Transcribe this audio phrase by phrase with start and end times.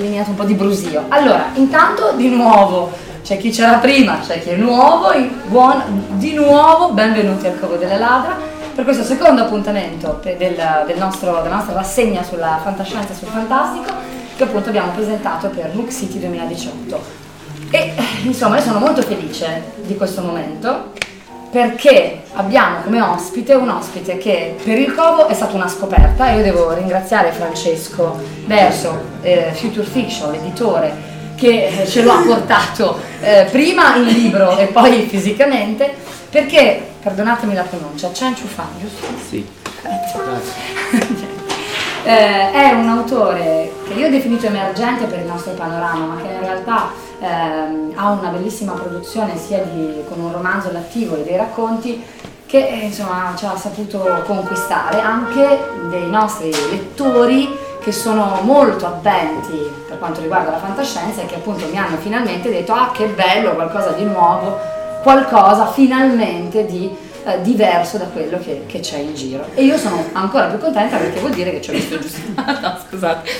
[0.00, 1.04] eliminato un po' di brusio.
[1.08, 2.90] Allora, intanto di nuovo,
[3.22, 5.12] c'è chi c'era prima, c'è chi è nuovo,
[5.46, 5.82] buon,
[6.16, 8.36] di nuovo benvenuti al Covo delle Ladra
[8.74, 13.92] per questo secondo appuntamento del, del nostro, della nostra rassegna sulla fantascienza e sul fantastico
[14.36, 17.18] che appunto abbiamo presentato per Book City 2018.
[17.70, 20.92] E insomma io sono molto felice di questo momento
[21.50, 26.30] perché abbiamo come ospite un ospite che per il Covo è stata una scoperta.
[26.30, 33.46] Io devo ringraziare Francesco Verso, eh, Future Fiction, l'editore, che ce lo ha portato eh,
[33.50, 35.94] prima in libro e poi fisicamente,
[36.28, 39.06] perché, perdonatemi la pronuncia, Chen Chufan, giusto?
[39.28, 39.46] Sì.
[42.04, 46.28] eh, è un autore che io ho definito emergente per il nostro panorama, ma che
[46.32, 46.90] in realtà
[47.20, 52.02] ehm, ha una bellissima produzione sia di, con un romanzo lattivo e dei racconti
[52.50, 57.48] che eh, insomma ci ha saputo conquistare anche dei nostri lettori
[57.80, 62.50] che sono molto attenti per quanto riguarda la fantascienza e che appunto mi hanno finalmente
[62.50, 64.58] detto ah che bello, qualcosa di nuovo,
[65.00, 66.92] qualcosa finalmente di
[67.24, 69.44] eh, diverso da quello che, che, c'è in giro.
[69.54, 72.20] E io sono ancora più contenta perché vuol dire che ci ho visto giusto.
[72.34, 73.30] no, scusate,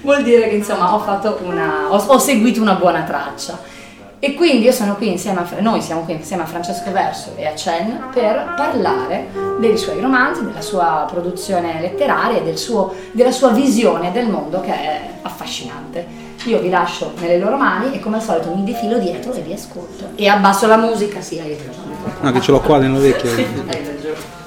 [0.00, 3.78] vuol dire che insomma ho, fatto una, ho, ho seguito una buona traccia.
[4.22, 7.46] E quindi io sono qui insieme a, noi siamo qui insieme a Francesco Verso e
[7.46, 13.30] a Chen per parlare dei suoi romanzi, della sua produzione letteraria e del suo, della
[13.30, 16.06] sua visione del mondo che è affascinante.
[16.44, 19.54] Io vi lascio nelle loro mani e come al solito mi defilo dietro e vi
[19.54, 20.10] ascolto.
[20.16, 21.94] E abbasso la musica, sì, hai ragione.
[22.20, 23.30] No, che ce l'ho qua nell'orecchio.
[23.34, 24.38] sì, hai ragione.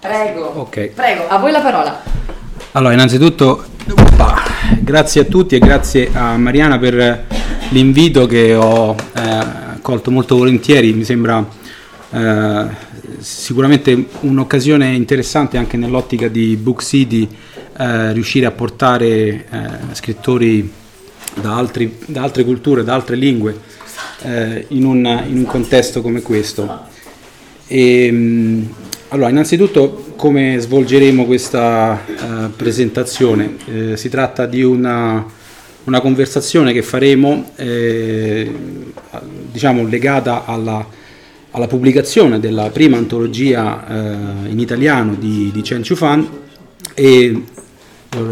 [0.00, 0.52] Prego.
[0.56, 0.86] Ok.
[0.88, 2.02] Prego, a voi la parola.
[2.72, 3.64] Allora, innanzitutto,
[4.80, 7.34] grazie a tutti e grazie a Mariana per
[7.70, 11.46] l'invito che ho eh, colto molto volentieri, mi sembra
[12.10, 12.66] eh,
[13.18, 17.28] sicuramente un'occasione interessante anche nell'ottica di Book City
[17.78, 19.44] eh, riuscire a portare eh,
[19.92, 20.70] scrittori
[21.34, 23.58] da, altri, da, altre culture, da altre lingue
[24.22, 26.84] eh, in un, in, un, contesto come questo.
[27.66, 28.68] E, ehm,
[29.08, 33.56] allora, innanzitutto come svolgeremo questa uh, presentazione?
[33.66, 35.24] Eh, si tratta di una
[35.86, 38.52] una conversazione che faremo eh,
[39.50, 40.86] diciamo legata alla,
[41.52, 46.28] alla, pubblicazione della prima antologia eh, in italiano di, di Chen Chufan
[46.92, 47.42] e,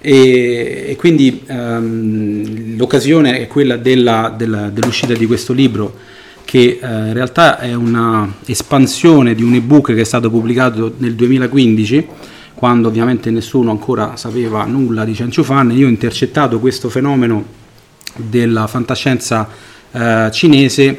[0.00, 5.96] e, e quindi ehm, l'occasione è quella della, della, dell'uscita di questo libro
[6.44, 11.14] che eh, in realtà è una espansione di un ebook che è stato pubblicato nel
[11.14, 12.06] 2015
[12.62, 17.44] quando ovviamente nessuno ancora sapeva nulla di Fan, io ho intercettato questo fenomeno
[18.14, 19.48] della fantascienza
[19.90, 20.96] eh, cinese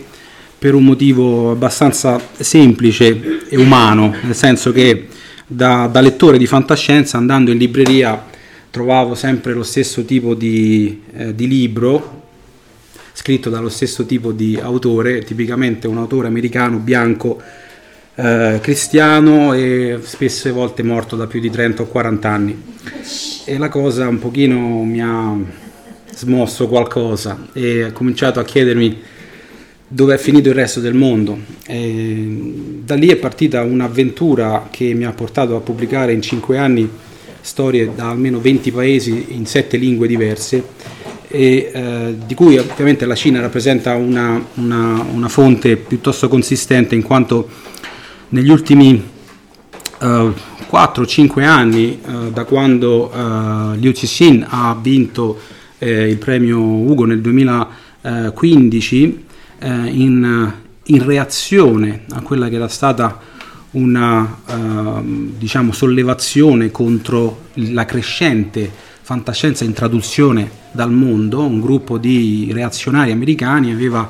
[0.59, 5.07] per un motivo abbastanza semplice e umano, nel senso che
[5.47, 8.21] da, da lettore di fantascienza andando in libreria
[8.69, 12.23] trovavo sempre lo stesso tipo di, eh, di libro
[13.13, 17.41] scritto dallo stesso tipo di autore, tipicamente un autore americano bianco
[18.15, 22.63] eh, cristiano e spesse volte morto da più di 30 o 40 anni.
[23.45, 25.35] E la cosa un pochino mi ha
[26.15, 29.01] smosso qualcosa e ho cominciato a chiedermi
[29.87, 31.37] dove è finito il resto del mondo.
[31.65, 36.89] E da lì è partita un'avventura che mi ha portato a pubblicare in 5 anni
[37.41, 40.63] storie da almeno 20 paesi in 7 lingue diverse
[41.27, 47.01] e eh, di cui ovviamente la Cina rappresenta una, una, una fonte piuttosto consistente in
[47.01, 47.49] quanto
[48.33, 49.01] negli ultimi
[49.99, 50.33] uh, eh,
[50.69, 55.39] 4-5 anni, uh, da quando uh, Liu Cixin ha vinto
[55.79, 59.25] il premio Ugo nel 2015,
[59.59, 63.19] eh, in, in, reazione a quella che era stata
[63.71, 68.71] una ehm, diciamo, sollevazione contro la crescente
[69.01, 74.09] fantascienza in traduzione dal mondo, un gruppo di reazionari americani aveva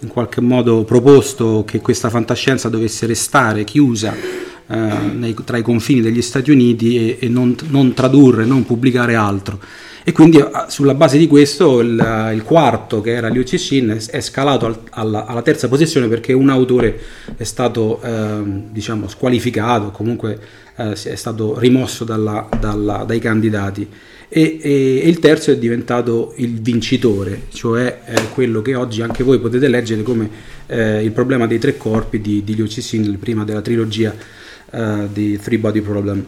[0.00, 6.00] in qualche modo proposto che questa fantascienza dovesse restare chiusa eh, nei, tra i confini
[6.00, 9.58] degli Stati Uniti e, e non, non, tradurre, non pubblicare altro.
[10.08, 14.20] E quindi eh, sulla base di questo il, il quarto, che era Liu Cixin, è,
[14.20, 16.98] scalato al, alla, alla, terza posizione perché un autore
[17.36, 18.40] è stato eh,
[18.70, 20.38] diciamo, squalificato, comunque
[20.76, 23.86] eh, è stato rimosso dalla, dalla, dai candidati
[24.30, 29.22] e, e, e, il terzo è diventato il vincitore, cioè eh, quello che oggi anche
[29.22, 30.30] voi potete leggere come
[30.68, 34.14] eh, il problema dei tre corpi di, di Liu Cixin, prima della trilogia
[34.70, 36.24] eh, di Three Body Problem.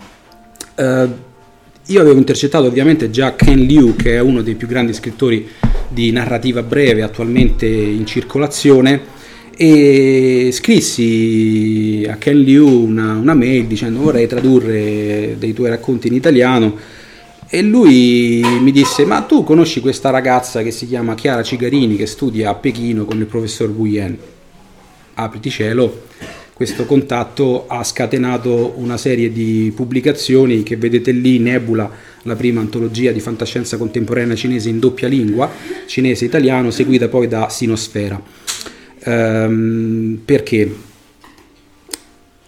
[1.91, 5.49] Io avevo intercettato ovviamente già Ken Liu, che è uno dei più grandi scrittori
[5.89, 9.19] di narrativa breve attualmente in circolazione,
[9.57, 16.15] e scrissi a Ken Liu una, una mail dicendo vorrei tradurre dei tuoi racconti in
[16.15, 16.77] italiano.
[17.49, 22.07] E lui mi disse ma tu conosci questa ragazza che si chiama Chiara Cigarini che
[22.07, 24.17] studia a Pechino con il professor Guyen?
[25.15, 26.03] Apriti cielo
[26.61, 31.91] questo contatto ha scatenato una serie di pubblicazioni che vedete lì, Nebula,
[32.25, 35.51] la prima antologia di fantascienza contemporanea cinese in doppia lingua,
[35.87, 38.23] cinese-italiano, seguita poi da Sinosfera.
[39.05, 40.71] Ehm, perché?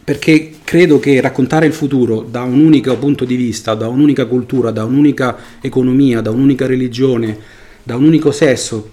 [0.05, 4.71] Perché credo che raccontare il futuro da un unico punto di vista, da un'unica cultura,
[4.71, 7.39] da un'unica economia, da un'unica religione,
[7.83, 8.91] da un unico sesso,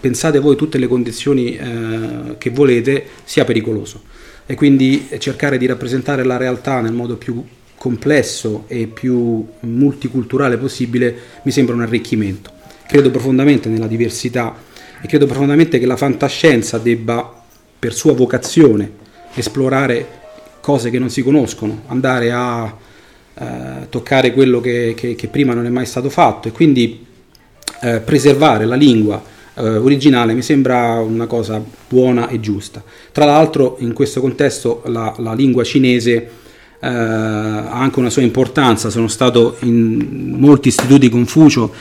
[0.00, 4.09] pensate voi tutte le condizioni eh, che volete, sia pericoloso
[4.50, 7.40] e quindi cercare di rappresentare la realtà nel modo più
[7.76, 11.14] complesso e più multiculturale possibile
[11.44, 12.50] mi sembra un arricchimento.
[12.84, 14.56] Credo profondamente nella diversità
[15.00, 17.44] e credo profondamente che la fantascienza debba,
[17.78, 18.90] per sua vocazione,
[19.34, 20.04] esplorare
[20.60, 22.76] cose che non si conoscono, andare a
[23.34, 27.06] eh, toccare quello che, che, che, prima non è mai stato fatto e quindi
[27.82, 29.22] eh, preservare la lingua
[29.60, 32.82] eh, originale mi sembra una cosa buona e giusta.
[33.12, 36.14] Tra l'altro in questo contesto la, la lingua cinese
[36.80, 41.72] eh, ha anche una sua importanza, sono stato in molti istituti Confucio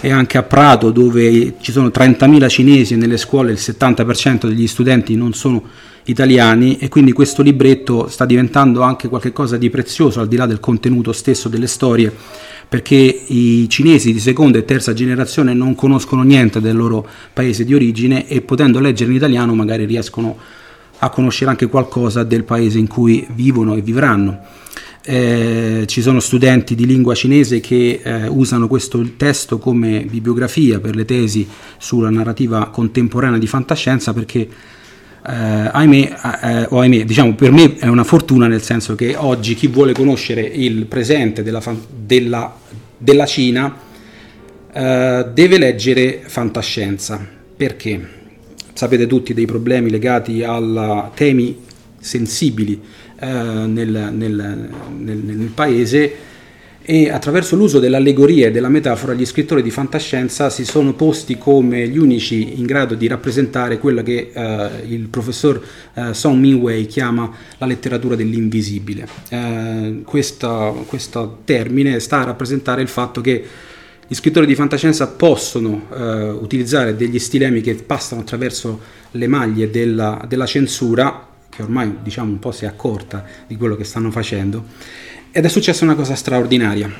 [0.00, 4.66] e anche a Prato dove ci sono 30.000 cinesi e nelle scuole il 70% degli
[4.66, 5.62] studenti non sono
[6.04, 10.58] italiani e quindi questo libretto sta diventando anche qualcosa di prezioso al di là del
[10.58, 12.12] contenuto stesso delle storie
[12.72, 17.74] perché i cinesi di seconda e terza generazione non conoscono niente del loro paese di
[17.74, 20.38] origine e potendo leggere in italiano magari riescono
[21.00, 24.38] a conoscere anche qualcosa del paese in cui vivono e vivranno.
[25.04, 30.96] Eh, ci sono studenti di lingua cinese che eh, usano questo testo come bibliografia per
[30.96, 31.46] le tesi
[31.76, 34.48] sulla narrativa contemporanea di fantascienza perché
[35.26, 39.54] eh, ahimè, eh, o ahimè, diciamo per me è una fortuna nel senso che oggi
[39.54, 42.56] chi vuole conoscere il presente della, della,
[42.96, 43.76] della Cina
[44.72, 47.24] eh, deve leggere fantascienza.
[47.56, 48.20] Perché?
[48.72, 51.60] Sapete tutti dei problemi legati a temi
[52.00, 52.80] sensibili
[53.20, 56.30] eh, nel, nel, nel, nel paese
[56.84, 61.86] e attraverso l'uso dell'allegoria e della metafora gli scrittori di fantascienza si sono posti come
[61.88, 65.62] gli unici in grado di rappresentare quello che eh, il professor
[65.94, 69.06] eh, Song Min-wei chiama la letteratura dell'invisibile.
[69.28, 73.44] Eh, questo termine sta a rappresentare il fatto che
[74.12, 78.80] gli scrittori di fantascienza possono eh, utilizzare degli stilemi che passano attraverso
[79.12, 83.76] le maglie della, della censura, che ormai diciamo un po' si è accorta di quello
[83.76, 84.64] che stanno facendo,
[85.32, 86.90] ed è successa una cosa straordinaria.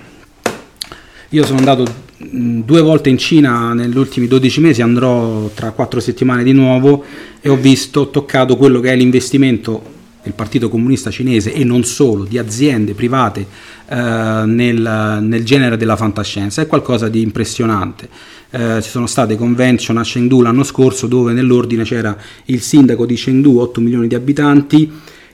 [1.29, 1.85] Io sono andato
[2.17, 7.05] due volte in Cina negli ultimi 12 mesi, andrò tra quattro settimane di nuovo
[7.41, 11.85] e ho visto, ho toccato quello che è l'investimento del Partito Comunista Cinese e non
[11.85, 13.47] solo, di aziende private
[13.89, 16.63] eh, nel, nel, genere della fantascienza.
[16.63, 18.09] È qualcosa di impressionante.
[18.51, 23.15] Eh, ci sono state convention a Chengdu l'anno scorso dove nell'ordine c'era il sindaco di
[23.15, 24.91] Chengdu, 8 milioni di abitanti,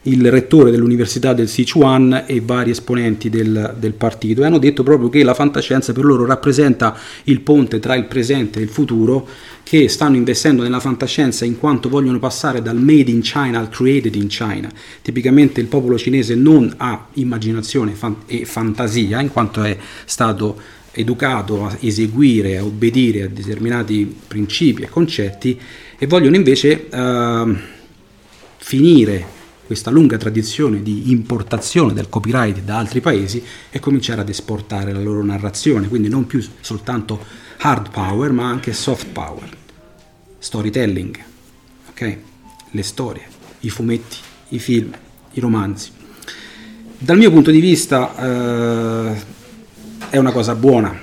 [0.08, 5.08] il rettore dell'Università del Sichuan e vari esponenti del, del, partito e hanno detto proprio
[5.08, 9.28] che la fantascienza per loro rappresenta il ponte tra il presente e il futuro
[9.62, 14.14] che stanno investendo nella fantascienza in quanto vogliono passare dal made in China al created
[14.14, 14.70] in China.
[15.02, 17.94] Tipicamente il popolo cinese non ha immaginazione
[18.26, 20.58] e fantasia in quanto è stato
[20.92, 25.60] educato a eseguire, a obbedire a determinati principi e concetti
[25.98, 27.54] e vogliono invece uh,
[28.56, 29.36] finire
[29.68, 34.98] questa lunga tradizione di importazione del copyright da altri paesi e cominciare ad esportare la
[34.98, 37.22] loro narrazione, quindi non più soltanto
[37.58, 39.46] hard power ma anche soft power,
[40.38, 41.18] storytelling,
[41.90, 42.18] okay?
[42.70, 43.26] le storie,
[43.60, 44.16] i fumetti,
[44.48, 44.90] i film,
[45.32, 45.90] i romanzi.
[46.96, 49.22] Dal mio punto di vista eh,
[50.08, 50.98] è una cosa buona,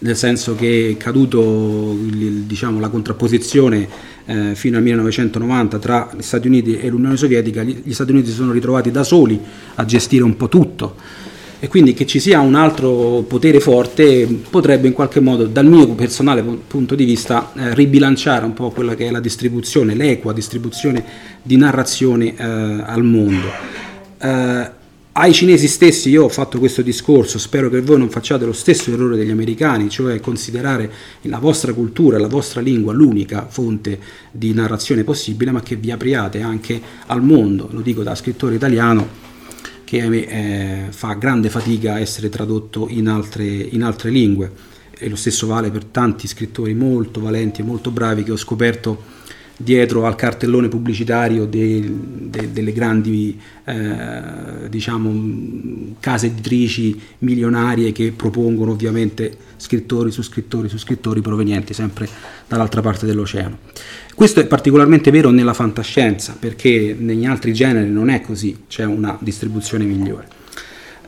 [0.00, 3.88] nel senso che è caduto diciamo, la contrapposizione
[4.26, 8.28] eh, fino al 1990 tra gli Stati Uniti e l'Unione Sovietica, gli, gli Stati Uniti
[8.28, 9.40] si sono ritrovati da soli
[9.74, 10.96] a gestire un po' tutto
[11.62, 15.86] e quindi che ci sia un altro potere forte potrebbe in qualche modo, dal mio
[15.88, 21.04] personale punto di vista, eh, ribilanciare un po' quella che è la distribuzione, l'equa distribuzione
[21.42, 23.46] di narrazione eh, al mondo.
[24.18, 24.70] Eh,
[25.12, 28.92] ai cinesi stessi io ho fatto questo discorso, spero che voi non facciate lo stesso
[28.92, 30.90] errore degli americani, cioè considerare
[31.22, 33.98] la vostra cultura, la vostra lingua l'unica fonte
[34.30, 39.28] di narrazione possibile, ma che vi apriate anche al mondo, lo dico da scrittore italiano
[39.90, 44.52] che eh, fa grande fatica a essere tradotto in altre, in altre lingue.
[44.96, 49.02] E lo stesso vale per tanti scrittori molto valenti e molto bravi che ho scoperto
[49.62, 58.70] dietro al cartellone pubblicitario de, de, delle grandi eh, diciamo, case editrici milionarie che propongono
[58.70, 62.08] ovviamente scrittori su scrittori su scrittori provenienti sempre
[62.48, 63.58] dall'altra parte dell'oceano.
[64.14, 69.18] Questo è particolarmente vero nella fantascienza perché negli altri generi non è così, c'è una
[69.20, 70.28] distribuzione migliore.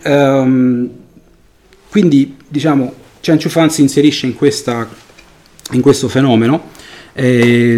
[0.05, 0.91] Um,
[1.89, 4.87] quindi diciamo Chen Fan si inserisce in, questa,
[5.71, 6.71] in questo fenomeno
[7.13, 7.77] è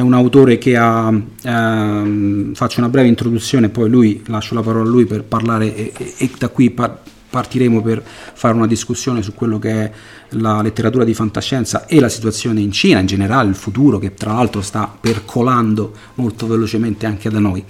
[0.00, 4.90] un autore che ha, ehm, faccio una breve introduzione, poi lui, lascio la parola a
[4.90, 9.58] lui per parlare e, e, da qui par- partiremo per fare una discussione su quello
[9.58, 9.90] che è
[10.30, 14.32] la letteratura di fantascienza e la situazione in Cina, in generale il futuro che tra
[14.32, 17.64] l'altro sta percolando molto velocemente anche da noi.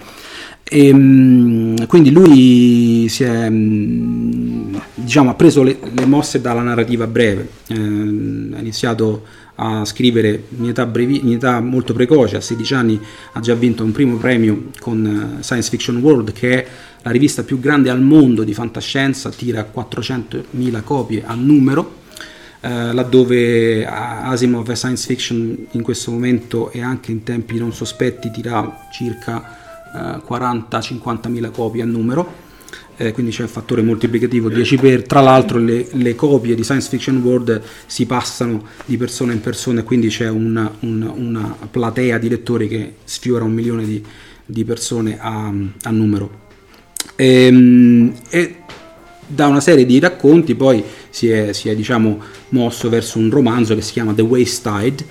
[0.63, 7.49] E, ehm, quindi lui si è, diciamo, ha preso le, le mosse dalla narrativa breve,
[7.67, 12.99] eh, ha iniziato a scrivere in età, brevi, in età, molto precoce, a 16 anni
[13.33, 16.67] ha già vinto un primo premio con eh, Science Fiction World che è
[17.01, 22.01] la rivista più grande al mondo di fantascienza, tira 400.000 copie a numero,
[22.61, 28.87] eh, laddove Asimov Science Fiction in questo momento e anche in tempi non sospetti tira
[28.91, 29.57] circa
[29.93, 32.45] eh, 40-50.000 copie a numero
[32.97, 36.89] eh, quindi c'è il fattore moltiplicativo 10 per, tra l'altro le, le, copie di Science
[36.89, 42.17] Fiction World si passano di persona in persona e quindi c'è una, una, una platea
[42.17, 44.03] di lettori che sfiora un milione di,
[44.43, 46.45] di persone a, a numero.
[47.15, 48.55] E, ehm, e,
[49.27, 53.75] da una serie di racconti poi si è, si è diciamo, mosso verso un romanzo
[53.75, 55.05] che si chiama The Waste Tide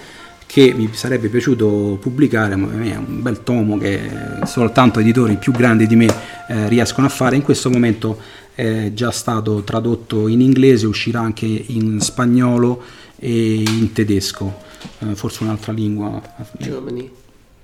[0.47, 4.00] che mi sarebbe piaciuto pubblicare, è un bel tomo che
[4.45, 6.07] soltanto editori più grandi di me
[6.49, 7.37] eh, riescono a fare.
[7.37, 8.19] In questo momento
[8.55, 12.83] è già stato tradotto in inglese, uscirà anche in spagnolo
[13.19, 14.62] e in tedesco,
[15.00, 16.23] eh, forse un'altra lingua.
[16.53, 17.11] Germany.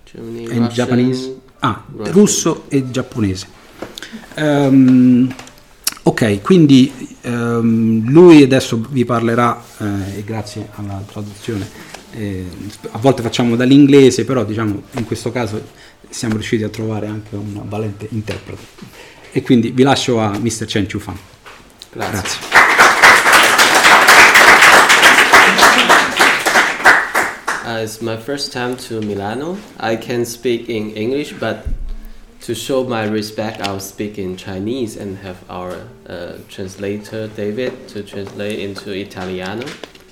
[0.05, 1.37] Germany in giapponese.
[1.61, 2.13] Ah, Russian.
[2.13, 3.47] russo e giapponese.
[4.37, 5.33] Um,
[6.03, 11.67] ok, quindi um, lui adesso vi parlerà, eh, e grazie alla traduzione,
[12.13, 12.47] eh,
[12.91, 15.61] a volte facciamo dall'inglese, però diciamo in questo caso
[16.09, 18.63] siamo riusciti a trovare anche un valente interprete.
[19.33, 20.67] E quindi vi lascio a Mr.
[20.67, 21.19] Chen Chu Fan.
[21.91, 22.21] Grazie.
[22.21, 22.63] Grazie.
[27.65, 29.57] Uh, it's my first time to Milano.
[29.79, 31.65] I can speak in English, but
[32.41, 38.03] to show my respect, I'll speak in Chinese and have our uh, translator David to
[38.03, 39.65] translate into Italiano.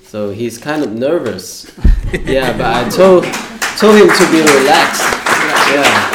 [0.09, 1.67] So he's kind of nervous.
[2.25, 3.25] yeah, but I told
[3.77, 5.03] told him to be relaxed.
[5.73, 6.11] Yeah.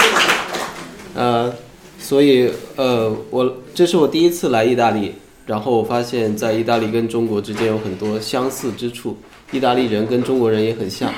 [1.15, 1.53] 呃，
[1.99, 9.19] 所以呃，我这是我第一次来意大利，然后我发现，在意大利跟中国之间有很多相似之处，
[9.51, 11.13] 意大利人跟中国人也很像。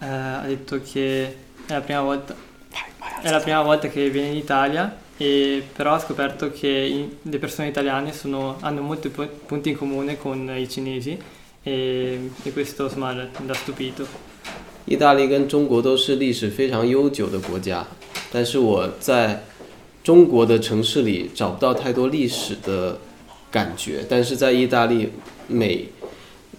[0.00, 1.36] Uh, ha detto che
[1.66, 2.34] è la prima volta,
[3.22, 7.38] è la prima volta che viene in Italia e però ha scoperto che in, le
[7.38, 11.18] persone italiane sono, hanno molti punti in comune con i cinesi
[11.65, 14.05] e, e questo insomma l'ha stupito.
[14.85, 17.85] 意大利跟中国都是历史非常悠久的国家，
[18.31, 19.43] 但是我在
[20.03, 22.99] 中国的城市里找不到太多历史的
[23.49, 25.09] 感觉，但是在意大利
[25.47, 25.89] 每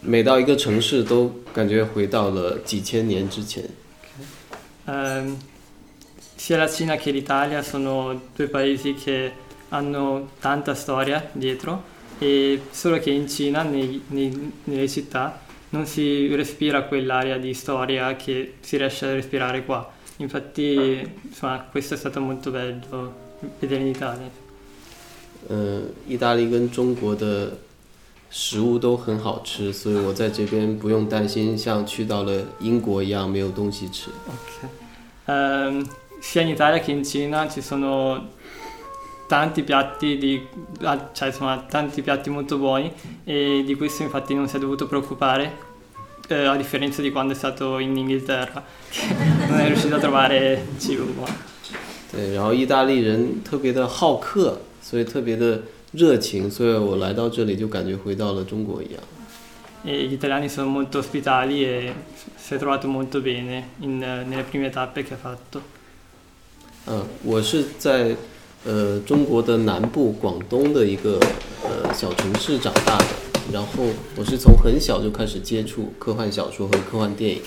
[0.01, 3.63] 每到一个城市都感觉回到了几千年之前。
[4.87, 5.37] Um,
[6.37, 9.33] sia la Cina che l'Italia sono due paesi che
[9.71, 11.83] hanno tanta storia dietro
[12.20, 18.16] e solo che in Cina, nei, nei, nelle città, non si respira quell'area di storia
[18.16, 19.90] che si riesce a respirare qua.
[20.18, 23.14] Infatti, insomma, questo è stato molto bello
[23.60, 24.30] vedere in Italia.
[25.50, 27.58] 呃，意大利跟中国的
[28.30, 34.12] 食物都很好吃，所以我在这边不用担心像去到了英国一样没有东西吃。
[34.28, 34.70] Ok.
[35.26, 35.88] Um,
[36.22, 38.34] sia in Italia che in Cina ci sono
[39.28, 40.46] tanti piatti, di,
[40.82, 42.92] ah, cioè insomma tanti piatti molto buoni
[43.24, 45.70] e di questo infatti non si è dovuto preoccupare
[46.28, 50.68] eh, a differenza di quando è stato in Inghilterra che non è riuscito a trovare
[50.78, 51.50] cibo buono.
[52.12, 55.62] 对，然后意大利人特别的好客，所以特别的
[55.94, 59.02] 热情，所以我来到这里就感觉回到了中国一样。
[59.84, 61.94] E gli italiani sono molto ospitali e
[62.36, 65.62] si è trovato molto bene in, nelle prime tappe che ha fatto.
[66.88, 68.16] 嗯，我是在
[68.67, 71.21] 呃中国的南部广东的一个
[71.63, 73.05] 呃小城市长大的，
[73.53, 73.85] 然后
[74.17, 77.41] 我是从很小就开始接触科幻小说和科幻电影。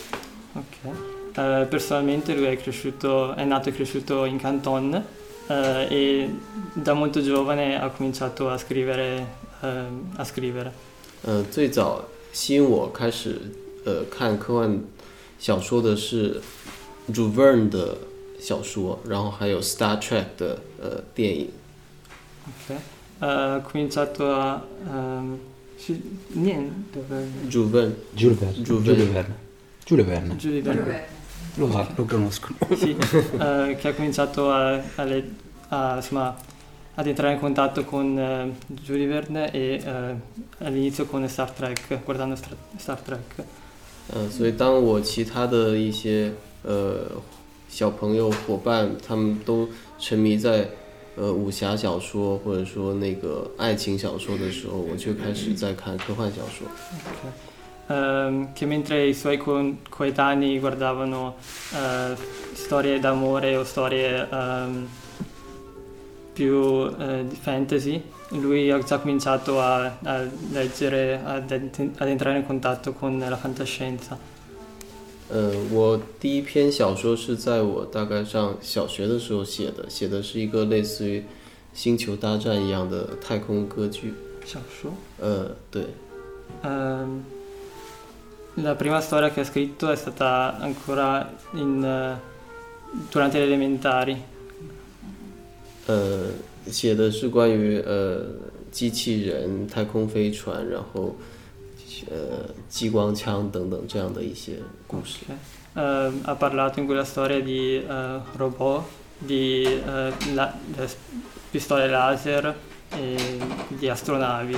[0.55, 0.91] Ok.
[1.35, 4.93] Uh, personalmente lui è cresciuto, è nato e cresciuto in Canton
[5.47, 5.53] uh,
[5.89, 6.29] e
[6.73, 9.37] da molto giovane ha cominciato a scrivere.
[9.61, 9.67] Uh,
[10.15, 10.71] a scrivere.
[11.23, 13.41] 呃，最早吸引我开始
[13.83, 14.81] 呃看科幻
[15.37, 16.41] 小说的是
[17.13, 17.97] 主 Verne 的
[18.39, 21.48] 小说，然后还有 Star Trek 的呃电影。
[22.46, 22.70] Ok.
[22.70, 22.78] Eh,
[23.20, 24.62] ha cominciato a...
[24.86, 25.38] ehm,
[25.76, 26.00] sì,
[26.32, 27.04] niente.
[27.08, 28.62] dove- 主 Verne Giulio Verne.
[28.62, 29.12] Giulio Giulio Verne.
[29.12, 29.34] Verne.
[29.84, 30.36] Giulio Verne.
[30.36, 31.06] Giù di Verne.
[31.56, 32.48] Lo so, lo conosco.
[32.74, 32.96] Sì,
[33.38, 35.30] eh, che ha cominciato a, a le-
[35.68, 36.34] a, insomma,
[36.94, 40.14] ad entrare in contatto con eh, Julie Verne e eh,
[40.64, 43.44] all'inizio con Star Trek, guardando Star, Star Trek.
[44.12, 47.06] 呃，所以当我其他的一些呃
[47.68, 49.68] 小朋友伙伴，他们都
[49.98, 50.68] 沉迷在
[51.16, 56.66] 呃武侠小说或者说那个爱情小说的时候，我却开始在看科幻小说。
[57.86, 61.34] Ehm, che mentre i suoi co- coetanei guardavano
[61.74, 62.16] eh,
[62.54, 64.88] storie d'amore o storie ehm,
[66.32, 72.38] più eh, di fantasy, lui ha già cominciato a, a leggere, ad, ent- ad entrare
[72.38, 74.18] in contatto con la fantascienza.
[75.31, 81.19] 呃，我第一篇小说是在我大概上小学的时候写的，写的是一个类似于
[81.73, 84.13] 《星球大战》一样的太空歌剧。
[84.43, 84.89] Shashu.
[85.19, 85.83] 呃，对
[86.63, 87.21] ，Ehm,
[88.55, 92.17] la prima storia che ha scritto è stata ancora in, eh,
[93.11, 94.17] durante le elementari.
[95.85, 96.31] 呃，
[96.71, 98.25] 写的是关于呃
[98.71, 101.15] 机器人、太空飞船，然后
[102.10, 105.24] 呃激光枪等等这样的一些故事。
[105.76, 108.82] Ehm, ha parlato in quella storia di eh, robot,
[109.18, 110.96] di eh, la- le s-
[111.50, 112.54] pistole laser,
[112.90, 113.16] e
[113.78, 114.56] di astronavi,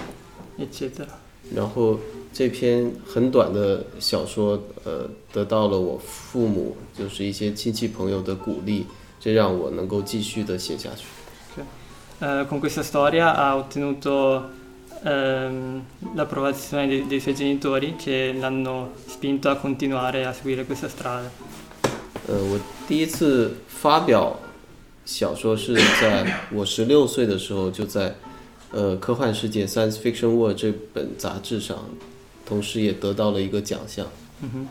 [0.58, 1.06] eccetera.
[1.54, 1.98] 然后
[2.32, 8.84] 这篇很短的小说，呃，得到了我父母就是一些亲戚朋友的鼓励，
[9.18, 11.06] 这让我能够继续的写下去。
[12.20, 14.42] Eh, con questa storia ha ottenuto
[15.02, 15.82] ehm,
[16.14, 21.30] l'approvazione dei, dei suoi genitori che l'hanno spinto a continuare a seguire questa strada.
[22.28, 24.36] 呃，我第一次发表
[25.04, 28.16] 小说是在我十六岁的时候，就在
[28.72, 31.76] 呃《科幻世界》（Science Fiction World） 这本杂志上，
[32.44, 34.06] 同时也得到了一个奖项。
[34.42, 34.66] Mhm.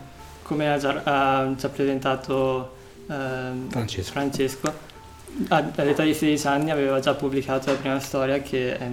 [0.46, 2.72] Come ha già, ha già presentato
[3.08, 4.12] ehm, Francesco.
[4.12, 4.72] Francesco,
[5.48, 8.90] a- all'età di 16 anni aveva già pubblicato la prima storia che è,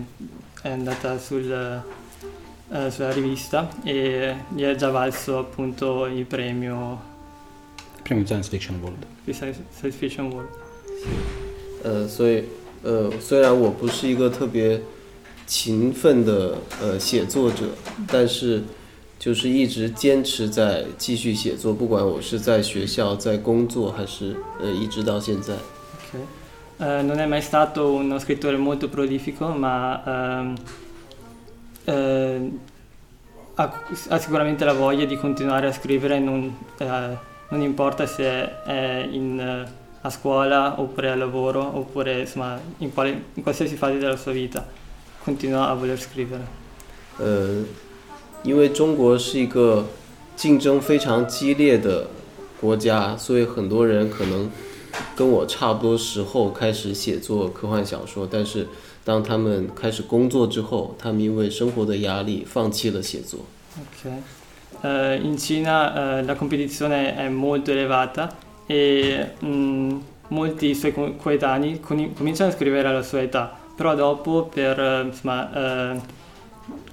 [0.68, 7.00] è andata sul, eh, sulla rivista e gli è già valso appunto il premio
[8.02, 9.04] Primo Science Fiction World.
[9.24, 10.48] di Science Science Fiction World.
[11.83, 12.44] 呃，所以
[12.83, 14.81] 呃，虽然我不是一个特别
[15.46, 17.66] 勤奋的呃写作者，
[18.07, 18.62] 但是
[19.18, 25.54] 就是一直坚持在继续写作，不管我是在学校、在工作，还是呃一直到现在。
[25.54, 26.18] Ok.
[26.77, 30.56] Eh, non è mai stato uno scrittore molto prolifico, ma ehm,
[31.86, 32.51] eh,
[33.56, 37.17] ha, ha sicuramente la voglia di continuare a scrivere, non, eh,
[37.49, 43.23] non importa se è in, eh, a scuola oppure al lavoro oppure insomma in, quale-
[43.36, 44.65] in qualsiasi fase della sua vita,
[45.23, 46.41] continua a voler scrivere.
[47.19, 47.63] 呃，
[48.41, 49.86] 因为中国是一个
[50.36, 52.08] 竞争非常激烈的
[52.60, 54.49] 国家，所以很多人可能
[55.16, 58.66] 跟我差不多时候开始写作科幻小说，但是
[59.04, 63.40] 当他们开始工作之后，他们因为生活的压力放弃了写作。
[63.76, 64.11] Ok.
[64.82, 68.28] Eh, in Cina eh, la competizione è molto elevata
[68.66, 75.94] e mm, molti suoi coetanei cominciano a scrivere alla sua età, però dopo per insomma,
[75.94, 76.00] eh,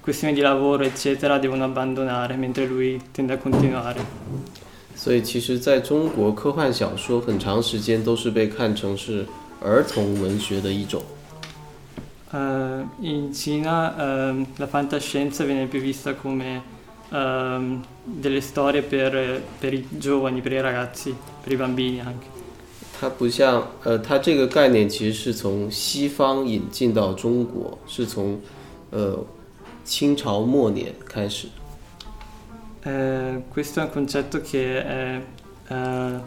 [0.00, 4.00] questioni di lavoro eccetera devono abbandonare mentre lui tende a continuare.
[4.96, 9.26] 所以其实在中国，科幻小说很长时间都是被看成是
[9.60, 11.02] 儿童文学的一种。
[12.32, 16.60] Eh, in Cina ehm, la fantascienza viene più vista come
[17.10, 22.26] ehm, delle storie per, per i giovani, per i ragazzi, per i bambini anche.
[22.98, 28.40] 它不像呃，它这个概念其实是从西方引进到中国，是从
[28.90, 29.24] 呃
[29.84, 31.46] 清朝末年开始。
[32.85, 35.21] Eh, questo è un concetto che è
[35.67, 36.19] eh,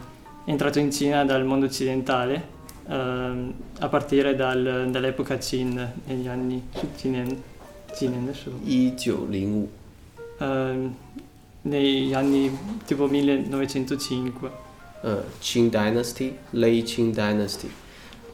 [0.45, 2.47] entrato in Cina dal mondo occidentale
[2.87, 6.63] ehm, a partire dal- dall'epoca Qin negli anni
[6.97, 7.41] Qinen,
[7.93, 9.67] Qinen adesso, 一九零五，
[10.39, 10.95] ehm,
[11.63, 14.63] negli anni tipo 1905.
[15.01, 17.69] 呃，Qing Dynasty，Late Qing Dynasty，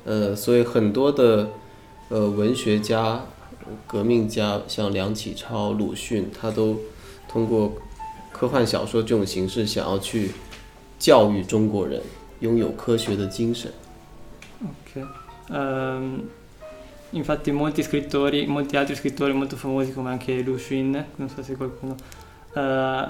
[0.05, 1.49] 呃，所以很多的
[2.09, 3.25] 呃文学家、
[3.87, 6.79] 革命家，像梁启超、鲁迅，他都
[7.27, 7.73] 通过
[8.35, 10.31] 科幻小说这种形式，想要去
[10.97, 12.01] 教育中国人
[12.39, 13.71] 拥有科学的精神。
[14.61, 15.05] Ok.
[15.49, 16.29] Ehm,
[17.11, 21.55] infatti molti scrittori, molti altri scrittori molto famosi come anche Lu Xun, non so se
[21.55, 21.95] qualcuno,
[22.53, 23.07] eh,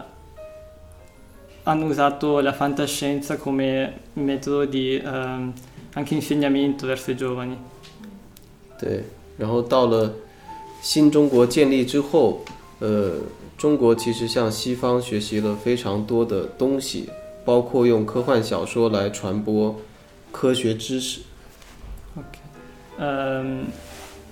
[1.63, 5.53] hanno usato la fantascienza come metodo di ehm,
[5.93, 7.57] anche insegnamento verso i giovani.
[8.79, 9.03] 对，
[9.37, 10.11] 然后到了
[10.81, 12.43] 新中国建立之后，
[12.79, 13.19] 呃，
[13.57, 17.09] 中国其实向西方学习了非常多的东西，
[17.45, 19.79] 包括用科幻小说来传播
[20.31, 21.21] 科学知识。
[22.99, 23.71] Ehm,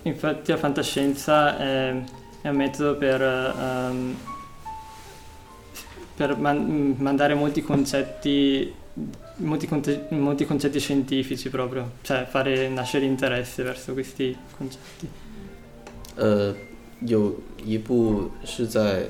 [0.04, 2.04] infatti la fantascienza è,
[2.42, 4.16] è un metodo per, ehm,
[6.16, 8.72] per man- mandare molti concetti,
[9.38, 15.10] molti, conte- molti concetti scientifici proprio, cioè fare nascere interesse verso questi concetti.
[16.16, 16.54] 呃，
[17.00, 17.34] 有
[17.65, 19.07] 一部是在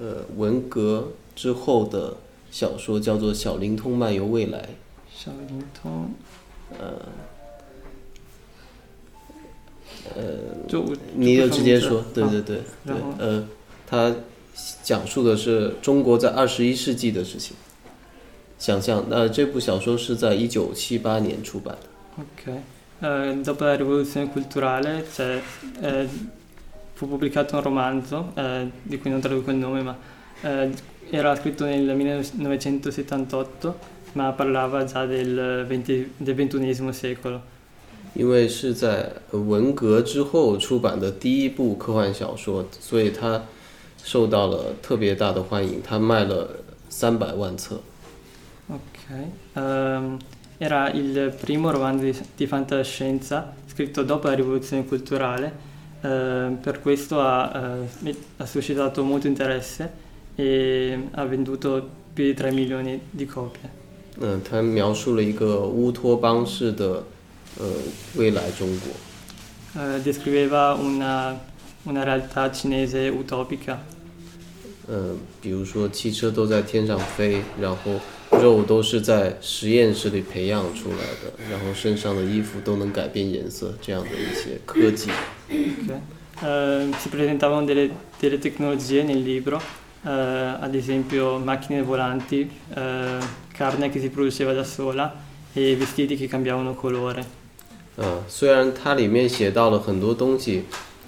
[0.00, 2.16] 呃文革之后的
[2.50, 4.60] 小说，叫做《小灵通漫游未来》。
[5.14, 6.08] Sciolto,
[10.14, 10.22] 呃，
[10.68, 13.46] 就你就直接说，对啊对对对然后，呃，
[13.86, 14.14] 它
[14.82, 17.56] 讲述的是中国在二十一世纪的事情。
[18.58, 22.22] 想象，那这部小说是在一九七八年出版的。
[22.22, 22.62] Ok.
[23.00, 25.40] Eh, dopo la rivoluzione culturale c'è,
[25.80, 26.08] eh,
[26.97, 29.97] fu pubblicato un romanzo, eh, di cui non traduco il nome, ma
[30.41, 30.71] eh,
[31.09, 33.77] era scritto nel 1978,
[34.13, 37.41] ma parlava già del, 20 del XXI secolo.
[38.15, 43.41] 因为是在呃文革之后出版的第一部科幻小说，所以它
[44.03, 46.47] 受到了特别大的欢迎，它卖了
[46.89, 47.81] 三百万册。
[48.69, 49.29] Ok.
[49.55, 50.19] Ehm,
[50.59, 55.51] era il primo romanzo di, di fantascienza scritto dopo la rivoluzione culturale,
[56.01, 59.91] eh, per questo ha, eh, ha suscitato molto interesse
[60.35, 63.69] e ha venduto più di 3 milioni di copie.
[64.19, 67.03] 嗯，它描述了一个乌托邦式的
[67.59, 67.67] 呃
[68.15, 69.81] 未来中国。
[69.81, 71.35] Eh, descriveva una,
[71.85, 73.77] una realtà cinese utopica.
[74.87, 77.99] 嗯，比如说汽车都在天上飞，然后
[78.31, 85.09] 肉都是在实验室里培养出来的，然后身上的衣服都能改变颜色，这样的一些科技。
[85.47, 85.99] Ok.
[86.41, 89.61] Eh, si presentavano delle, delle tecnologie nel libro,
[90.03, 93.17] eh, ad esempio macchine volanti, eh,
[93.51, 95.13] carne che si produceva da sola
[95.53, 97.23] e vestiti che cambiavano colore.
[97.95, 100.63] 嗯，虽然它里面写到了很多东西，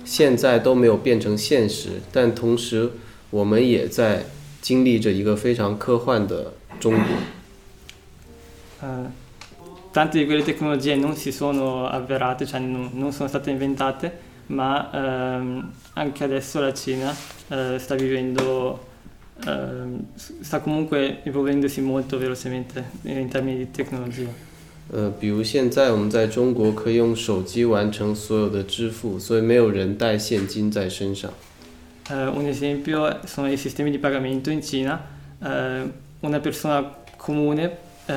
[0.05, 2.91] 现在都没有变成现实，但同时
[3.31, 4.25] 我们也在
[4.61, 7.03] 经历着一个非常科幻的中国。
[8.83, 9.09] Eh,
[9.91, 14.11] tante di quelle tecnologie non si sono avverate, cioè non, non sono state inventate,
[14.49, 17.13] ma ehm, anche adesso la Cina
[17.49, 18.85] eh, sta vivendo,
[19.45, 24.27] ehm, sta comunque evolvendosi molto velocemente in termini di tecnologia.
[24.91, 31.31] 呃，比如现在我们在中国可以用手机完成所有的支付，所以没有人带现金在身上。
[32.07, 35.01] Eh, un esempio sono i sistemi di pagamento in Cina.
[35.41, 35.89] Eh,
[36.19, 36.87] una persona
[37.17, 38.13] comune, eh,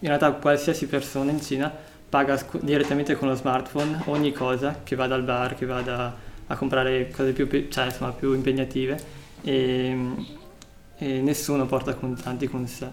[0.00, 1.72] in realtà qualsiasi persona in Cina,
[2.12, 6.14] paga sc- direttamente con lo smartphone ogni cosa, che vada al bar, che vada
[6.46, 8.98] a comprare cose più, pe- cioè, insomma, più impegnative
[9.42, 9.96] e,
[10.96, 12.88] e nessuno porta contanti con sé.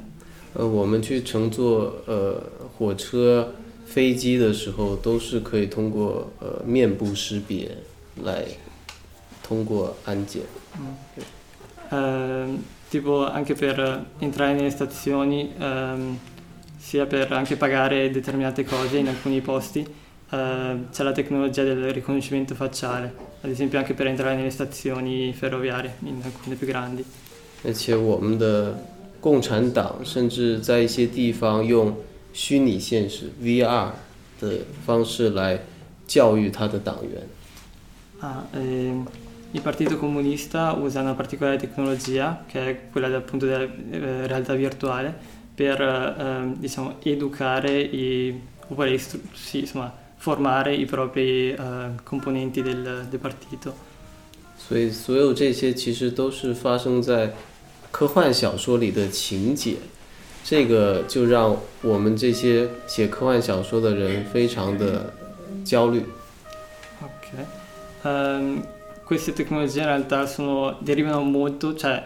[0.57, 2.41] 呃，我们去乘坐呃
[2.77, 3.53] 火车、
[3.85, 7.69] 飞机的时候，都是可以通过呃面部识别
[8.23, 8.45] 来
[9.43, 10.43] 通过安检。
[11.91, 16.17] Ehm, tipo anche per entrare nelle stazioni, ehm,
[16.79, 22.55] sia per anche pagare determinate cose in alcuni posti, eh, c'è la tecnologia del riconoscimento
[22.55, 27.03] facciale, ad esempio anche per entrare nelle stazioni ferroviarie, in alcune più grandi.
[27.63, 28.77] 而且我们的
[29.19, 31.95] 共产党甚至在一些地方用
[32.31, 33.89] 虚拟现实 VR
[34.39, 35.59] 的方式来
[36.05, 37.23] 教育他的党员。
[38.21, 39.05] Ah, ehm,
[39.51, 44.53] il Partito Comunista usa una particolare tecnologia, che è quella del- appunto della eh, realtà
[44.53, 45.13] virtuale,
[45.59, 51.57] per ehm, diciamo, educare i, oppure istru- sì, insomma, formare i propri eh,
[52.03, 53.73] componenti del, del partito.
[54.57, 57.33] 所以所有这些其实都是发生在
[57.91, 59.75] 科幻小说里的情节，
[60.43, 65.13] 这个就让我们这些写科幻小说的人非常的
[65.63, 66.03] 焦虑。
[67.01, 67.45] Ok.
[68.03, 68.63] Ehm,
[69.05, 72.01] queste tecnologie in realtà sono- derivano molto, cioè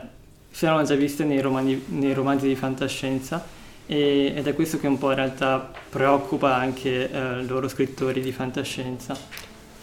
[0.54, 3.44] si erano già viste nei, romani- nei romanzi di fantascienza
[3.86, 8.32] e- ed è questo che un po' in realtà preoccupa anche eh, loro scrittori di
[8.32, 9.16] fantascienza.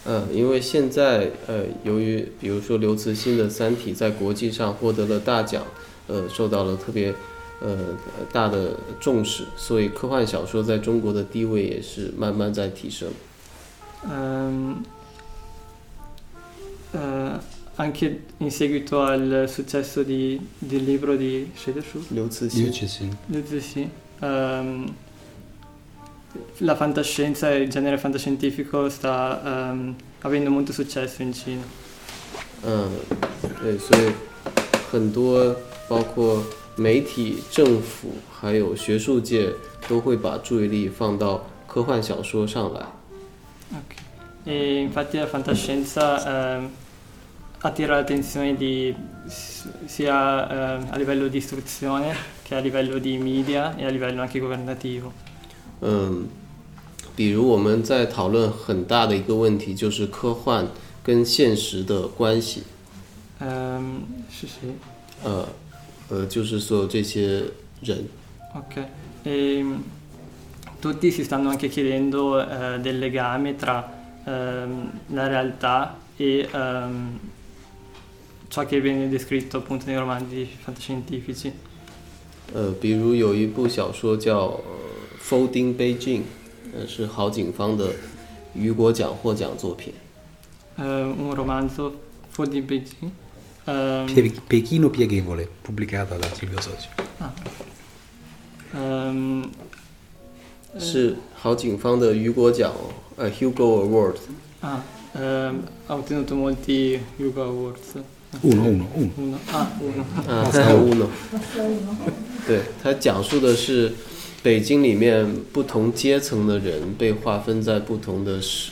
[0.09, 5.65] 嗯，因为现在呃，由于比如说刘慈欣的《三体》在国际上获得了大奖，
[6.07, 7.13] 呃，受到了特别
[7.61, 7.77] 呃
[8.33, 13.09] 大的重视，所以科幻小说在中国的地位也是慢慢在提升。
[14.09, 14.77] Ehm, eh,
[17.91, 23.61] anche in seguito al successo di- del libro di Shedershu, 刘慈 Io 欣， ci sì.
[23.61, 24.95] sì, ehm,
[26.59, 31.63] la fantascienza e il genere fantascientifico sta ehm, avendo molto successo in Cina.
[32.63, 32.89] 嗯，
[33.61, 34.13] 对，所以
[34.91, 35.55] 很多
[35.89, 36.43] 包括
[36.77, 39.53] 媒体、政府还有学术界
[39.87, 42.81] 都会把注意力放到科幻小说上来。
[43.73, 43.97] Ok.
[44.45, 46.71] E infatti la fantascienza ehm,
[47.61, 48.95] attira l'attenzione di,
[49.27, 54.21] s- sia ehm, a livello di istruzione che a livello di media e a livello
[54.21, 55.13] anche governativo.
[55.81, 56.29] 嗯，
[57.15, 60.69] 比如我们在讨论很大的一个问题，就是科幻
[61.03, 62.63] 跟现实的关系。
[63.41, 64.73] Ehm, sì, sì.
[65.25, 65.49] 呃，
[66.09, 67.43] 呃，就是所有这些
[67.83, 68.07] 人，
[68.55, 68.87] Ok.
[69.25, 69.81] E, mm,
[70.81, 73.93] tutti si stanno anche chiedendo eh, del legame tra
[74.25, 77.19] ehm, la realtà e ehm,
[78.51, 81.53] ciò che viene descritto appunto nei romanzi fantascientifici.
[82.55, 84.63] 呃，比如有一部小说叫《呃
[85.21, 86.23] Folding Beijing》，
[86.73, 87.93] 呃，是郝景芳的
[88.55, 89.93] 雨果奖获奖作品。
[90.79, 91.93] Eh, un romanzo
[92.31, 93.11] Full di Beijing.
[93.65, 96.89] Ehm, Pie- Pechino pieghevole, pubblicata da Silvio Socio.
[98.75, 99.49] ehm,
[100.79, 102.73] 是郝景芳的雨果奖，
[103.17, 104.19] 呃，Hugo Award。
[104.61, 104.81] ah,
[105.15, 108.01] ehm, ha ottenuto molti Hugo Awards.
[108.40, 109.10] Uno, uno, uno.
[109.18, 109.38] Uno.
[109.52, 110.04] Ah, uno.
[110.28, 110.50] 啊。
[112.48, 113.92] 对，它讲述的是
[114.42, 118.72] 北京里面不同阶层的人被划分在不同的时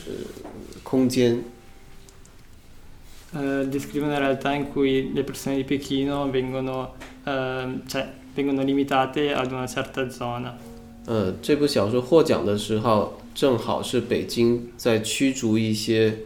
[0.82, 1.44] 空间。
[3.32, 6.94] Eh, descrive una realtà in cui le persone di Pechino vengono,
[7.24, 10.54] ehm, cioè, vengono limitate ad una certa zona.
[11.06, 16.18] 呃，这部小说获奖的时候，正好是北京在驱逐一些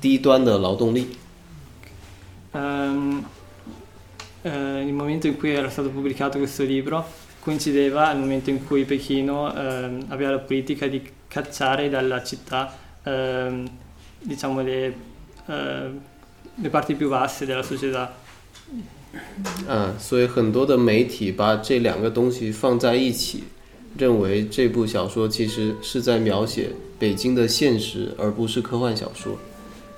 [0.00, 1.06] 低端的劳动力。
[2.51, 3.25] Ehm,
[4.43, 7.03] eh, il momento in cui era stato pubblicato questo libro
[7.39, 13.67] coincideva al momento in cui Pechino ehm, aveva la politica di cacciare dalla città ehm,
[14.19, 14.95] diciamo le,
[15.47, 15.89] eh,
[16.55, 18.13] le parti più basse della società.
[19.67, 23.43] 啊，所以很多的媒体把这两个东西放在一起，
[23.97, 29.37] 认为这部小说其实是在描写北京的现实，而不是科幻小说。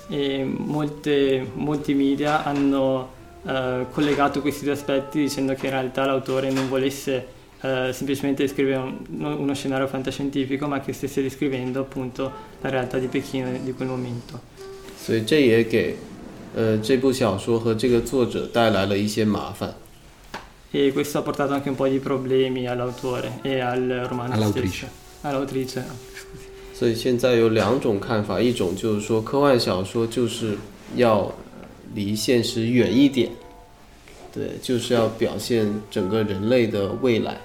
[0.10, 3.10] E molte, molti media hanno
[3.46, 7.28] eh, collegato questi due aspetti dicendo che in realtà l'autore non volesse
[7.62, 13.08] eh, semplicemente descrivere un- uno scenario fantascientifico, ma che stesse descrivendo appunto la realtà di
[13.08, 14.40] Pechino di quel momento.
[14.98, 15.96] 所以这也给
[16.56, 19.74] 呃这部小说和这个作者带来了一些麻烦。
[20.72, 24.76] E questo ha portato anche un po' di problemi all'autore e al romanzo All'autrice.
[24.88, 24.92] stesso.
[25.22, 25.80] All'autrice.
[25.80, 26.48] ah, scusi.
[26.81, 30.57] 所以现在有两种看法，一种就是说科幻小说就是
[30.97, 31.31] 要
[31.95, 33.29] 离现实远一点，
[34.33, 37.37] 对，就是要表现整个人类的未来。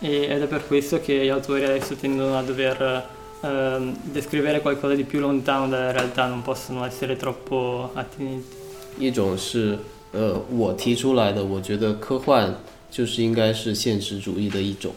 [0.00, 3.02] E- ed è per questo che gli autori adesso tendono a dover
[3.42, 8.56] ehm, descrivere qualcosa di più lontano dalla realtà, non possono essere troppo attinenti.
[8.98, 9.78] 一种是
[10.12, 12.54] 呃我提出来的，我觉得科幻
[12.90, 14.94] 就是应该是现实主义的一种。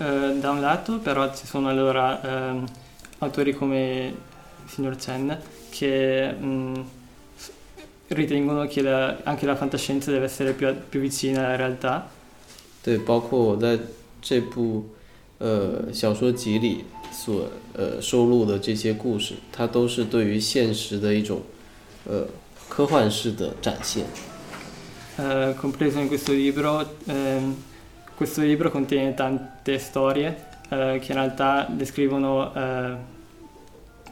[0.00, 2.64] Eh, da un lato però ci sono allora ehm,
[3.20, 4.14] autori come
[4.64, 5.38] il signor Chen
[5.70, 6.74] che mm,
[7.38, 7.50] s-
[8.08, 12.10] ritengono che la- anche la fantascienza deve essere più, più vicina alla realtà
[12.82, 13.78] 对，包括我在
[14.20, 14.86] 这部
[15.38, 21.40] 呃小说集里所呃收录的这些故事，它都是对于现实的一种
[22.04, 22.26] 呃
[22.68, 24.04] 科幻式的展现。
[25.18, 26.84] eh, compreso in questo libro.
[27.06, 27.54] ehm,
[28.20, 30.36] questo libro contiene tante storie
[30.70, 32.96] eh, che in realtà descrivono eh,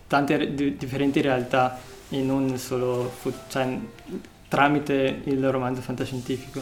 [0.07, 1.79] tante re- di- differenti realtà
[2.11, 3.79] e non solo fu- cioè,
[4.49, 6.61] tramite il romanzo fantascientifico.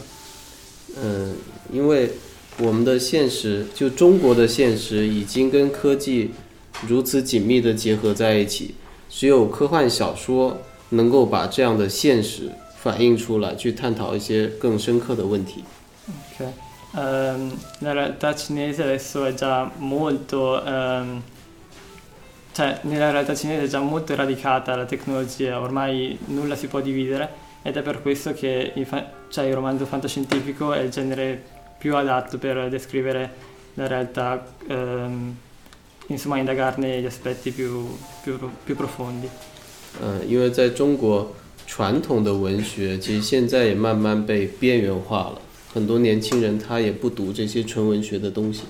[0.95, 1.35] 嗯，
[1.71, 2.11] 因为
[2.59, 6.31] 我们的现实，就中国的现实，已经跟科技
[6.87, 8.75] 如此紧密的结合在一起，
[9.09, 10.57] 只有科幻小说
[10.89, 15.63] 能够把这样的现实反映出来，去探讨一些更深刻的问题。
[16.07, 16.45] Ok.
[16.95, 21.21] Ehm, la realtà cinese adesso è già molto, ehm,
[22.51, 27.29] cioè nella realtà cinese è già molto radicata la tecnologia, ormai nulla si può dividere
[27.63, 31.41] ed è per questo che il, fa- cioè, il romanzo fantascientifico è il genere
[31.79, 33.31] più adatto per descrivere
[33.73, 35.35] la realtà, ehm,
[36.07, 39.27] insomma indagarne gli aspetti più, più- più profondi.
[40.01, 41.33] 嗯，因为在中国
[41.65, 45.41] 传统的文学，其实现在也慢慢被边缘化了，
[45.72, 48.62] 很多年轻人他也不读这些纯文学的东西。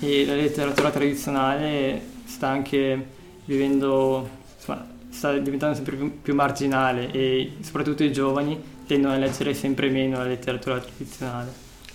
[0.00, 2.98] E la letteratura tradizionale sta anche
[3.46, 9.54] vivendo, insomma, sta diventando sempre più, più marginale e soprattutto i giovani tendono a leggere
[9.54, 11.48] sempre meno la letteratura tradizionale.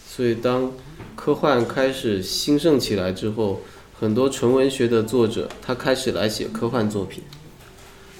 [0.07, 0.71] 所以当
[1.15, 3.61] 科幻开始兴盛起来之后，
[3.97, 7.23] 很多纯文学的作者他开始来写科幻作品。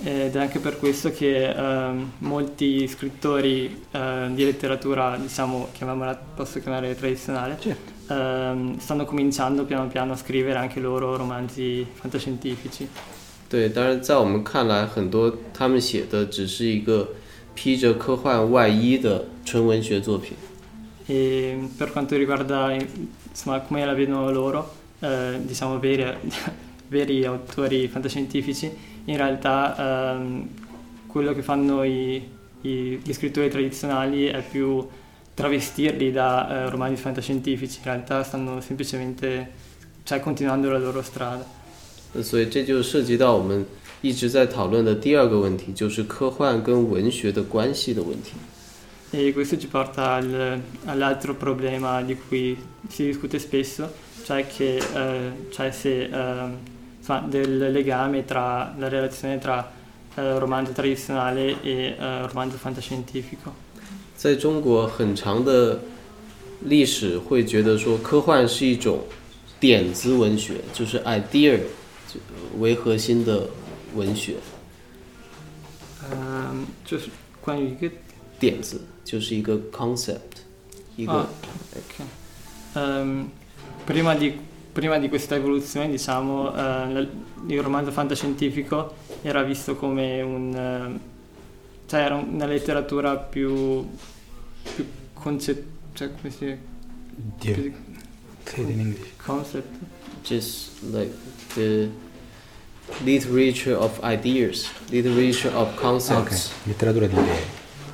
[0.02, 6.60] Ed è anche per questo che ehm, molti scrittori ehm, di letteratura, diciamo, chiamiamola, posso
[6.60, 7.58] chiamare tradizionale,
[8.08, 12.86] ehm, stanno cominciando piano piano a scrivere anche loro romanzi fantascientifici.
[13.48, 17.08] 对，当然在我们看来，很多他们写的只是一个
[17.54, 20.36] 披着科幻外衣的纯文学作品。
[21.08, 22.76] E per quanto riguarda
[23.30, 26.04] insomma, come la vedono loro, eh, diciamo veri,
[26.88, 28.70] veri autori fantascientifici,
[29.06, 30.48] in realtà ehm,
[31.06, 32.16] quello che fanno i,
[32.62, 34.86] i- gli scrittori tradizionali è più
[35.34, 39.50] travestirli da eh, romanzi fantascientifici, in realtà stanno semplicemente
[40.04, 41.44] cioè, continuando la loro strada.
[42.12, 43.66] 那所以这就涉及到我们
[44.00, 48.32] 一直在讨论的第二个问题，就是科幻跟文学的关系的问题。
[49.12, 52.56] E questo ci porta al- all'altro problema di cui
[52.88, 53.92] si discute spesso,
[54.24, 56.56] cioè, che, eh, cioè se, ehm, insomma,
[57.28, 59.70] del legame tra la relazione tra
[60.16, 63.52] eh, romanzo tradizionale e eh, romanzo fantascientifico.
[64.16, 65.78] 在中国很长的
[66.62, 69.00] 历史会觉得说，科幻是一种
[69.60, 71.58] 点子文学，就是 idea
[72.08, 72.18] 就
[72.58, 73.48] 为核心的
[73.94, 74.36] 文学。
[76.10, 76.98] Ehm, cioè,
[77.44, 77.90] quando che-
[78.38, 80.42] 点子就是一个 concept，
[80.96, 81.26] 一个、 Ah,
[81.76, 82.06] ok.
[82.74, 83.28] Ehm,
[83.86, 84.32] prima, di,
[84.72, 86.56] prima di questa evoluzione, diciamo, eh,
[86.92, 87.06] la-
[87.48, 90.54] il romanzo fantascientifico era visto come un...
[90.54, 91.14] eh,
[91.88, 93.86] cioè era una letteratura più,
[94.74, 96.56] più concettuale, cioè come si
[97.38, 97.72] Dio, più
[98.44, 99.08] say it in English.
[99.24, 99.68] concept.
[100.22, 101.12] just like
[101.54, 101.88] the
[103.04, 106.50] literature of ideas, literature of Ah, ok, concepts。
[106.64, 107.42] letteratura di idee,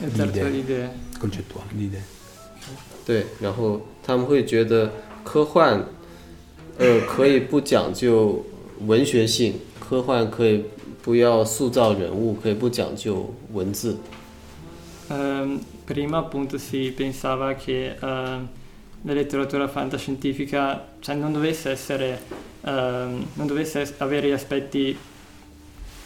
[0.01, 0.91] letteratura di idee.
[1.19, 2.03] concettuali, di idee.
[3.05, 4.91] 对，然后他们会觉得
[5.25, 5.85] 科幻，
[6.79, 8.45] 呃，可以不讲究
[8.87, 10.65] 文学性，科幻可以
[11.03, 13.99] 不要塑造人物，可以不讲究文字。
[15.09, 18.49] Ehm, prima appunto si pensava che ehm,
[19.03, 22.19] la letteratura fantascientifica cioè, non dovesse essere
[22.63, 24.97] ehm, non dovesse es- avere gli aspetti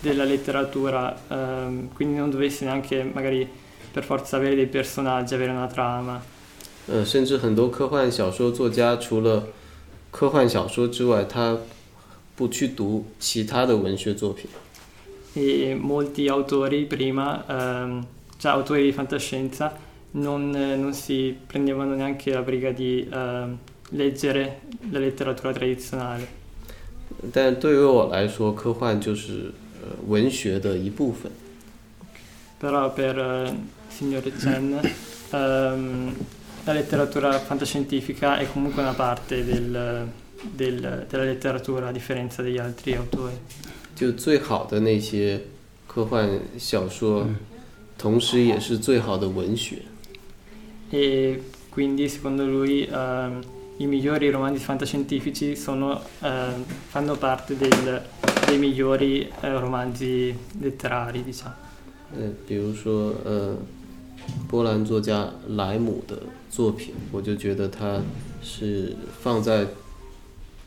[0.00, 3.46] della letteratura ehm, quindi non dovesse neanche magari
[3.92, 6.20] per forza avere dei personaggi avere una trama
[6.88, 9.46] 呃，甚至很多科幻小说作家除了
[10.10, 11.58] 科幻小说之外，他
[12.34, 14.48] 不去读其他的文学作品。
[15.34, 18.06] e molti autori prima ehm,
[18.38, 19.76] cioè autori di fantascienza
[20.12, 23.58] non, eh, non si prendevano neanche la briga di ehm,
[23.90, 24.60] leggere
[24.90, 26.26] la letteratura tradizionale
[27.32, 31.30] 但对于我来说，科幻就是呃文学的一部分。
[32.58, 33.54] Però per eh,
[33.90, 34.80] signore Chen
[35.30, 36.14] ehm,
[36.64, 40.06] la letteratura fantascientifica è comunque una parte del-
[40.42, 43.34] del- della letteratura a differenza degli altri autori.
[43.94, 45.40] 就最好的那些
[45.86, 47.26] 科幻小说，
[47.96, 49.82] 同时也是最好的文学。
[50.90, 53.40] E quindi secondo lui ehm,
[53.78, 58.02] i migliori romanzi fantascientifici sono, ehm, fanno parte del-
[58.46, 61.54] dei migliori eh, romanzi letterari, diciamo.
[62.14, 63.56] 呃，比如说呃，
[64.48, 66.18] 波兰作家莱姆的
[66.50, 68.02] 作品，我就觉得他
[68.42, 69.66] 是放在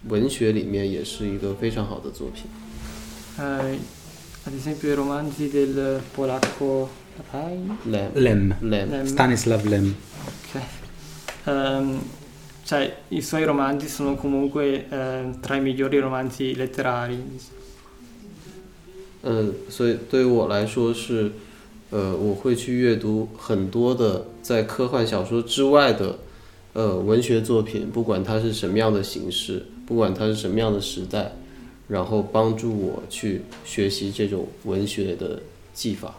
[0.08, 2.46] 文学里面也是一个非常好的作品。
[3.38, 3.78] Eh,
[4.46, 6.90] ad esempio i romanzi del polacco
[7.32, 7.58] Rai?
[7.86, 9.06] Lem Lem, Lem， Lem.
[9.06, 9.96] Stanislav Lem.
[10.28, 10.62] Ok.
[11.46, 12.00] Ehm,
[12.66, 17.18] cioè, i suoi romanzi sono comunque ehm, tra i migliori romanzi letterari.
[19.22, 21.32] 呃，所以对于我来说是，
[21.95, 26.19] 呃，我会去阅读很多的在科幻小说之外的，
[26.73, 31.37] 呃，文学作品，不管它是什么样的形式，不管它是什么样的时代，
[31.87, 35.41] 然后帮助我去学习这种文学的
[35.73, 36.17] 技法。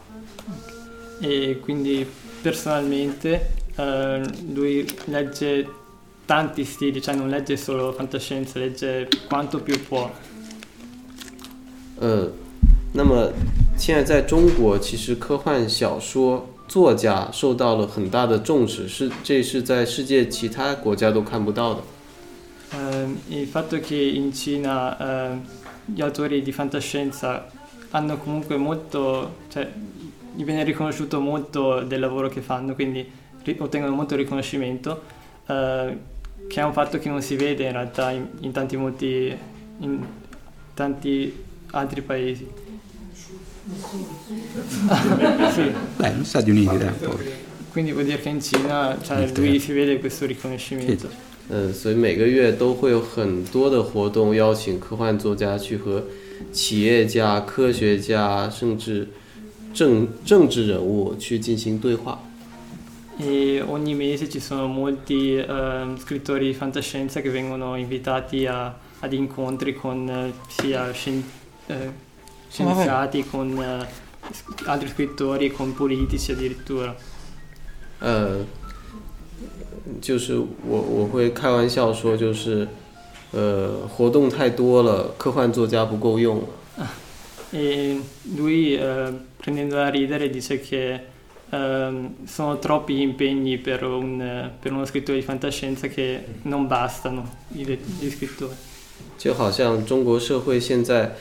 [1.20, 2.06] E quindi
[2.42, 3.40] personalmente
[3.76, 5.66] ehm, lui legge
[6.24, 10.08] tanti stili, cioè non legge solo fantascienza, legge quanto più può.
[12.00, 12.30] 呃，
[12.94, 13.30] 那么
[13.77, 21.81] 现在在中国，其实科幻小说作家受到了很大的重视，是这是在世界其他国家都看不到的。
[22.73, 25.41] Ehm, il fatto che in Cina ehm,
[25.93, 27.47] gli autori di fantascienza
[27.89, 29.67] hanno comunque molto, cioè
[30.33, 33.05] gli viene riconosciuto molto del lavoro che fanno, quindi
[33.43, 35.01] ri- ottengono molto riconoscimento,
[35.47, 35.97] eh,
[36.47, 39.35] che è un fatto che non si vede in realtà in, in tanti, molti,
[39.79, 40.05] in
[40.73, 42.47] tanti altri paesi.
[45.53, 45.71] Sì.
[45.97, 47.25] Beh, negli Stati Uniti, dai, poi.
[47.71, 51.07] Quindi vuol dire che in Cina cioè, lui si vede questo riconoscimento.
[51.49, 56.03] 嗯，所以每个月都会有很多的活动，邀请科幻作家去和
[56.51, 59.07] 企业家、科学家，甚至
[59.73, 62.19] 政政治人物去进行对话。
[63.19, 69.13] E ogni mese ci sono molti ehm, scrittori di fantascienza che vengono invitati a- ad
[69.13, 71.23] incontri con eh, sia scien-
[71.67, 71.89] eh,
[72.49, 73.85] scienziati, con eh,
[74.31, 76.95] s- altri scrittori, con politici addirittura.
[77.99, 78.45] 呃，
[80.01, 82.67] 就是我我会开玩笑说，就是
[83.31, 86.87] 呃，活动太多了，科幻作家不够用了。
[87.53, 87.99] E
[88.35, 90.99] lui, eh, prendendo da ridere, dice che
[91.49, 96.65] ehm, sono troppi gli impegni per, un, eh, per uno scrittore di fantascienza che non
[96.65, 98.55] bastano gli, gli scrittori.
[99.17, 101.13] 就好像中国社会现在，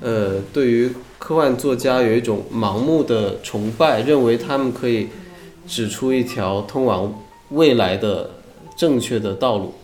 [0.00, 5.08] 呃，对于科幻作家有一种盲目的崇拜，认为他们可以
[5.66, 7.12] 指出一条通往
[7.50, 8.30] 未来的
[8.76, 9.74] 正确的道路。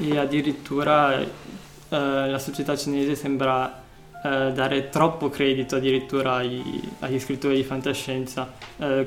[0.00, 1.20] E addirittura
[1.90, 3.80] la società cinese sembra
[4.22, 8.48] dare troppo credito addirittura agli scrittori di fantascienza,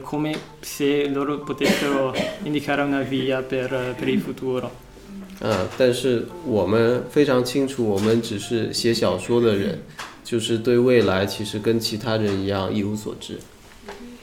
[0.02, 4.84] come se loro potessero indicare una via per, per il futuro.
[5.40, 9.80] 呃，但是我们非常清楚，我们只是写小说的人，
[10.24, 13.38] 就是对未来其实跟其他人一样一无所知。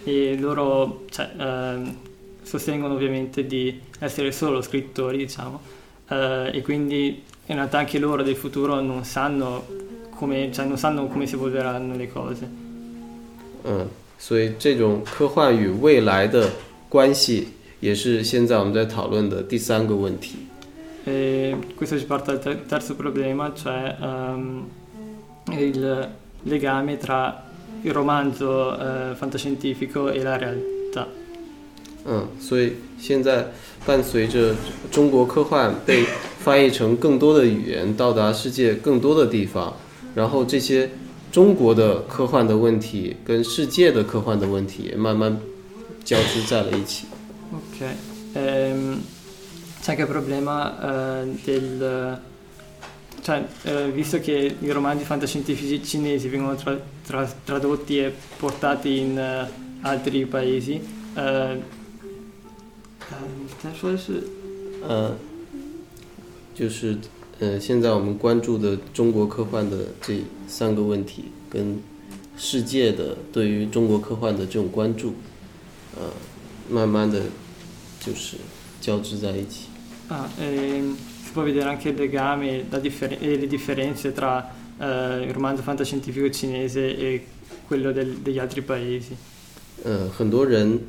[0.05, 1.95] E loro cioè, ehm,
[2.43, 5.61] sostengono ovviamente di essere solo scrittori, diciamo,
[6.09, 9.65] eh, e quindi in realtà anche loro del futuro non sanno
[10.11, 12.49] come, cioè, non sanno come si evolveranno le cose.
[13.65, 13.87] 嗯，
[14.19, 16.51] 所以这种科幻与未来的
[16.89, 17.49] 关系，
[17.81, 20.37] 也是现在我们在讨论的第三个问题。
[21.04, 24.68] E questo ci porta al ter- terzo problema, cioè ehm,
[25.52, 26.10] il
[26.44, 27.44] legame tra
[27.82, 31.08] il romanzo eh, fantascientifico e la realtà.
[32.10, 33.48] 嗯，所以现在
[33.86, 34.56] 伴随着
[34.92, 36.06] 中国科幻被
[36.40, 39.74] 翻译成更多的语言，到达世界更多的地方，
[40.16, 40.90] 然后这些
[41.32, 45.38] 中国的科幻的问题跟世界的科幻的问题也慢慢
[46.04, 47.06] 交织在了一起。
[47.52, 47.86] Ok,
[48.36, 49.00] ehm,
[49.82, 52.22] c'è anche il problema eh, del...
[53.20, 59.18] Cioè, eh, visto che i romanzi fantascientifici cinesi vengono tra- tra- tradotti e portati in
[59.18, 59.50] eh,
[59.82, 60.80] altri paesi,
[61.16, 61.62] eh,
[63.10, 64.24] eh, 说的是
[64.88, 65.14] 呃，
[66.56, 66.98] 就是
[67.40, 71.82] 呃，现在我们关注的中国科幻的这三个问题，跟
[72.38, 75.16] 世界的对于中国科幻的这种关注，
[75.98, 76.14] 呃，
[76.70, 77.24] 慢慢的
[78.00, 78.38] 就是
[78.80, 79.66] 交织在一起。
[80.12, 84.50] Ah, ehm, si può vedere anche il legame la differ- e le differenze tra
[84.80, 87.26] eh, il romanzo fantascientifico cinese e
[87.68, 89.16] quello del- degli altri paesi.
[89.84, 90.80] 呃，很多人，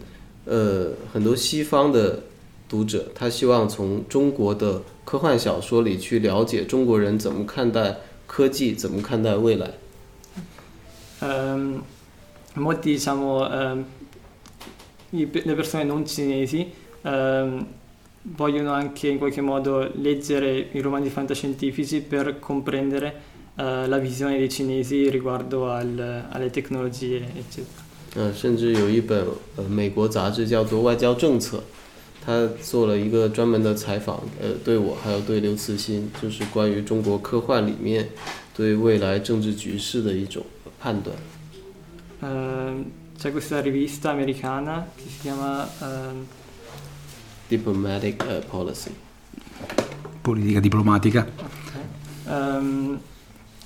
[0.47, 2.23] 呃，很多西方的
[2.69, 9.73] 读者，他希望从中国的科幻小说里去了解中国人怎么看待科技，怎么看待未来。
[11.21, 11.83] Ehm,
[12.55, 13.85] molti, diciamo, ehm,
[15.11, 16.67] i- le persone non cinesi
[17.03, 17.67] ehm,
[18.23, 23.15] vogliono anche in qualche modo leggere i romanzi fantascientifici per comprendere
[23.57, 27.87] eh, la visione dei cinesi riguardo al- alle tecnologie, eccetera.
[28.17, 29.25] 嗯、甚至有一本
[29.57, 31.59] 呃美国杂志叫做《外交政策》，
[32.25, 38.09] 他做了一个专门的采访，呃，对我还有对刘慈欣，就是关于中国科幻里面
[38.57, 40.43] 对未来政治局势的一种
[40.81, 41.15] 判断。
[42.21, 42.87] Ehm,
[43.17, 46.27] c'è questa rivista americana che si chiama ehm,
[47.53, 48.91] Diplomatic 呃 policy，
[50.23, 51.27] Politica diplomatica.
[52.27, 52.99] ehm,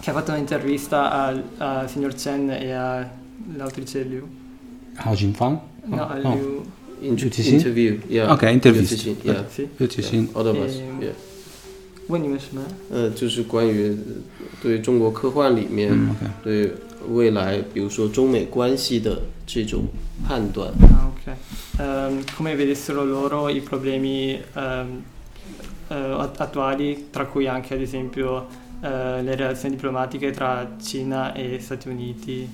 [0.01, 4.27] che ha fatto un'intervista al, al signor Chen e all'autrice Liu.
[4.97, 5.59] Hao Jinfang?
[5.87, 6.35] No, a no.
[6.35, 6.63] Liu.
[7.01, 7.55] Inter- Cixin?
[7.55, 9.67] interview，yeah， OK intervista 刘慈欣，yeah， Sì.
[9.79, 11.13] 刘慈欣 all of us，嗯 yeah。
[12.07, 12.63] 问你们什么？
[12.91, 13.97] 呃，就是关于呃
[14.63, 16.73] 对中国科幻里面、嗯，OK 对
[17.09, 19.85] 未来，比如说中美关系的这种
[20.27, 20.73] 判断。
[20.81, 21.37] Ah, ok.
[21.79, 25.03] Ehm, come vedessero loro i problemi ehm,
[25.89, 28.47] eh, att- attuali, tra cui anche ad esempio
[28.83, 32.49] eh, le relazioni diplomatiche tra Cina e Stati Uniti.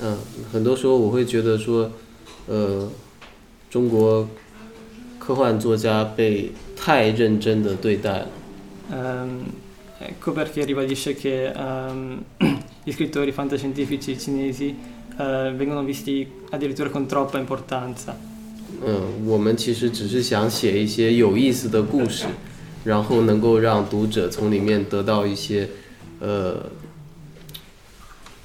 [0.00, 0.16] 嗯，
[0.52, 1.90] 很多时候我会觉得说，
[2.46, 2.88] 呃，
[3.70, 4.28] 中国
[5.18, 8.28] 科幻作家被太认真的对待了。
[8.92, 9.44] Ehm,
[10.00, 12.22] ecco perché ribadisce che ehm,
[12.82, 14.76] gli scrittori fantascientifici cinesi
[15.18, 18.14] eh, vengono visti addirittura con troppa importanza.
[18.84, 22.26] 嗯，我们其实只是想写一些有意思的故事，
[22.84, 25.68] 然后能够让读者从里面得到一些
[26.20, 26.66] 呃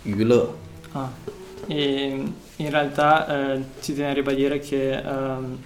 [0.04, 0.56] 娱乐。
[0.94, 1.10] Ah,
[1.68, 5.58] in realtà eh, ci tiene a ribadire che ehm,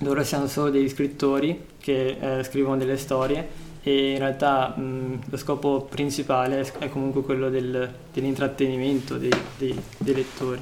[0.00, 3.46] loro siano solo degli scrittori che eh, scrivono delle storie
[3.84, 10.14] e in realtà mh, lo scopo principale è comunque quello del, dell'intrattenimento dei, dei, dei
[10.14, 10.60] lettori.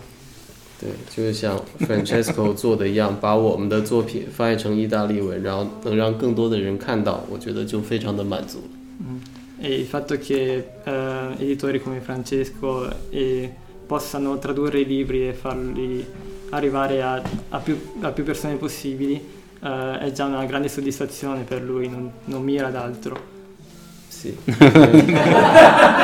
[0.81, 8.59] 对，就是像 Francesco 做的一样，把我们的作品翻译成意大利文，然后能让更多的人看到，我觉得就非常的满足。
[9.01, 9.21] Mm.
[9.61, 13.53] E il fatto che eh, editori come Francesco eh,
[13.89, 16.07] possano tradurre i libri e farli
[16.51, 19.21] arrivare a, a, più, a più, persone possibili
[19.64, 23.18] eh, è già una grande soddisfazione per lui, non, non mira ad altro.
[24.08, 24.36] Sì.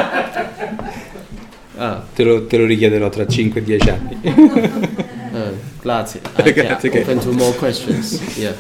[1.80, 2.03] Ah.
[2.14, 4.20] Te, lo, te, lo, richiederò tra 5-10 anni.
[4.22, 6.20] uh, grazie.
[6.36, 6.99] grazie che...
[6.99, 8.20] Open to more questions.
[8.36, 8.53] Yeah.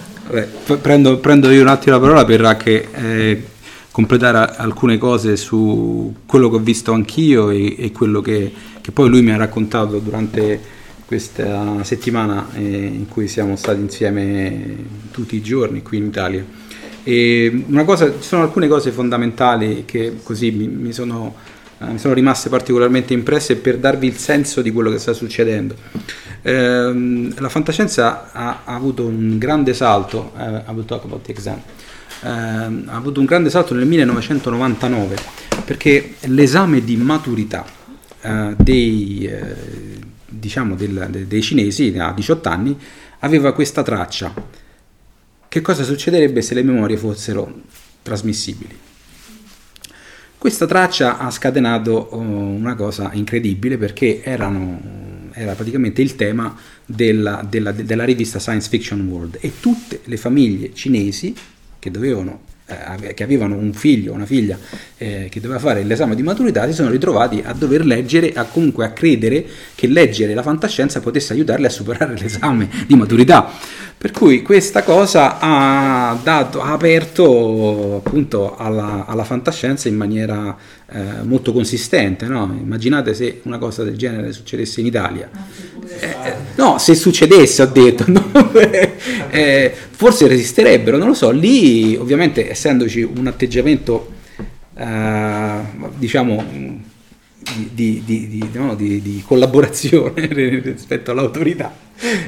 [0.79, 3.43] Prendo, prendo, io un attimo la parola per anche eh,
[3.91, 9.09] completare alcune cose su quello che ho visto anch'io e, e quello che, che, poi
[9.09, 10.61] lui mi ha raccontato durante
[11.09, 14.75] questa settimana eh, in cui siamo stati insieme
[15.09, 16.45] tutti i giorni qui in Italia.
[17.01, 21.33] E una cosa, ci sono alcune cose fondamentali che così mi, mi sono
[21.79, 25.73] eh, mi sono rimaste particolarmente impresse per darvi il senso di quello che sta succedendo.
[26.43, 31.31] Eh, la fantascienza ha, ha, avuto un grande salto, eh, I will talk about the
[31.31, 31.59] exam,
[32.21, 35.15] eh, ha avuto un grande salto nel 1999
[35.65, 37.65] perché l'esame di maturità
[38.21, 39.88] eh, dei, eh,
[40.39, 42.77] diciamo del, dei cinesi a 18 anni
[43.19, 44.33] aveva questa traccia.
[45.47, 47.61] Che cosa succederebbe se le memorie fossero
[48.01, 48.77] trasmissibili?
[50.39, 57.45] Questa traccia ha scatenato uh, una cosa incredibile perché erano, era praticamente il tema della,
[57.47, 61.35] della, della, rivista Science Fiction World e tutte le famiglie cinesi
[61.77, 64.57] che, dovevano, eh, che avevano un figlio o una figlia
[64.97, 68.85] eh, che doveva fare l'esame di maturità si sono ritrovati a dover leggere, a comunque
[68.85, 69.45] a credere
[69.75, 73.51] che leggere la fantascienza potesse aiutarli a superare l'esame di maturità.
[73.99, 80.55] Per cui questa cosa ha, dato, ha aperto appunto alla, alla, fantascienza in maniera
[80.89, 82.25] eh, molto consistente.
[82.27, 82.43] No?
[82.57, 85.29] Immaginate se una cosa del genere succedesse in Italia.
[85.99, 88.31] Eh, eh no, se succedesse, ho detto, no?
[89.31, 91.31] eh, forse resisterebbero, non lo so.
[91.31, 94.13] Lì, ovviamente, essendoci un atteggiamento,
[94.75, 95.59] eh,
[95.97, 96.41] diciamo,
[97.73, 100.27] di, di, di, no, di, collaborazione
[100.61, 101.73] rispetto all'autorità,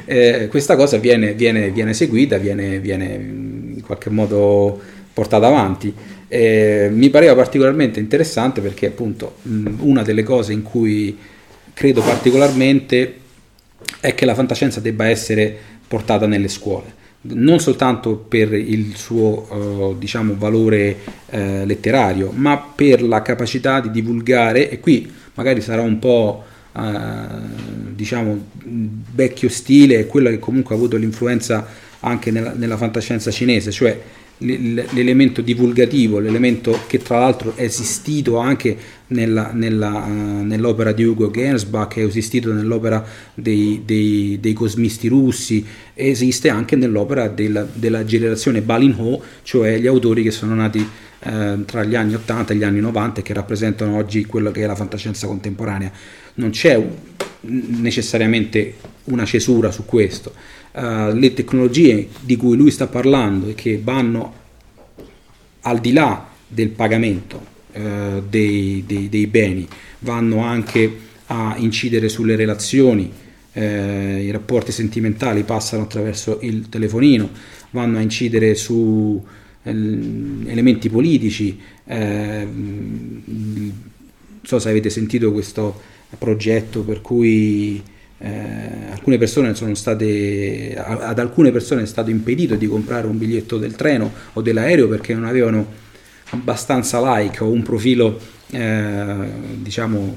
[0.04, 4.80] eh, questa cosa viene, viene, viene seguita, viene, viene, in qualche modo
[5.12, 5.92] portata avanti.
[6.28, 11.18] Eh, mi pareva particolarmente interessante perché appunto mh, una delle cose in cui
[11.74, 13.14] credo particolarmente
[14.00, 15.54] è che la fantascienza debba essere
[15.86, 20.96] portata nelle scuole non soltanto per il suo uh, diciamo, valore
[21.30, 26.44] uh, letterario, ma per la capacità di divulgare, e qui magari sarà un po'
[27.94, 28.46] diciamo,
[29.14, 31.66] vecchio stile, quello che comunque ha avuto l'influenza
[32.00, 34.00] anche nella, nella fantascienza cinese, cioè
[34.38, 38.76] l'elemento divulgativo, l'elemento che tra l'altro è esistito anche
[39.08, 43.04] nella, nella, uh, nell'opera di Hugo Gernsback, è esistito nell'opera
[43.34, 45.64] dei, dei, dei, cosmisti russi,
[45.94, 50.84] esiste anche nell'opera della, della generazione Balin Ho, cioè gli autori che sono nati
[51.24, 54.62] uh, tra gli anni 80 e gli anni 90 e che rappresentano oggi quello che
[54.62, 55.90] è la fantascienza contemporanea.
[56.34, 56.90] Non c'è un,
[57.80, 60.32] necessariamente una cesura su questo
[60.72, 64.40] uh, le tecnologie di cui lui sta parlando e che vanno
[65.62, 69.66] al di là del pagamento uh, dei, dei, dei, beni,
[70.00, 73.10] vanno anche a incidere sulle relazioni,
[73.52, 77.30] uh, i rapporti sentimentali passano attraverso il telefonino,
[77.70, 79.22] vanno a incidere su
[79.62, 81.58] elementi politici.
[81.86, 83.72] non
[84.42, 85.80] so se avete sentito questo
[86.18, 87.82] progetto per cui
[88.18, 93.58] eh, alcune persone sono state, ad alcune persone è stato impedito di comprare un biglietto
[93.58, 95.66] del treno o dell'aereo perché non avevano
[96.30, 98.18] abbastanza like o un profilo
[98.50, 99.14] eh,
[99.56, 100.14] diciamo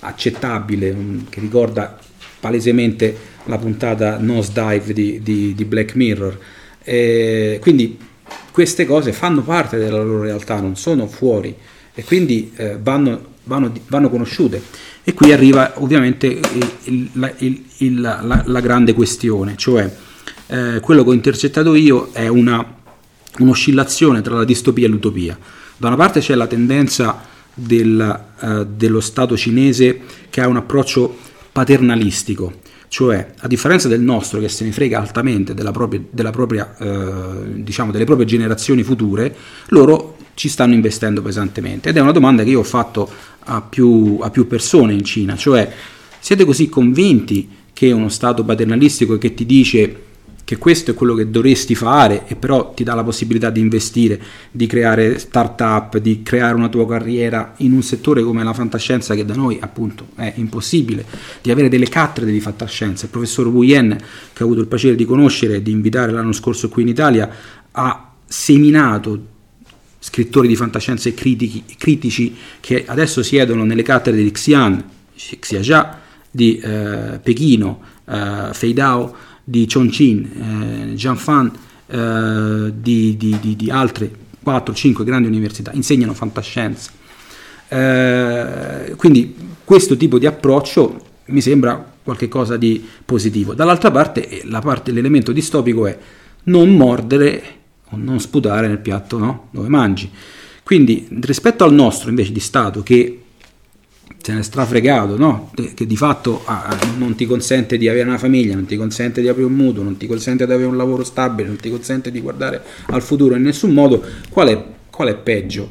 [0.00, 0.94] accettabile
[1.30, 1.98] che ricorda
[2.38, 6.38] palesemente la puntata Nosedive di, di, di Black Mirror
[6.84, 7.98] eh, quindi
[8.50, 11.54] queste cose fanno parte della loro realtà non sono fuori
[11.94, 14.62] e quindi eh, vanno, vanno, vanno conosciute
[15.02, 19.90] e qui arriva ovviamente il, il, il, la, la, grande questione, cioè
[20.48, 22.76] eh, quello che ho intercettato io è una,
[23.38, 25.38] un'oscillazione tra la distopia e l'utopia.
[25.76, 27.24] Da una parte c'è la tendenza
[27.54, 31.16] del, eh, dello Stato cinese che ha un approccio
[31.52, 36.76] paternalistico, cioè a differenza del nostro che se ne frega altamente della propria, della propria,
[36.78, 39.34] eh, diciamo, delle proprie generazioni future,
[39.68, 41.90] loro ci stanno investendo pesantemente.
[41.90, 43.10] Ed è una domanda che io ho fatto
[43.40, 45.70] a più, a più persone in Cina, cioè
[46.18, 50.02] siete così convinti che uno Stato paternalistico che ti dice
[50.48, 54.18] che questo è quello che dovresti fare e però ti dà la possibilità di investire,
[54.50, 59.26] di creare start-up, di creare una tua carriera in un settore come la fantascienza che
[59.26, 61.04] da noi appunto è impossibile,
[61.42, 63.04] di avere delle cattedre di fantascienza.
[63.04, 63.94] Il professor Wuyen,
[64.32, 67.28] che ho avuto il piacere di conoscere e di invitare l'anno scorso qui in Italia,
[67.72, 69.20] ha seminato
[69.98, 74.82] scrittori di fantascienza e critici, critici che adesso siedono nelle cattedre di Xi'an,
[75.14, 81.50] Xiaxia, di eh, Pechino, eh, Feidao, di Chongqing, eh, Jianfan,
[81.86, 84.10] eh, di, di, di, di, altre
[84.44, 86.90] 4-5 grandi università, insegnano fantascienza.
[87.66, 89.34] Eh, quindi
[89.64, 93.54] questo tipo di approccio mi sembra qualcosa di positivo.
[93.54, 95.98] Dall'altra parte, eh, la parte, l'elemento distopico è
[96.44, 97.42] non mordere
[97.88, 99.48] o non sputare nel piatto no?
[99.50, 100.10] dove mangi.
[100.62, 103.22] Quindi rispetto al nostro invece di Stato che
[104.20, 105.50] se ne è strafregato, no?
[105.74, 109.28] che di fatto ah, non ti consente di avere una famiglia, non ti consente di
[109.28, 112.20] aprire un mutuo, non ti consente di avere un lavoro stabile, non ti consente di
[112.20, 115.70] guardare al futuro in nessun modo, qual è, qual è peggio?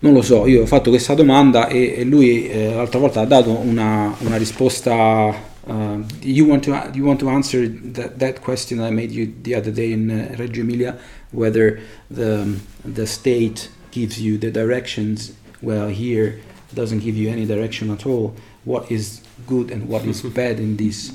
[0.00, 3.24] Non lo so, io ho fatto questa domanda e, e lui eh, l'altra volta ha
[3.24, 5.46] dato una, una risposta.
[5.66, 9.54] Uh, you, want to, you want to answer that, that question I made you the
[9.54, 10.96] other day in uh, Reggio Emilia,
[11.30, 16.40] whether the, the state gives you the directions, well, here
[16.74, 18.34] doesn't give you any direction at all.
[18.64, 21.12] What is good and what is bad in this?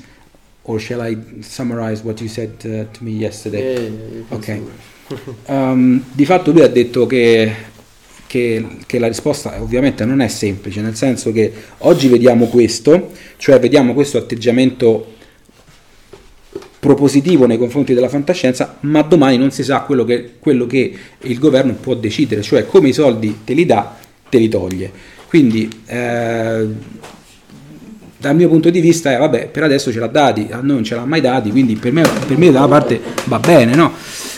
[0.64, 3.74] Or shall I summarize what you said uh, to me yesterday?
[3.74, 4.60] Yeah, yeah, ok.
[5.44, 7.54] Um, di fatto lui ha detto che,
[8.26, 13.60] che, che, la risposta ovviamente non è semplice, nel senso che oggi vediamo questo, cioè
[13.60, 15.12] vediamo questo atteggiamento
[16.84, 21.38] propositivo nei confronti della fantascienza, ma domani non si sa quello che, quello che il
[21.38, 23.96] governo può decidere, cioè come i soldi te li dà,
[24.28, 24.92] te li toglie.
[25.34, 26.66] Quindi eh,
[28.18, 30.84] dal mio punto di vista, eh, vabbè, per adesso ce l'ha dati, a noi non
[30.84, 33.92] ce l'ha mai dati, quindi per me, per me da una parte va bene, no?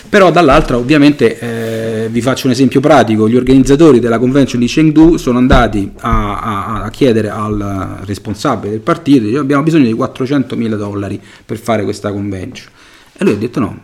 [0.09, 5.19] Però dall'altra ovviamente eh, vi faccio un esempio pratico, gli organizzatori della convention di Chengdu
[5.19, 10.77] sono andati a, a, a chiedere al responsabile del partito, abbiamo bisogno di 400 mila
[10.77, 12.71] dollari per fare questa convention.
[13.13, 13.79] E lui ha detto no,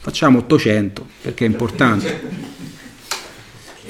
[0.00, 2.56] facciamo 800 perché è importante.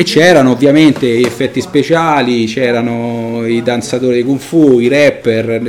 [0.01, 5.61] E c'erano ovviamente effetti speciali, c'erano i danzatori di kung fu, i rapper,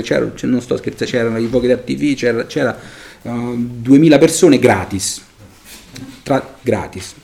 [0.44, 2.80] non sto scherzando, c'erano i fuochi d'artificio, c'era, c'era
[3.24, 5.20] uh, 2000 persone gratis,
[6.22, 7.16] tra, gratis,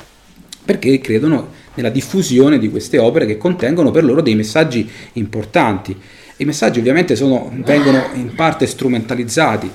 [0.65, 5.95] perché credono nella diffusione di queste opere che contengono per loro dei messaggi importanti.
[6.37, 9.69] I messaggi ovviamente sono, vengono in parte strumentalizzati,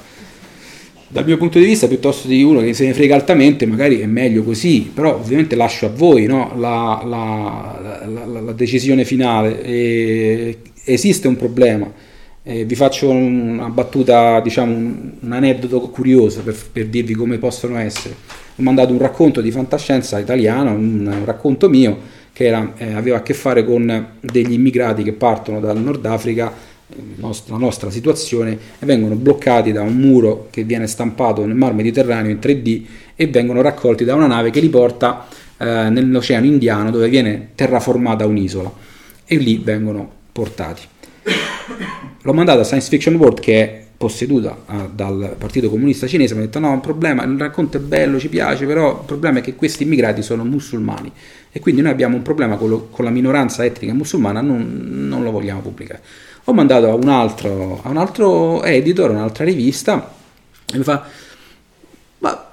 [1.13, 4.07] dal mio punto di vista, piuttosto di uno che se ne frega altamente, magari è
[4.07, 9.61] meglio così, però ovviamente lascio a voi no, la, la, la, la, decisione finale.
[9.61, 11.93] E esiste un problema.
[12.45, 17.77] E vi faccio una battuta, diciamo, un, un aneddoto curioso per, per, dirvi come possono
[17.77, 18.15] essere.
[18.55, 21.99] Ho mandato un racconto di fantascienza italiano, un, un racconto mio,
[22.33, 26.70] che era, eh, aveva a che fare con degli immigrati che partono dal Nord Africa
[27.21, 32.31] la nostra situazione e vengono bloccati da un muro che viene stampato nel mar Mediterraneo
[32.31, 32.83] in 3D
[33.15, 35.27] e vengono raccolti da una nave che li porta
[35.59, 38.73] eh, nell'Oceano Indiano dove viene terraformata un'isola.
[39.25, 40.83] E lì vengono portati.
[42.23, 46.41] L'ho mandato a Science Fiction World che è posseduta eh, dal Partito Comunista Cinese, mi
[46.41, 49.43] ha detto no, il problema, il racconto è bello, ci piace, però il problema è
[49.43, 51.13] che questi immigrati sono musulmani.
[51.53, 55.23] E quindi noi abbiamo un problema con, lo, con la minoranza etnica musulmana, non, non
[55.23, 56.01] lo vogliamo pubblicare
[56.51, 60.13] ho mandato a un altro, a un altro editor, un'altra rivista,
[60.73, 61.05] e mi fa,
[62.19, 62.53] ma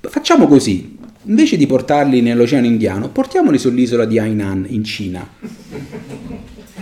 [0.00, 5.26] facciamo così, invece di portarli nell'Oceano Indiano, portiamoli sull'isola di Hainan in Cina.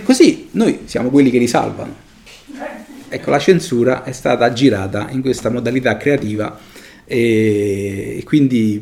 [0.02, 1.94] Così noi siamo quelli che li salvano.
[3.08, 6.58] Ecco, la censura è stata girata in questa modalità creativa
[7.04, 8.80] e quindi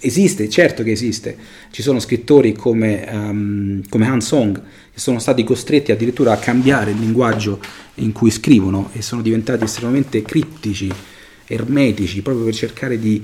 [0.00, 1.36] esiste, certo che esiste.
[1.70, 4.60] Ci sono scrittori come, um, come Han Song
[4.92, 7.60] che sono stati costretti addirittura a cambiare il linguaggio
[7.96, 10.90] in cui scrivono e sono diventati estremamente criptici,
[11.46, 13.22] ermetici, proprio per cercare di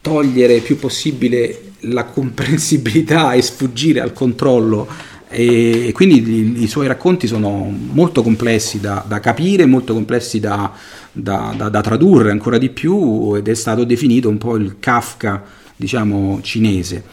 [0.00, 6.22] togliere il più possibile la comprensibilità e sfuggire al controllo e quindi
[6.58, 10.72] i, i suoi racconti sono molto complessi da, da capire, molto complessi da,
[11.14, 15.42] da, da, tradurre ancora di più ed è stato definito un po' il Kafka
[15.76, 17.04] diciamo cinese.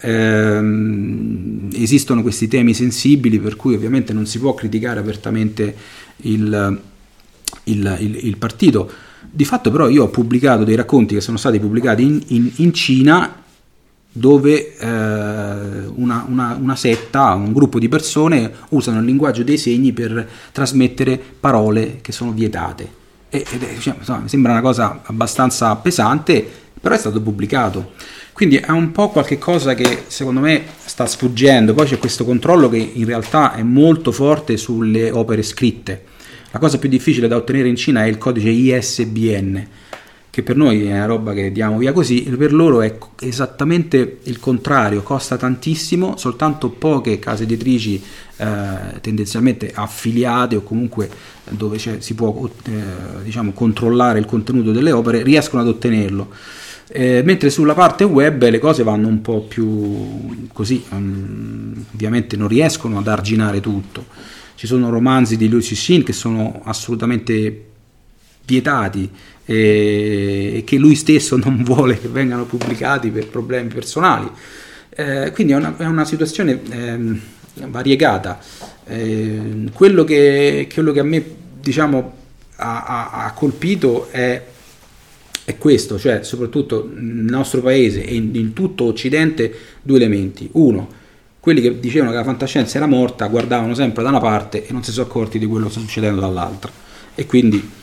[0.00, 5.74] Ehm, esistono questi temi sensibili per cui ovviamente non si può criticare apertamente
[6.22, 6.80] il,
[7.64, 8.90] il, il, il partito.
[9.30, 12.72] Di fatto però io ho pubblicato dei racconti che sono stati pubblicati in, in, in
[12.72, 13.40] Cina
[14.14, 19.92] dove eh, una, una, una, setta, un gruppo di persone usano il linguaggio dei segni
[19.92, 23.00] per trasmettere parole che sono vietate.
[23.34, 26.46] E, è, cioè, insomma, mi sembra una cosa abbastanza pesante,
[26.78, 27.92] però è stato pubblicato.
[28.32, 31.72] Quindi è un po' qualcosa che secondo me sta sfuggendo.
[31.72, 36.04] Poi c'è questo controllo che in realtà è molto forte sulle opere scritte.
[36.50, 39.66] La cosa più difficile da ottenere in Cina è il codice ISBN
[40.32, 44.40] che per noi è una roba che diamo via così, per loro è esattamente il
[44.40, 48.02] contrario, costa tantissimo, soltanto poche case editrici
[48.38, 48.46] eh,
[49.02, 51.10] tendenzialmente affiliate o comunque
[51.50, 56.30] dove si può eh, diciamo, controllare il contenuto delle opere riescono ad ottenerlo.
[56.88, 62.48] Eh, mentre sulla parte web le cose vanno un po' più così, um, ovviamente non
[62.48, 64.06] riescono ad arginare tutto.
[64.54, 67.66] Ci sono romanzi di Liu Cixin che sono assolutamente
[68.44, 69.10] vietati
[69.52, 74.28] e che lui stesso non vuole che vengano pubblicati per problemi personali.
[74.88, 76.98] Eh, quindi è una, è una situazione eh,
[77.66, 78.40] variegata.
[78.86, 81.24] Eh, quello, che, quello, che, a me
[81.60, 82.14] diciamo,
[82.56, 84.42] ha, ha, ha colpito è,
[85.44, 90.48] è, questo, cioè soprattutto nel nostro paese e in, in tutto Occidente due elementi.
[90.52, 91.00] Uno,
[91.40, 94.84] quelli che dicevano che la fantascienza era morta guardavano sempre da una parte e non
[94.84, 96.70] si sono accorti di quello che sta succedendo dall'altra.
[97.14, 97.80] E quindi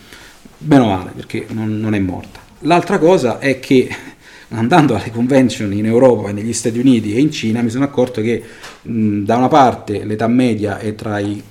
[0.60, 2.40] bene o male, perché non, non è morta.
[2.60, 3.88] L'altra cosa è che
[4.50, 8.42] andando alle convention in Europa, negli Stati Uniti e in Cina mi sono accorto che
[8.82, 11.42] mh, da una parte l'età media è tra i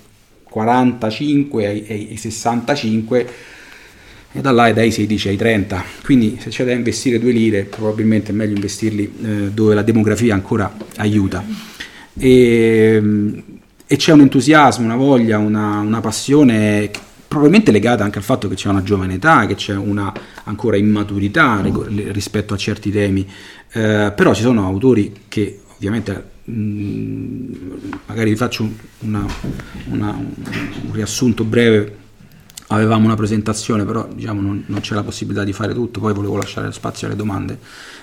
[0.43, 3.27] 45 e i 65
[4.31, 7.63] e da là è dai 16 ai 30 quindi se c'è da investire due lire
[7.63, 11.43] probabilmente è meglio investirli eh, dove la demografia ancora aiuta
[12.19, 13.01] e,
[13.87, 16.91] e, c'è un entusiasmo, una voglia, una, una passione
[17.29, 20.11] probabilmente legata anche al fatto che c'è una giovane età, che c'è una
[20.45, 21.61] ancora immaturità
[22.11, 23.21] rispetto a certi temi,
[23.71, 27.53] eh, però ci sono autori che ovviamente mm,
[28.07, 28.67] magari vi faccio
[29.01, 29.23] una,
[29.91, 31.97] una, un riassunto breve,
[32.71, 36.35] avevamo una presentazione però diciamo non, non, c'è la possibilità di fare tutto, poi volevo
[36.35, 37.59] lasciare spazio alle domande.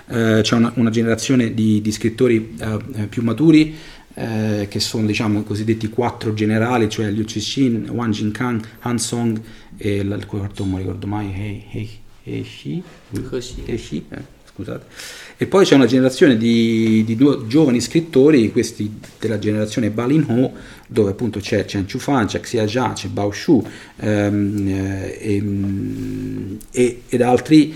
[0.07, 3.77] Eh, c'è una, una, generazione di, di scrittori eh, più maturi
[4.18, 9.38] eh, che sono diciamo i cosiddetti quattro generali, cioè Liu Cixin, Wang Jinkang, Han Song
[9.76, 11.90] e il quarto non mi ricordo mai, Hei, Hei,
[12.24, 12.46] Hei,
[13.66, 14.86] Hei, eh, scusate.
[15.36, 20.52] E poi c'è una generazione di, di due giovani scrittori, questi della generazione Balin Ho,
[20.88, 23.62] dove appunto c'è Chen Chufan, c'è Xia Jia, c'è Bao Shu
[23.98, 27.74] ehm, eh, ehm, e, ed altri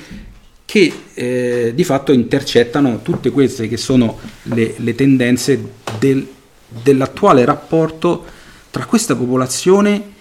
[0.71, 6.25] che eh, di fatto intercettano tutte queste che sono le, le tendenze del,
[6.69, 8.25] dell'attuale rapporto
[8.71, 10.13] tra questa popolazione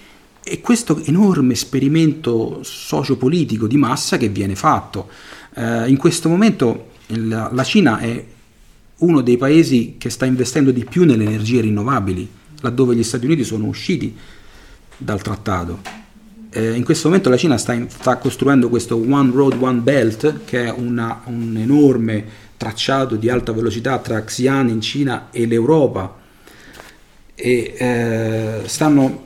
[0.43, 5.09] e questo enorme esperimento sociopolitico di massa che viene fatto.
[5.53, 8.25] Eh, in questo momento la, la Cina è
[8.97, 12.27] uno dei paesi che sta investendo di più nelle energie rinnovabili,
[12.61, 14.17] laddove gli Stati Uniti sono usciti
[14.97, 16.07] dal trattato
[16.51, 20.45] eh, in questo momento la Cina sta, in, sta, costruendo questo One Road, One Belt,
[20.45, 22.25] che è una, un enorme
[22.57, 26.17] tracciato di alta velocità tra Xi'an in Cina e l'Europa.
[27.35, 29.25] E eh, stanno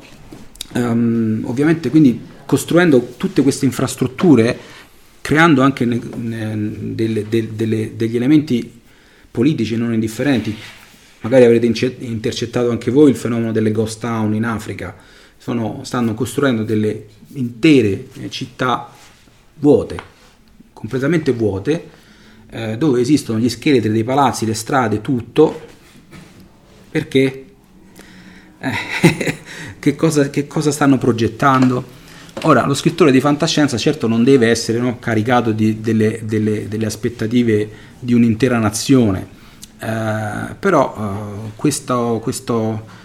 [0.74, 4.58] um, ovviamente quindi costruendo tutte queste infrastrutture,
[5.22, 8.82] creando anche ne, ne, delle, de, delle, degli elementi
[9.32, 10.56] politici non indifferenti.
[11.22, 15.13] Magari avrete intercettato anche voi il fenomeno delle ghost town in Africa
[15.44, 18.90] sono, stanno costruendo delle intere eh, città
[19.56, 19.98] vuote,
[20.72, 21.90] completamente vuote,
[22.50, 25.62] eh, dove esistono gli scheletri dei palazzi, le strade, tutto,
[26.90, 27.46] perché?
[28.58, 29.36] Eh,
[29.80, 31.84] che, cosa, che, cosa, stanno progettando?
[32.44, 36.86] Ora, lo scrittore di fantascienza certo non deve essere no, caricato di, delle, delle, delle,
[36.86, 37.70] aspettative
[38.00, 39.28] di un'intera nazione,
[39.78, 43.02] eh, però eh, questo, questo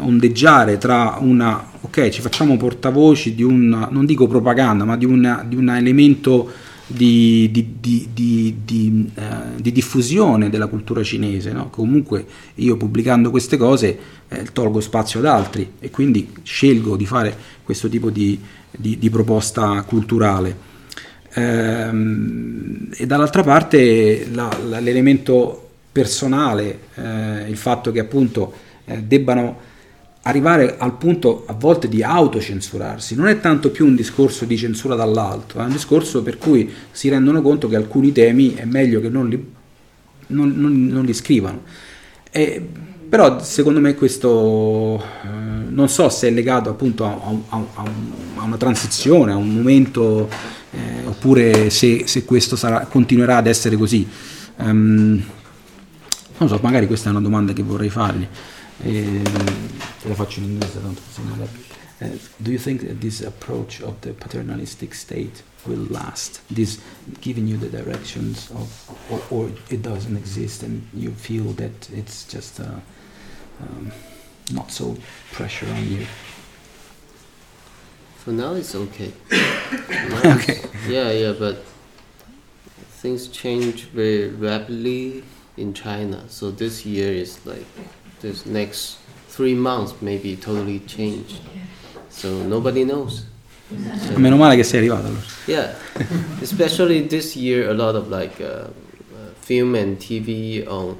[0.00, 5.44] ondeggiare tra una, ok, ci facciamo portavoci di un, non dico propaganda, ma di, una,
[5.46, 6.50] di un elemento
[6.86, 11.52] di, di, di, uh, di, diffusione della cultura cinese.
[11.52, 11.68] No?
[11.68, 12.24] Comunque
[12.56, 13.98] io pubblicando queste cose
[14.28, 18.38] eh, tolgo spazio ad altri e quindi scelgo di fare questo tipo di,
[19.10, 20.74] proposta culturale.
[21.34, 28.52] Ehm, e dall'altra parte la, la, l'elemento personale, eh, il fatto che appunto
[28.86, 29.74] eh, debbano
[30.22, 33.14] arrivare al punto a volte di autocensurarsi.
[33.14, 37.08] Non è tanto più un discorso di censura dall'alto, è un discorso per cui si
[37.08, 39.52] rendono conto che alcuni temi è meglio che non li,
[40.28, 41.62] non, non, non li scrivano.
[42.30, 42.60] E,
[43.08, 45.28] però secondo me questo eh,
[45.68, 47.84] non so se è legato appunto a, a, a,
[48.36, 50.28] a una transizione, a un momento,
[50.72, 54.04] eh, oppure se, se questo sarà, continuerà ad essere così.
[54.56, 55.22] Um,
[56.38, 58.26] Non so, magari questa è una domanda che vorrei fargli.
[58.82, 61.00] Te la faccio in inglese, tanto
[61.98, 62.08] uh,
[62.42, 66.42] do you think that this approach of the paternalistic state will last?
[66.54, 66.78] This
[67.22, 68.68] giving you the directions of,
[69.10, 72.80] or, or it doesn't exist, and you feel that it's just uh,
[73.62, 73.92] um,
[74.52, 74.98] not so
[75.32, 76.06] pressure on you.
[78.18, 79.12] For now, it's okay.
[79.32, 80.60] okay.
[80.86, 81.64] Yeah, yeah, but
[83.00, 85.24] things change very rapidly
[85.56, 86.28] in China.
[86.28, 87.64] So this year is like
[88.20, 88.98] this next
[89.28, 91.40] three months maybe totally changed.
[92.10, 93.24] So nobody knows.
[93.68, 95.22] So, Meno male che sei arrivato allora.
[95.46, 95.74] yeah,
[96.40, 100.96] especially this year, a lot of like uh, uh, film and TV on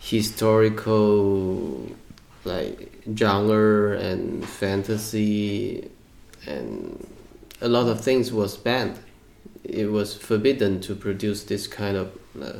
[0.00, 1.88] historical
[2.44, 5.88] like genre and fantasy
[6.46, 7.06] and
[7.60, 8.98] a lot of things was banned.
[9.62, 12.08] It was forbidden to produce this kind of
[12.40, 12.58] uh,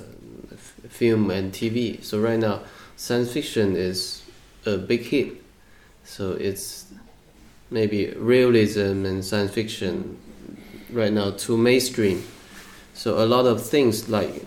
[0.53, 2.03] f- film and TV.
[2.03, 2.61] So right now,
[2.97, 4.23] science fiction is
[4.67, 5.43] a big hit.
[6.05, 6.87] So it's
[7.71, 10.19] maybe realism and science fiction
[10.91, 12.23] right now too mainstream.
[12.95, 14.47] So a lot of things like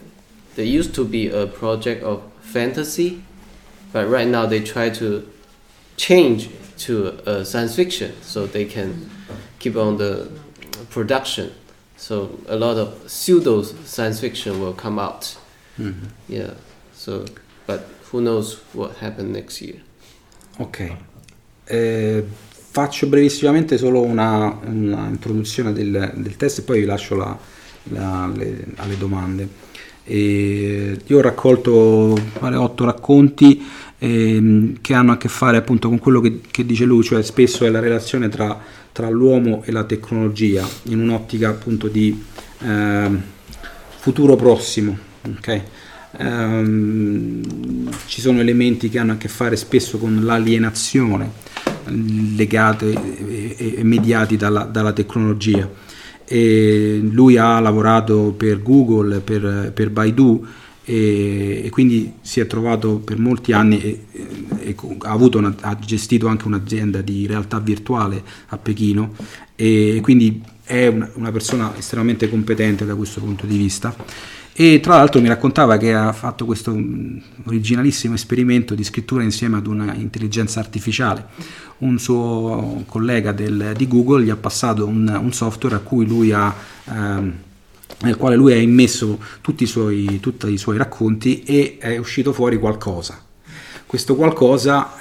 [0.56, 3.24] there used to be a project of fantasy,
[3.92, 5.28] but right now they try to
[5.98, 9.10] change to uh, science fiction so they can
[9.60, 10.32] keep on the
[10.90, 11.52] production.
[11.98, 15.36] So a lot of pseudo science fiction will come out.
[15.80, 16.10] Mhm.
[16.30, 16.54] Yeah.
[16.94, 17.26] So,
[17.66, 19.82] but who knows what happened next year?
[20.60, 20.98] Ok,
[21.70, 27.38] Eh, faccio brevissimamente solo una, una introduzione del, del test e poi vi lascio la-
[27.86, 29.48] la- le- alle domande.
[30.04, 33.62] E io ho raccolto pare, otto racconti
[34.00, 37.66] ehm, che hanno a che fare appunto con quello che, che dice lui, cioè spesso
[37.66, 38.58] è la relazione tra,
[38.94, 42.24] tra l'uomo e la tecnologia in un'ottica appunto di
[42.64, 43.22] ehm,
[44.00, 44.98] futuro prossimo.
[45.28, 45.62] ok?
[46.20, 47.42] Ehm,
[48.06, 51.32] ci sono elementi che hanno a che fare spesso con l'alienazione
[51.90, 55.70] legate e, e- mediati dalla, dalla tecnologia.
[56.26, 60.46] E lui ha lavorato per Google, per, per Baidu
[60.84, 64.06] e, e quindi si è trovato per molti anni e,
[64.60, 69.14] e- ha, una- ha gestito anche un'azienda di realtà virtuale a Pechino
[69.56, 73.96] e quindi è una, una persona estremamente competente da questo punto di vista
[74.60, 79.58] e tra l'altro mi raccontava che ha fatto questo mh, originalissimo esperimento di scrittura insieme
[79.58, 81.26] ad una intelligenza artificiale.
[81.80, 85.80] Un suo collega del- di Google gli ha passato un, un software
[86.34, 86.56] ha,
[86.86, 87.34] ehm,
[88.02, 92.34] nel quale lui ha immesso tutti i, suoi, tutti i suoi racconti e è uscito
[92.34, 93.22] fuori qualcosa.
[93.86, 94.98] Questo qualcosa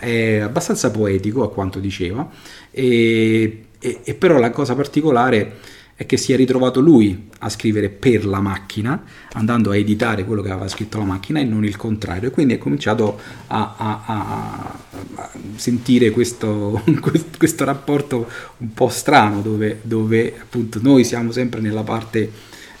[0.00, 2.28] eh, è abbastanza poetico a quanto diceva,
[2.70, 5.56] e, e- e però la cosa particolare
[6.00, 10.40] è che si è ritrovato lui a scrivere per la macchina, andando a editare quello
[10.40, 14.02] che aveva scritto la macchina e non il contrario, e quindi è cominciato a, a-
[14.06, 14.78] a-
[15.16, 16.82] a sentire questo,
[17.36, 18.26] questo rapporto
[18.56, 22.30] un po' strano dove, dove appunto noi siamo sempre nella parte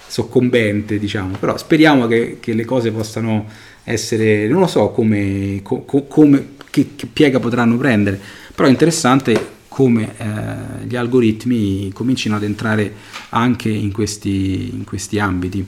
[0.06, 3.44] soccombente, diciamo, però speriamo che, che le cose possano
[3.84, 8.18] essere, non lo so come, co- co- come- che, che piega potranno prendere,
[8.54, 12.92] però è interessante come eh, gli algoritmi comincino ad entrare
[13.30, 15.66] anche in questi, in questi ambiti.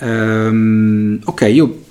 [0.00, 1.84] Ehm, ok, io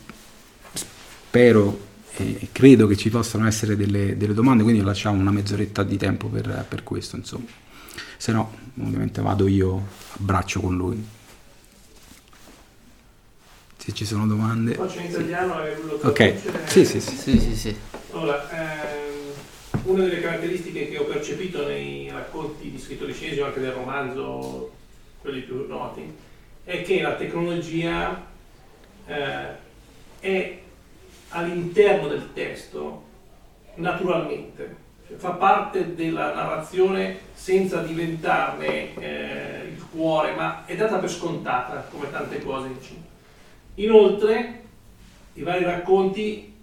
[0.74, 1.80] spero
[2.18, 6.28] e credo che ci possano essere delle, delle domande, quindi lasciamo una mezz'oretta di tempo
[6.28, 7.46] per, per questo, insomma.
[8.18, 8.52] Se no,
[8.82, 11.02] ovviamente vado io a braccio con lui.
[13.78, 14.74] Se ci sono domande.
[14.74, 16.68] Faccio in italiano e quello Ok, traduce.
[16.68, 17.16] sì, sì, sì.
[17.18, 17.76] Sì, sì, sì.
[18.12, 19.05] Allora, ehm,
[19.86, 24.72] una delle caratteristiche che ho percepito nei racconti di scrittori cinesi o anche del romanzo,
[25.22, 26.12] quelli più noti,
[26.64, 28.26] è che la tecnologia
[29.06, 29.48] eh,
[30.20, 30.60] è
[31.30, 33.04] all'interno del testo
[33.76, 34.76] naturalmente,
[35.08, 41.88] cioè fa parte della narrazione senza diventarne eh, il cuore, ma è data per scontata
[41.92, 43.04] come tante cose in Cina.
[43.76, 44.64] Inoltre,
[45.34, 46.54] i vari racconti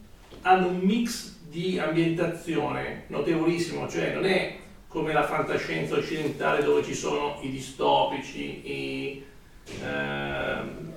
[0.40, 4.57] hanno un mix di ambientazione notevolissimo, cioè non è
[4.88, 9.22] come la fantascienza occidentale dove ci sono i distopici, i,
[9.82, 10.92] ehm,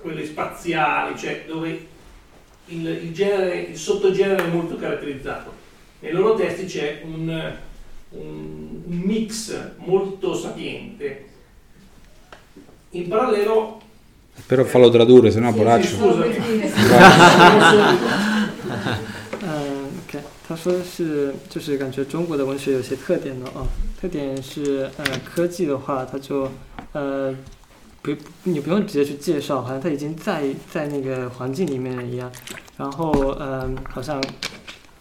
[0.00, 1.86] quelli spaziali, cioè dove
[2.66, 5.52] il, il genere, il sottogenere è molto caratterizzato.
[5.98, 7.52] Nei loro testi c'è un,
[8.10, 11.24] un- mix molto sapiente.
[12.90, 13.80] In parallelo
[14.46, 15.86] Però fallo tradurre, se no Sì, poraccio.
[15.88, 16.28] sì, scusa.
[20.50, 23.62] 他说的是就是感觉中国的文学有些特点的啊，
[24.00, 26.50] 特点是呃科技的话，它就
[26.90, 27.32] 呃
[28.02, 28.10] 不
[28.42, 32.28] 你不用直接去介绍，好像他已经在在那个环境里面一样。
[32.76, 34.20] 然后嗯，好像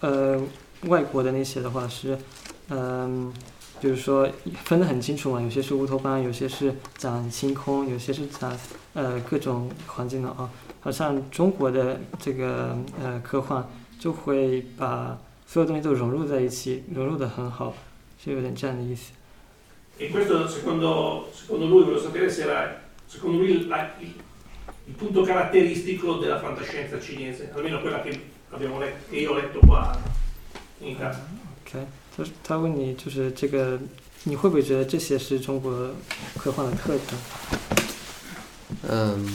[0.02, 0.40] 呃
[0.84, 2.16] 外国的那些的话是
[2.70, 3.34] 嗯，
[3.82, 4.30] 比如说
[4.66, 8.56] 分得很清楚嘛，有些是乌托邦，有些是讲星空，有些是讲
[8.94, 10.48] 呃各种环境的啊。
[10.80, 15.18] 好像中国的这个呃科幻就会把
[15.52, 17.74] 所有东西都融入在一起，融入的很好，
[18.24, 19.14] 是有点这样的意思。
[19.98, 24.14] E questo secondo, secondo lui, volevo sapere se era secondo lui la- il,
[24.86, 28.22] il punto caratteristico della fantascienza cinese, almeno quella che,
[28.52, 30.00] abbiamo letto, che io ho letto qua
[30.82, 31.20] in Italia.
[31.66, 31.84] OK，
[32.16, 33.80] 他他问你就是这个，
[34.26, 35.90] 你会不会觉得这些是中国
[36.38, 37.18] 科幻的特征？
[38.88, 39.26] 嗯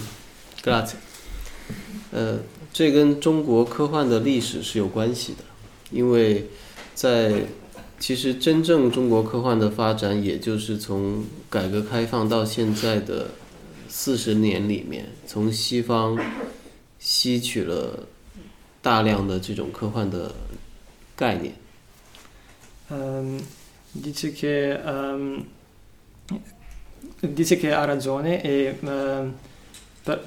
[0.62, 0.94] ，grazie。
[2.12, 2.38] 呃，
[2.72, 5.42] 这跟中国科幻的历史是有关系的，
[5.94, 6.46] 因为
[6.94, 7.44] 在
[7.98, 13.28] 其实真正中国科幻的发展，也就是从改革开放到现在的
[13.88, 16.18] 四十年里面，从西方
[16.98, 18.06] 吸取了
[18.82, 20.34] 大量的这种科幻的
[21.16, 21.54] 概念。
[22.90, 23.40] 嗯
[24.02, 24.78] ，dice che,
[27.22, 28.74] dice che ha ragione e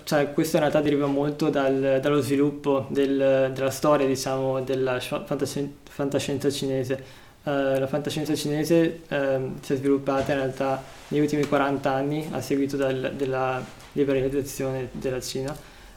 [0.04, 5.22] cioè, questo in realtà deriva molto dal- dallo sviluppo del- della storia diciamo della sci-
[5.24, 11.44] fantasci- fantascienza cinese Eh, la fantascienza cinese ehm, si è sviluppata in realtà negli ultimi
[11.44, 13.60] 40 anni a seguito dal- della
[13.94, 15.52] liberalizzazione della Cina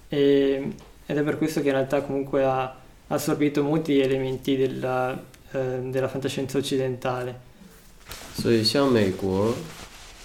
[0.09, 0.73] e-
[1.05, 2.75] ed è per questo che in realtà comunque ha
[3.09, 5.15] assorbito molti elementi della,
[5.51, 7.35] eh, della fantascienza occidentale.
[8.33, 9.53] 所以像美国，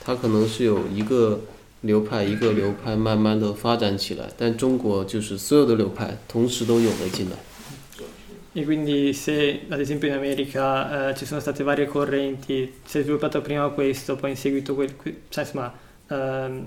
[0.02, 1.38] 它可能是有一个
[1.84, 7.36] 流派一个流派慢慢的发展起来，但中国就是所有的流派同时都涌了进来。
[8.52, 13.02] E quindi se ad esempio in America eh, ci sono state varie correnti, si è
[13.02, 15.72] sviluppato prima questo, poi in seguito quel, que- cioè insomma
[16.08, 16.66] ehm,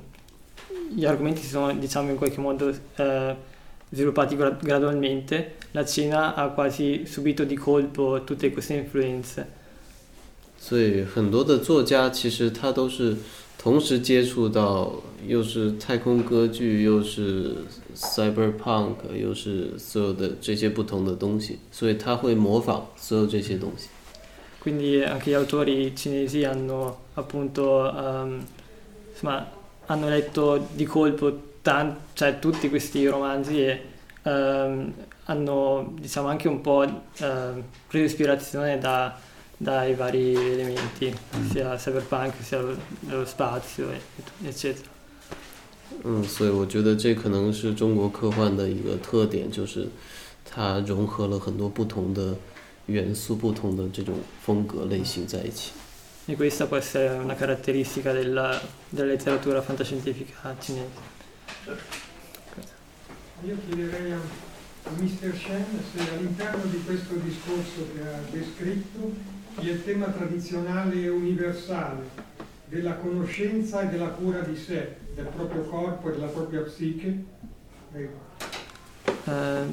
[0.96, 3.36] gli argomenti si sono diciamo in qualche modo eh,
[3.90, 9.46] sviluppati gra- gradualmente, la Cina ha quasi subito di colpo tutte queste influenze.
[10.58, 13.18] 所以很多的作家其实他都是
[13.61, 14.93] 同时接触到，
[15.27, 17.57] 又是太空歌剧，又是
[17.95, 23.89] cyberpunk，又是所有的这些不同的东西，所以他会模仿所有这些东西。
[24.63, 28.45] Quindi anche gli autori cinesi hanno appunto ehm,
[29.13, 29.47] insomma,
[29.87, 33.81] hanno letto di colpo tan- cioè, tutti questi romanzi e
[34.23, 34.93] ehm,
[35.25, 39.27] hanno diciamo anche un po' ehm, preso ispirazione da-
[39.58, 41.14] dai vari elementi,
[41.52, 42.76] sia cyberpunk sia lo,
[43.10, 44.92] lo spazio e- eccetera.
[46.04, 49.88] 嗯，所以我觉得这可能是中国科幻的一个特点，就是
[50.44, 52.36] 它融合了很多不同的
[52.88, 55.72] 元素、不同的这种风格类型在一起。
[56.26, 58.60] E questa può essere una caratteristica della,
[58.90, 60.88] della letteratura fantascientifica cinese.
[63.46, 65.36] Io chiederei a, a Mr.
[65.36, 69.12] Shen se all'interno di questo discorso che ha descritto
[69.62, 72.10] il tema tradizionale e universale
[72.68, 77.24] della conoscenza e della cura di sé, del proprio corpo e della propria psiche,
[77.92, 78.14] Prego.
[79.26, 79.66] 呃，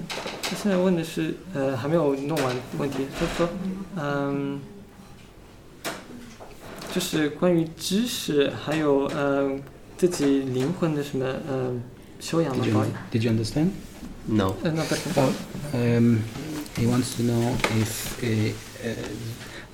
[0.43, 3.49] 他现在问的是，呃，还没有弄完问题，他说，
[3.97, 4.61] 嗯，
[6.93, 9.59] 就是关于知识，还有呃
[9.97, 11.73] 自己灵魂的什么呃
[12.21, 12.67] 修养 Did 吗？
[12.67, 13.71] you, 不好意思， did you understand?
[14.27, 15.11] No，呃，那 perché？
[15.17, 15.33] Well,
[15.73, 16.19] um,
[16.77, 18.53] he wants to know if uh,
[18.85, 18.95] uh,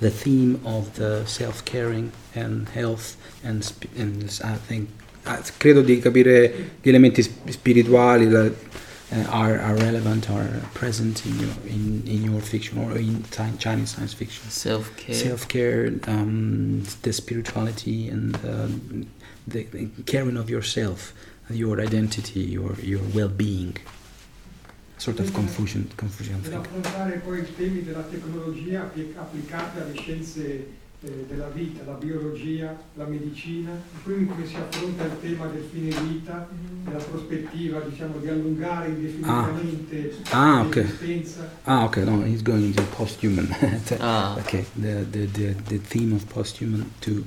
[0.01, 3.61] the theme of the self-caring and health and,
[3.95, 4.89] and I think
[5.59, 8.49] credo di capire gli elementi sp- spirituali la-
[9.13, 13.57] uh, are, are relevant are present in your in, in your fiction or in Chi-
[13.57, 14.49] Chinese science fiction.
[14.49, 19.05] self care。Self-care, um, the spirituality and um,
[19.45, 21.13] the, the caring of yourself,
[21.49, 23.75] your identity, your your well-being.
[25.01, 26.51] Sort of confusion, confusion thing.
[26.51, 30.67] Nell'affrontare poi i temi della tecnologia appli- applicati alle scienze
[31.27, 33.71] della vita, la biologia, la medicina,
[34.03, 36.47] quindi come si affronta il tema del fine vita,
[36.85, 40.75] della prospettiva diciamo, di allungare indefinitamente Ah, ok.
[40.75, 41.49] l'esistenza.
[41.63, 43.47] Ah, okay, no, he's going into posthuman.
[43.97, 44.35] Ah.
[44.37, 47.23] Okay, the, the, the, the theme of posthuman to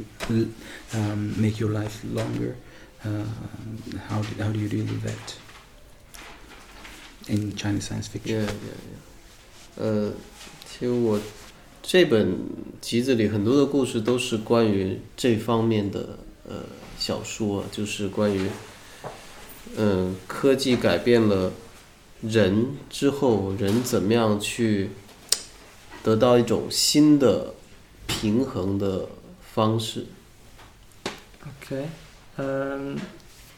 [0.93, 2.55] um, make your life longer.
[3.03, 3.25] Uh,
[4.09, 5.35] how, do, how do you deal with that
[7.29, 8.41] in Chinese science fiction?
[8.41, 9.83] Yeah, yeah, yeah.
[9.83, 10.13] 呃，
[10.67, 11.21] 其实我
[11.83, 12.39] 这本
[12.81, 16.19] 集子里很多的故事都是关于这方面的
[16.49, 16.63] 呃
[16.99, 18.49] 小说，就是关于
[19.77, 21.53] 嗯、科技改变了
[22.23, 24.91] 人之后，人怎么样去
[26.03, 27.55] 得到一种新的
[28.07, 29.09] 平衡的
[29.53, 30.07] 方式。
[31.43, 31.89] Ok.
[32.39, 32.99] Ehm,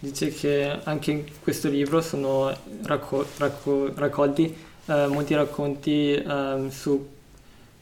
[0.06, 2.52] dice che anche in questo libro sono
[2.84, 4.56] racco- racco- raccolti
[4.88, 7.08] eh, molti racconti ehm, su,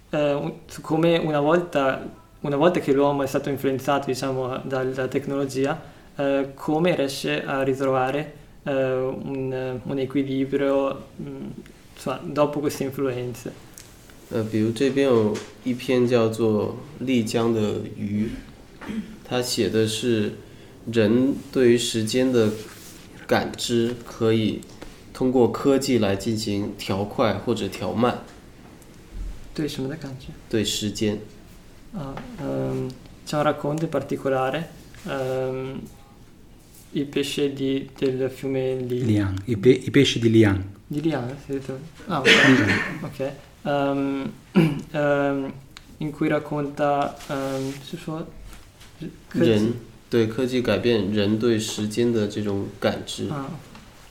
[0.09, 2.05] eh, un- su come una volta,
[2.41, 5.81] una volta che l'uomo è stato influenzato diciamo, dalla tecnologia,
[6.15, 8.33] eh, come riesce a ritrovare
[8.63, 11.45] eh, un, un equilibrio mh,
[11.95, 13.67] insomma, dopo queste influenze.
[14.31, 18.29] 呃，比如这边有一篇叫做《丽江的鱼》，
[19.27, 20.33] 它写的是
[20.92, 22.50] 人对于时间的
[23.26, 24.60] 感知可以
[25.12, 28.18] 通过科技来进行调快或者调慢，
[29.54, 30.28] 对什么的感觉？
[30.50, 31.18] 对时间。
[31.96, 32.88] Ah, ehm,
[33.24, 34.68] c'è un racconto in particolare,
[35.06, 35.80] ehm,
[36.92, 40.60] il pesce di- del fiume Li- Liang, i, pe- i pesci di Liang.
[40.88, 41.78] di Liang, si è detto?
[42.06, 42.28] Ah, ok.
[43.02, 43.32] Ok.
[43.62, 44.32] Ehm,
[44.90, 45.52] ehm,
[45.98, 48.26] in cui racconta ehm, si può-
[49.32, 49.74] 人
[50.14, 53.28] 对科技改变人对时间的这种感知。
[53.28, 53.48] Ah,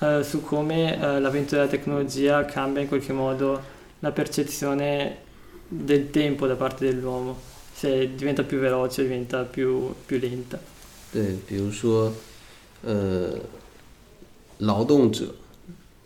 [0.02, 3.62] eh, su come eh, l'avvento della tecnologia cambia in qualche modo
[4.02, 5.20] la percezione
[5.70, 7.38] del tempo da parte dell'uomo,
[7.74, 10.60] se diventa più veloce, diventa più, più lenta.
[11.14, 12.12] 对，比如说，
[12.82, 13.40] 呃，
[14.58, 15.34] 劳动者，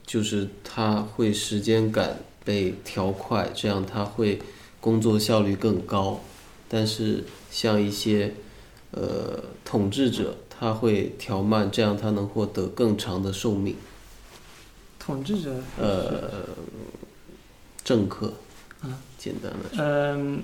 [0.05, 4.37] 就是他会时间感被调快，这样他会
[4.79, 6.21] 工作效率更高。
[6.69, 8.33] 但是像一些
[8.92, 13.76] 呃统治者，他会调慢，这样他能获得更长的寿命。
[14.98, 16.44] 统治者呃，
[17.82, 18.34] 政客
[18.82, 20.42] 啊，简单的说， Ehm,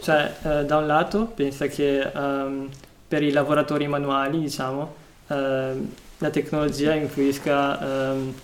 [0.00, 2.68] cioè, eh, da un lato pensa che ehm,
[3.08, 4.94] per i lavoratori manuali, diciamo,
[5.28, 7.80] ehm, la tecnologia influisca
[8.12, 8.34] ehm,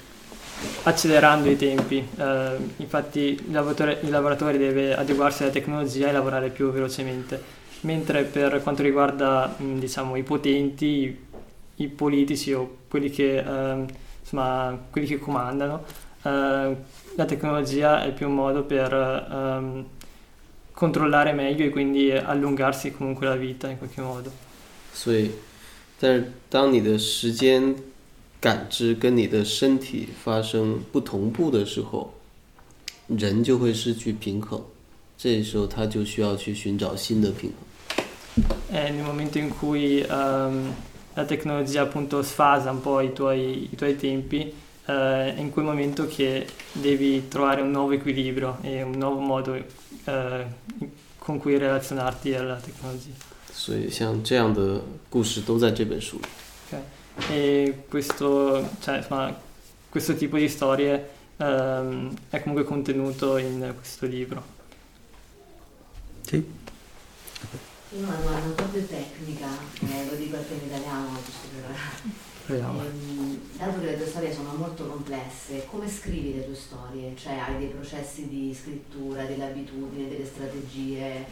[0.85, 2.05] accelerando i tempi.
[2.17, 7.41] Ehm, infatti il lavoratore, il lavoratore deve adeguarsi alla tecnologia e lavorare più velocemente.
[7.83, 11.19] Mentre per quanto riguarda, mh, diciamo, i potenti, i,
[11.77, 13.87] i politici o quelli che, ehm,
[14.23, 15.85] insomma, quelli che comandano,
[16.23, 16.77] eh,
[17.15, 19.85] la tecnologia è più un modo per ehm,
[20.73, 24.31] controllare meglio e quindi allungarsi comunque la vita in qualche modo.
[24.93, 25.31] 所以，
[26.01, 27.77] 但是当你的时间
[28.41, 32.15] 感知跟你的身体发生不同步的时候，
[33.07, 34.65] 人就会失去平衡。
[35.19, 37.59] 这时候他就需要去寻找新的平衡。
[38.69, 40.75] E nel momento in cui ehm,
[41.15, 44.53] la tecnologia appunto sfasa un po' i tuoi, i tuoi tempi,
[44.87, 49.55] eh, è in quel momento che devi trovare un nuovo equilibrio e un nuovo modo
[49.55, 50.45] eh,
[51.19, 53.35] con cui relazionarti alla tecnologia.
[53.57, 56.25] 所以像这样的故事都在这本书里。
[57.31, 59.35] E questo, cioè, insomma,
[59.89, 61.09] questo tipo di storie
[61.39, 64.45] ehm, è comunque contenuto in questo libro.
[66.21, 66.45] Sì?
[67.91, 69.47] Io ho una domanda un po' più tecnica,
[69.81, 71.77] eh, lo dico anche in italiano, giusto per...
[72.47, 72.81] Proviamo.
[72.81, 77.15] Ehm, dato che le tue storie sono molto complesse, come scrivi le tue storie?
[77.17, 81.25] Cioè hai dei processi di scrittura, delle abitudini, delle strategie?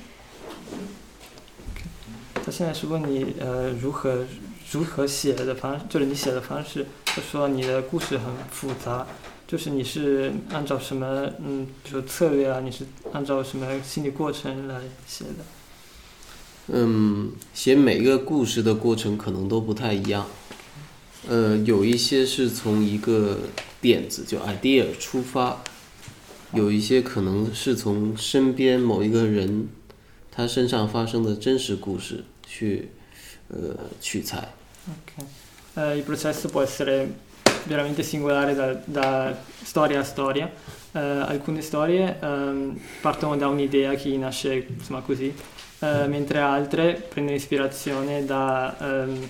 [2.45, 4.27] 他现在是问你，呃，如何
[4.71, 6.85] 如何写的方，就是你写的方式。
[7.05, 9.07] 他说你的故事很复杂，
[9.47, 15.45] 就是你是按照什么，嗯，比如说策略啊，你是按照什么心理过程来写的？
[16.72, 20.28] 嗯，写每一个故事的过程可能都不太一样。
[21.28, 23.40] 呃，有一些是从一个
[23.82, 25.64] 点子就 idea 出发，
[26.54, 29.68] 有一些可能是从身边某一个人
[30.32, 32.90] 他身上发生的真实故事去
[33.50, 34.54] 呃取材。
[34.88, 35.26] Ok.
[35.76, 37.08] Eh, il processo può essere
[37.68, 40.50] veramente singolare da, da storia a storia.
[40.92, 45.32] Eh, alcune storie ehm, partono da un'idea che nasce insomma così,
[45.81, 49.29] eh, mentre altre prendono ispirazione da ehm,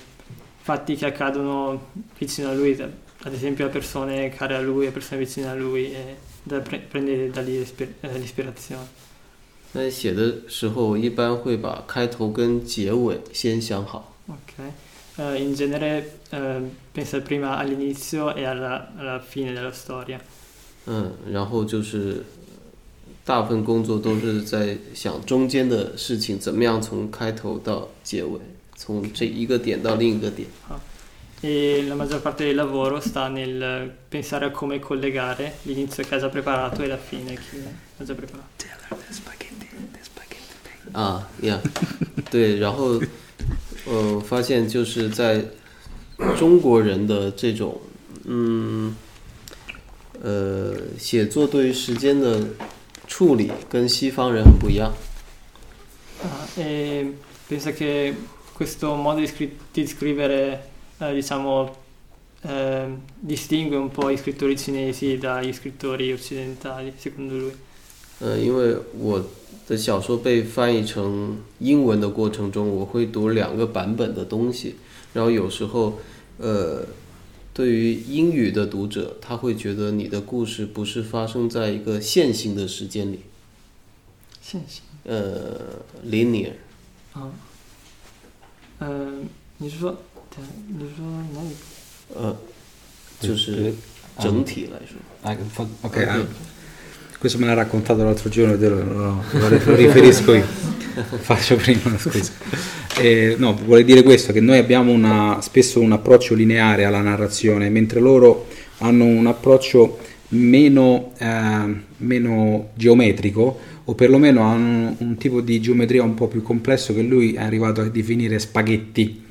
[0.60, 2.88] fatti che accadono vicino a lui, da-
[3.24, 6.78] ad esempio a persone care a lui, a persone vicine a lui, e da pre-
[6.78, 8.86] prende da lì l'ispi- eh, l'ispirazione.
[9.72, 14.14] 在写的时候，一般会把开头跟结尾先想好。
[14.28, 14.62] Ok.
[15.16, 16.60] Eh, in genere eh,
[16.92, 20.20] pensa prima all'inizio e alla- alla fine della storia.
[20.86, 22.22] 嗯，然后就是
[23.29, 28.39] 大部分工作都是在想中间的事情怎么样从开头到结尾，
[28.75, 30.47] 从这一个点到另一个点。
[31.41, 36.27] E la maggior parte del lavoro sta nel pensare a come collegare l'inizio che ha già
[36.27, 37.61] preparato e la fine che
[37.99, 38.65] ha già preparato.
[40.91, 41.61] 啊呀，
[42.31, 42.99] 对，然后
[43.85, 45.45] 呃，发现就是在
[46.35, 47.79] 中国人的这种
[48.25, 48.95] 嗯
[50.19, 52.43] 呃写作对于时间的
[53.09, 54.93] 处理跟西方人很不一样。
[56.21, 57.13] Ah, e
[57.47, 58.13] pensa che
[58.53, 60.69] questo modo di, scri- di scrivere,
[60.99, 61.75] eh, diciamo,
[62.43, 62.87] eh,
[63.19, 67.51] distingue un po' gli scrittori cinesi dagli scrittori occidentali, secondo lui?
[68.21, 69.23] 呃，因为我
[69.65, 74.75] 的小说被翻译成英文的过程中，我会读两个版本的东西，
[75.13, 75.99] 然后有时候，
[76.37, 76.85] 呃，
[77.59, 83.19] 对于英语的读者，他会觉得你的故事不是发生在一个线性的时间里，
[84.41, 84.81] 线性。
[85.03, 86.53] 呃，linear。
[87.11, 87.33] 啊。
[88.77, 89.13] 呃，
[89.57, 89.93] 你是说，
[90.69, 91.49] 你是说哪里？
[92.15, 92.33] 呃，
[93.19, 93.73] 就是
[94.17, 95.67] 整体来说。
[95.81, 96.25] OK，啊。
[97.19, 100.45] Questo me l'ha raccontato l'altro giorno, lo, lo, lo riferisco io.
[101.19, 102.31] Faccio prima, scusa.
[102.97, 107.69] Eh, no, vuole dire questo, che noi abbiamo una, spesso un approccio lineare alla narrazione,
[107.69, 108.47] mentre loro
[108.77, 116.13] hanno un approccio meno, eh, meno geometrico o perlomeno hanno un tipo di geometria un
[116.13, 119.23] po' più complesso che lui è arrivato a definire spaghetti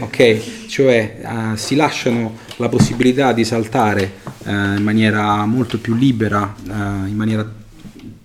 [0.00, 0.66] ok?
[0.66, 4.12] Cioè uh, si lasciano la possibilità di saltare
[4.44, 6.70] uh, in maniera molto più libera, uh,
[7.06, 7.60] in maniera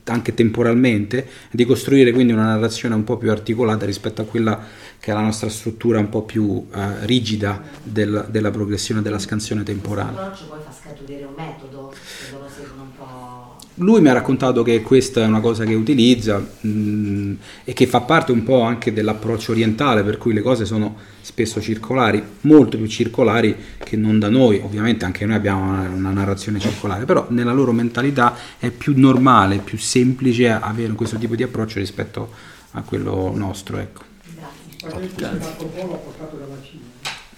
[0.05, 4.57] anche temporalmente, di costruire quindi una narrazione un po' più articolata rispetto a quella
[4.99, 6.65] che è la nostra struttura un po' più
[7.01, 10.15] rigida del, della progressione della scansione temporale.
[10.15, 14.63] L'approccio poi fa scaturire un metodo, che loro seguono un po' lui mi ha raccontato
[14.63, 17.33] che questa è una cosa che utilizza mh, mm,
[17.63, 21.61] e che fa parte un po' anche dell'approccio orientale, per cui le cose sono spesso
[21.61, 26.59] circolari, molto più circolari che non da noi, ovviamente anche noi abbiamo una, una narrazione
[26.59, 31.79] circolare, però nella loro mentalità è più normale, più semplice avere questo tipo di approccio
[31.79, 32.31] rispetto
[32.71, 33.77] a quello nostro.
[33.77, 34.05] Ecco.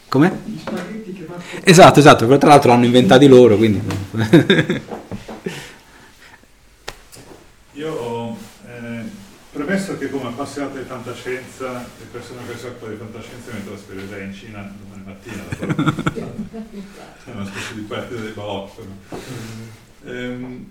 [0.08, 0.40] Come?
[1.64, 3.82] Esatto, esatto, tra l'altro l'hanno inventati loro, quindi...
[7.80, 8.38] Io ho
[8.68, 9.04] eh,
[9.54, 14.26] premesso che come appassionato di fantascienza, le persone che si occupano di fantascienza mi trasferirei
[14.26, 15.44] in Cina domani mattina.
[17.24, 18.86] È una specie di perdita dei balocco.
[20.04, 20.70] Ehm,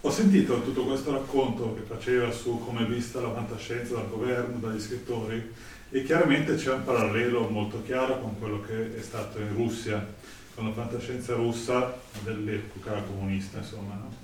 [0.00, 4.58] ho sentito tutto questo racconto che faceva su come è vista la fantascienza dal governo,
[4.58, 5.52] dagli scrittori,
[5.90, 10.06] e chiaramente c'è un parallelo molto chiaro con quello che è stato in Russia,
[10.54, 13.94] con la fantascienza russa dell'epoca comunista, insomma.
[13.94, 14.23] No?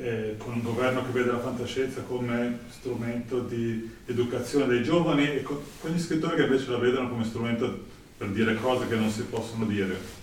[0.00, 5.42] Eh, con un governo che vede la fantascienza come strumento di educazione dei giovani e
[5.42, 7.84] con, con, gli scrittori che invece la vedono come strumento
[8.16, 10.18] per dire cose che non si possono dire.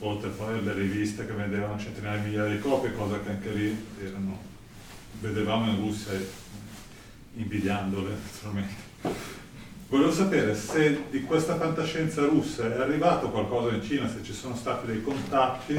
[0.00, 3.76] Oltre poi alle riviste che vendevano centinaia di migliaia di copie, cosa che anche lì
[4.02, 4.40] erano,
[5.20, 6.12] vedevamo in Russia
[7.36, 8.90] invidiandole naturalmente.
[9.88, 14.56] Volevo sapere se di questa fantascienza russa è arrivato qualcosa in Cina, se ci sono
[14.56, 15.78] stati dei contatti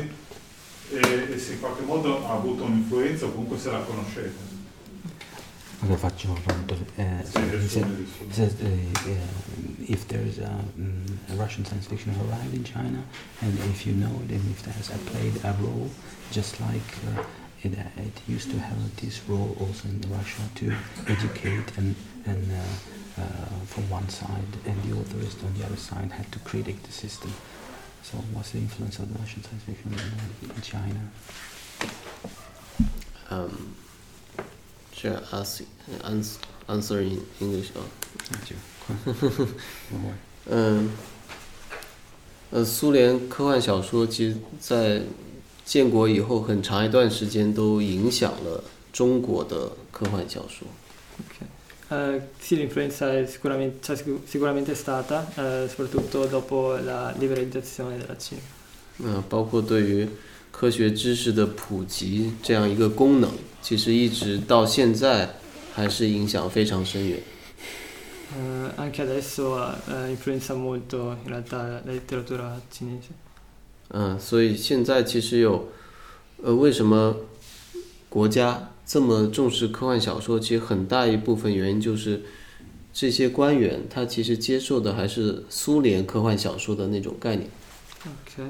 [0.89, 4.51] e, e se in qualche modo ha avuto un'influenza o comunque se la conoscete.
[5.83, 6.37] Allora faccio
[6.95, 9.11] eh, he said, he says, uh, uh,
[9.85, 13.03] if there's a, um, a, Russian science fiction arrived in China
[13.41, 15.89] and if you know it and if there's has played a role
[16.31, 17.23] just like uh,
[17.63, 20.73] it, it, used to have this role also in Russia to
[21.07, 21.95] educate and,
[22.25, 23.25] and uh, uh,
[23.65, 27.33] from one side and the authors on the other side had to critique the system.
[28.03, 29.91] So what's the influence of the Russian science fiction
[30.43, 31.09] in China?
[33.29, 33.75] Um,
[34.93, 35.63] should I ask,
[36.03, 37.71] ans answer in English?
[37.75, 37.87] Oh.
[40.49, 40.89] 嗯，
[42.51, 45.01] 呃，苏联科幻小说其实，在
[45.63, 48.61] 建国以后很长一段时间都影响了
[48.91, 50.67] 中国的科幻小说。
[51.29, 51.47] Okay.
[51.92, 53.96] Eh, sì, l'influenza è sicuramente, c'è
[54.26, 58.40] sicuramente stata, eh, soprattutto dopo la liberalizzazione della Cina.
[58.98, 60.08] 嗯、呃，包括对于
[60.50, 63.30] 科学知识的普及这样一个功能，
[63.62, 65.36] 其实一直到现在
[65.72, 67.20] 还是影响非常深远。
[68.36, 73.14] Uh, anche adesso uh, influenza molto in realtà la letteratura cinese.
[73.90, 75.68] 嗯，所以现在其实有，
[76.42, 77.16] 呃，为什么
[78.10, 82.22] 国家 这么重视科幻小说，其实很大一部分原因就是
[82.92, 87.48] 这些官员他其实接受的还是苏联科幻小说的那种概念。
[88.04, 88.44] Ok,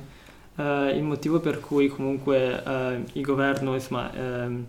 [0.58, 4.64] uh, il motivo per cui comunque uh, il governo, insomma, uh,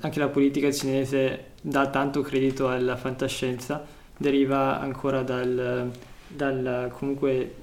[0.00, 3.84] anche la politica cinese dà tanto credito alla fantascienza
[4.16, 5.90] deriva ancora dal,
[6.26, 7.54] dal comunque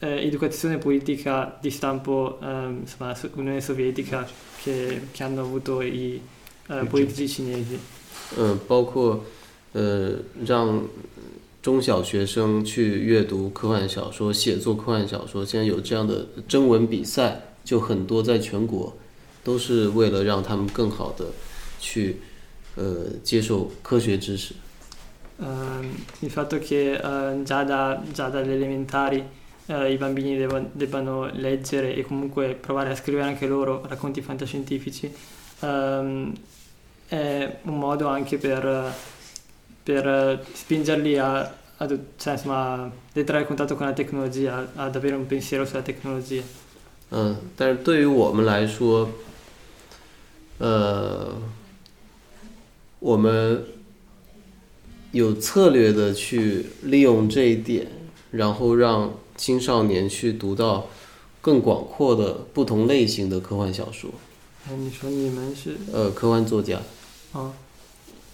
[0.00, 4.26] eh, educazione politica di stampo eh, insomma, Unione Sovietica
[4.60, 6.20] che, che hanno avuto i
[6.68, 7.78] 呃，politici cinesi。
[8.36, 9.24] 嗯，包括
[9.72, 10.16] 呃，
[10.46, 10.82] 让
[11.60, 18.96] 中小学生去阅读科幻小说、写作科幻小说，现在有这样的征文比赛，就很多在全国，
[19.44, 21.26] 都是为了让他们更好的
[21.78, 22.16] 去
[22.76, 24.54] 呃接受科学知识。
[25.38, 25.84] 嗯，
[26.20, 27.00] il fatto che
[27.44, 29.24] già da già dalle elementari
[29.66, 35.10] eh, i bambini debbano, debbano, leggere e comunque provare a scrivere anche loro racconti fantascientifici,
[35.60, 36.32] um,
[37.07, 38.93] è un modo anche per,
[39.83, 41.39] per spingerli a,
[41.77, 45.81] a, cioè, insomma, ad entrare in contatto con la tecnologia, ad avere un pensiero sulla
[45.81, 46.43] tecnologia.
[47.09, 49.09] 嗯，但是对于我们来说，
[50.57, 51.35] 呃，
[52.99, 53.63] 我们
[55.13, 57.87] 有策略的去利用这一点，
[58.31, 60.87] 然后让青少年去读到
[61.39, 64.09] 更广阔的不同类型的科幻小说。
[64.69, 65.77] 你说你们是？
[65.93, 66.81] 呃，科幻作家。
[67.33, 67.53] 哦，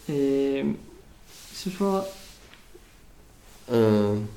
[0.06, 0.14] 呃，
[1.54, 2.06] 是说？
[3.68, 4.28] 嗯，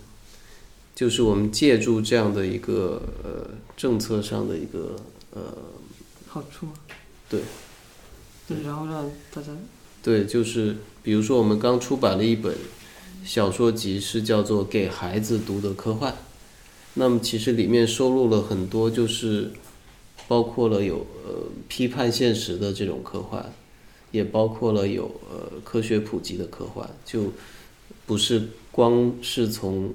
[0.96, 4.96] 就是我们借助这样的一个呃政策上的一个
[5.32, 5.42] 呃
[6.28, 6.68] 好处。
[7.30, 7.42] 对。
[8.48, 9.50] 对，然后让大家。
[10.02, 12.56] 对，就是比如说，我们刚出版了一本
[13.26, 16.14] 小说集，是叫做《给孩子读的科幻》。
[16.94, 19.52] 那么，其实里面收录了很多，就是
[20.30, 23.52] 包括了有呃批判现实的这种科幻，
[24.11, 27.33] 也包括了有呃科学普及的科幻，就
[28.07, 29.95] 不是光是从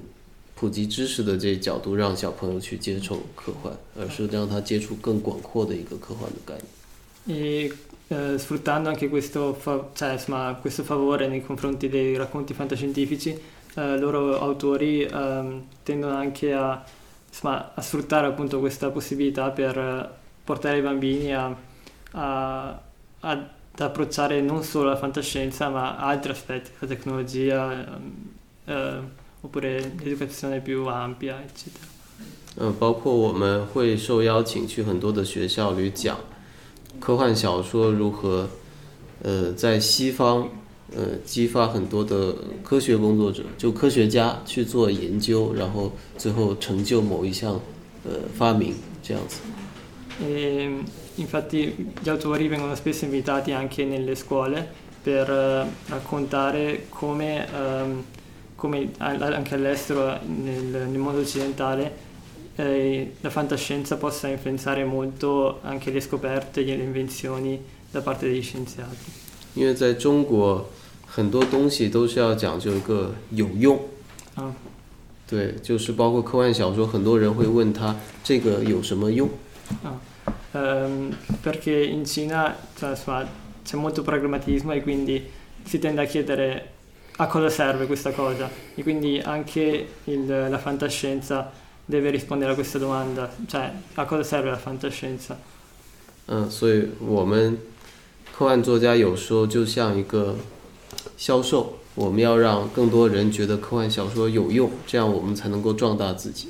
[0.54, 6.54] 普及知识的这角度让小朋友去接触科幻，而是让他接触更广阔的一个科幻的概
[7.26, 7.72] 念。
[8.10, 13.38] eh, sfruttando anche questo, fa- cioè, insomma, questo, favore nei confronti dei racconti fantascientifici,
[13.74, 16.82] eh, loro autori eh, tendono anche a,
[17.28, 21.54] insomma, a, sfruttare appunto questa possibilità per portare i bambini a,
[22.12, 22.80] a,
[23.75, 28.11] ad approcciare non solo la fantascienza ma altri aspetti, la tecnologia ehm,
[28.65, 28.99] eh,
[29.41, 31.91] oppure l'educazione più ampia, eccetera.
[32.55, 36.19] 嗯，包括我们会受邀请去很多的学校里讲
[36.99, 38.47] 科幻小说如何，
[39.23, 40.47] 呃，在西方，
[40.95, 47.59] 呃，激发很多的科学工作者，就科学家去做研究，然后最后成就某一项，
[48.05, 49.39] 呃，发明这样子。
[50.21, 50.69] E
[51.16, 54.66] infatti gli autori vengono spesso invitati anche nelle scuole
[55.02, 55.28] per
[55.86, 57.46] raccontare come,
[58.54, 62.06] come anche all'estero, nel, nel mondo occidentale,
[62.56, 67.60] eh, la fantascienza possa influenzare molto anche le scoperte e le invenzioni
[67.90, 68.96] da parte degli scienziati.
[69.54, 70.66] 因为在中国，
[71.06, 73.80] 很多东西都是要讲究一个有用。
[74.34, 74.54] 啊。
[75.26, 79.28] 对，就是包括科幻小说，很多人会问他这个有什么用。
[79.82, 80.00] 啊
[80.52, 82.94] ，um, perché in Cina cioè,
[83.64, 85.28] c'è molto pragmatismo e quindi
[85.64, 86.70] si tende a chiedere
[87.16, 91.50] a cosa serve questa cosa e quindi anche il, la fantascienza
[91.84, 95.36] deve rispondere a questa domanda, cioè a cosa serve la fantascienza?
[96.26, 97.58] 嗯，所以我们
[98.36, 100.36] 科幻作家有时候就像一个
[101.16, 106.48] 销售，我们要让更多人觉得科幻小说有用，这样我们才能够壮大自己。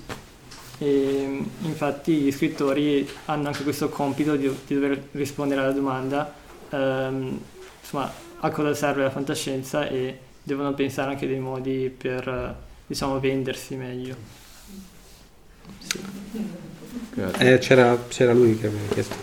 [0.79, 6.33] E infatti gli scrittori hanno anche questo compito di, di dover rispondere alla domanda
[6.69, 7.39] ehm,
[7.81, 12.55] insomma, a cosa serve la fantascienza e devono pensare anche dei modi per
[12.85, 14.41] diciamo, vendersi meglio.
[17.15, 19.15] Eh, c'era, c'era, lui che aveva chiesto.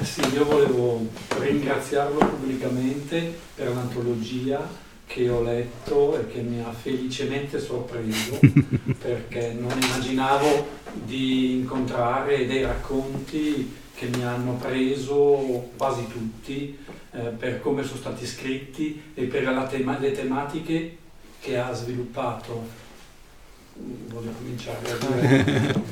[0.00, 1.06] Eh sì, io volevo
[1.38, 8.39] ringraziarlo pubblicamente per l'antologia che ho letto e che mi ha felicemente sorpreso
[8.99, 10.67] perché non immaginavo
[11.05, 16.77] di incontrare dei racconti che mi hanno preso quasi tutti
[17.11, 20.97] eh, per come sono stati scritti e per tema- le tematiche
[21.39, 22.81] che ha sviluppato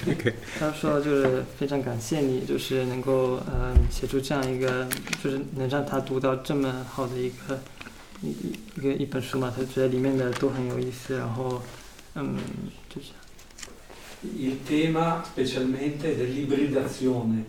[0.60, 4.88] 他说就是非常感谢你，就是能够呃写出这样一个，
[5.23, 7.60] 就是能让他读到这么好的一个
[8.22, 8.35] 一
[8.77, 11.61] 一个一本书嘛，他觉得里面的都很有意思，然后
[12.15, 12.38] 嗯
[12.89, 13.11] 就是。
[14.38, 17.43] Il tema specialmente dell'ibridazione,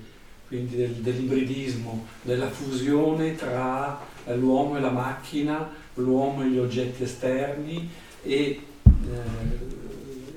[0.48, 4.00] quindi del, dell'ibridismo, della fusione tra
[4.34, 7.90] l'uomo e la macchina, l'uomo e gli oggetti esterni
[8.22, 8.60] e eh,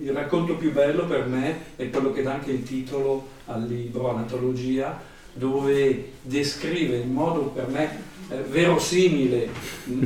[0.02, 4.10] il racconto più bello per me è quello che dà anche il titolo al libro,
[4.10, 5.02] all'antologia,
[5.34, 9.49] dove descrive in modo per me eh, verosimile,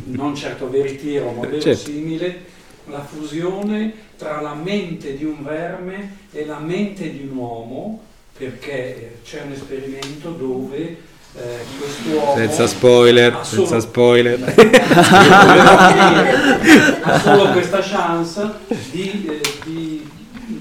[0.05, 1.59] non certo veritiero, ma certo.
[1.59, 2.52] verosimile,
[2.86, 8.02] la fusione tra la mente di un verme e la mente di un uomo,
[8.36, 14.40] perché c'è un esperimento dove eh, quest'uomo senza spoiler, solo, senza spoiler.
[17.02, 18.51] ha solo questa chance
[18.90, 20.09] di, eh, di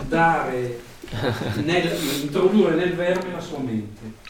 [0.07, 0.80] dare
[1.64, 1.91] nel,
[2.22, 4.22] introdurre nel verme la sua mente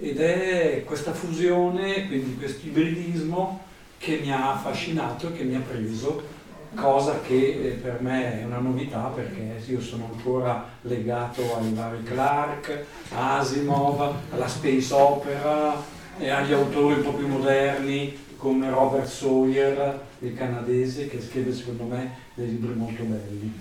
[0.00, 3.60] ed è questa fusione quindi questo ibridismo
[3.98, 6.38] che mi ha affascinato e che mi ha preso
[6.74, 12.02] cosa che eh, per me è una novità perché io sono ancora legato ai vari
[12.04, 15.82] Clark, Asimov, alla space opera
[16.18, 21.84] e agli autori un po' più moderni come Robert Sawyer, il canadese, che scrive secondo
[21.84, 23.52] me dei libri molto belli.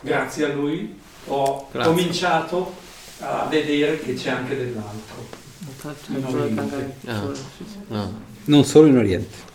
[0.00, 1.90] Grazie a lui ho Grazie.
[1.90, 2.74] cominciato
[3.20, 5.43] a vedere che c'è anche dell'altro.
[7.06, 7.32] Ah.
[7.90, 8.10] Ah.
[8.44, 9.52] Non solo in Oriente.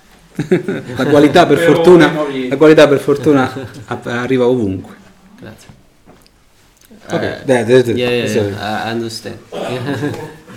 [0.95, 2.13] la qualità per fortuna,
[2.47, 3.51] la qualità per fortuna
[4.03, 4.95] arriva ovunque.
[5.39, 5.77] Grazie.
[7.11, 7.49] Ok, Uh,
[7.95, 9.37] yeah, yeah, yeah, I understand.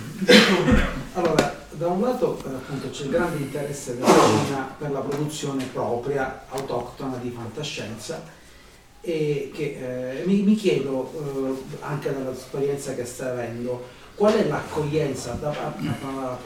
[1.15, 5.65] Allora, da un lato eh, appunto c'è il grande interesse della Cina per la produzione
[5.71, 8.23] propria, autoctona di fantascienza
[9.01, 15.33] e che eh, mi, mi chiedo, eh, anche dall'esperienza che stai avendo, qual è l'accoglienza?
[15.33, 15.73] Da, a,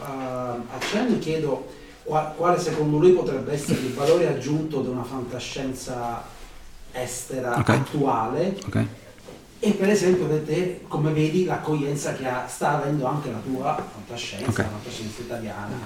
[0.04, 1.66] a, a, Chen chiedo
[2.04, 6.22] qua- quale secondo lui potrebbe essere il valore aggiunto di una fantascienza
[6.92, 7.68] estera Ok.
[7.68, 8.84] attuale Ok.
[9.60, 13.74] e per esempio per te come vedi l'accoglienza che ha- sta avendo anche la tua
[13.92, 14.58] fantascienza, Ok.
[14.58, 15.76] la fantascienza italiana.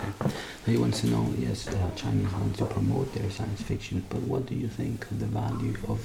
[0.64, 4.44] He wants to know, yes, the Chinese want to promote their science fiction, but what
[4.46, 5.98] do you think of the value of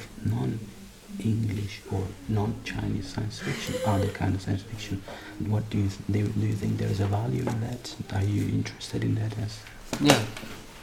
[1.19, 5.01] non-English or non-Chinese science fiction, other kind of science fiction?
[5.47, 6.47] What do you th- do?
[6.47, 7.95] You think there is a value in that?
[8.13, 9.59] Are you interested in that as
[10.01, 10.19] yeah,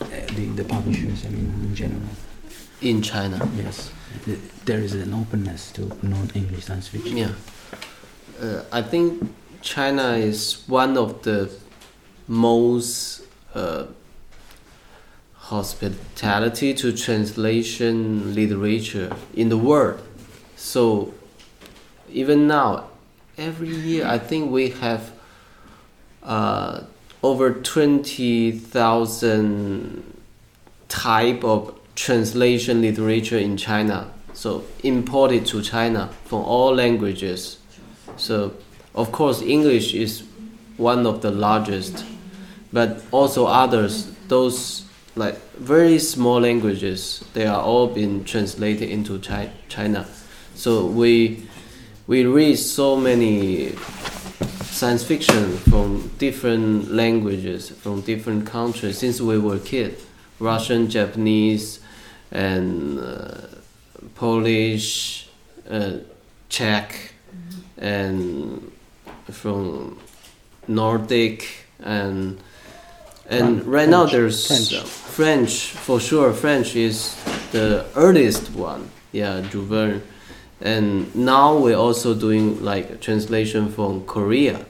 [0.01, 1.25] uh, the the publishers?
[1.27, 2.03] I mean, in general,
[2.81, 3.49] in China.
[3.57, 3.91] yes,
[4.25, 7.17] th- there is an openness to non-English science fiction.
[7.17, 7.33] Yeah.
[8.41, 9.33] Uh, I think
[9.63, 11.51] China is one of the
[12.27, 13.23] most
[13.55, 13.85] uh,
[15.35, 20.01] hospitality to translation literature in the world.
[20.65, 21.13] So
[22.11, 22.89] even now,
[23.37, 25.13] every year I think we have
[26.23, 26.85] uh,
[27.23, 30.03] over twenty thousand
[30.89, 34.11] type of translation literature in China.
[34.33, 37.59] So imported to China from all languages.
[38.17, 38.55] So
[38.95, 40.25] of course English is
[40.79, 42.05] one of the largest,
[42.73, 44.11] but also others.
[44.29, 50.07] Those like very small languages, they are all been translated into Chi- China.
[50.55, 51.47] So we
[52.07, 53.75] we read so many
[54.65, 60.05] science fiction from different languages, from different countries since we were kids.
[60.41, 61.81] Russian, Japanese,
[62.31, 63.35] and uh,
[64.15, 65.29] Polish,
[65.71, 65.99] uh,
[66.49, 67.15] Czech,
[67.79, 68.71] and
[69.31, 69.99] from
[70.69, 72.39] Nordic, and
[73.29, 74.87] and right now there's French.
[74.87, 76.33] French for sure.
[76.33, 77.15] French is
[77.53, 78.91] the earliest one.
[79.13, 80.03] Yeah, Jouvin.
[80.65, 84.65] And now we're also doing like translation from Korea,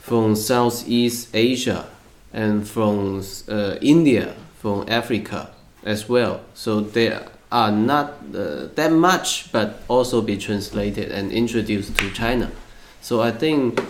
[0.00, 1.88] from Southeast Asia,
[2.32, 5.50] and from uh, India, from Africa
[5.82, 6.42] as well.
[6.54, 7.18] So they
[7.50, 12.52] are not uh, that much, but also be translated and introduced to China.
[13.00, 13.82] So I think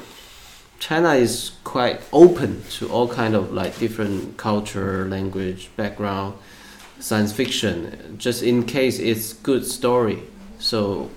[0.79, 6.35] China is quite open to all kind of like different culture, language, background,
[6.99, 8.17] science fiction.
[8.17, 10.23] Just in case it's good story.
[10.61, 11.09] So,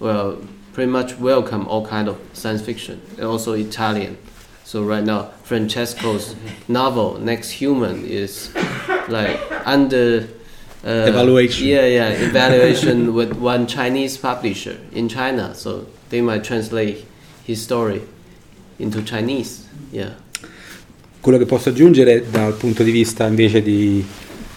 [0.00, 0.36] well,
[0.72, 3.00] pretty much welcome all kind of science fiction.
[3.16, 4.16] And also Italian.
[4.64, 6.34] So right now, Francesco's
[6.68, 8.50] novel Next Human is
[9.08, 10.28] like under
[10.84, 11.66] uh, Evaluation.
[11.66, 15.54] Yeah, yeah, evaluation with one Chinese publisher in China.
[15.54, 17.06] So they might translate
[17.44, 18.02] his story
[18.78, 19.66] into Chinese.
[19.90, 20.14] Yeah.
[21.20, 24.04] Quello che posso aggiungere dal punto di vista invece di,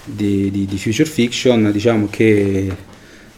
[0.06, 2.76] di- di- di future fiction, diciamo che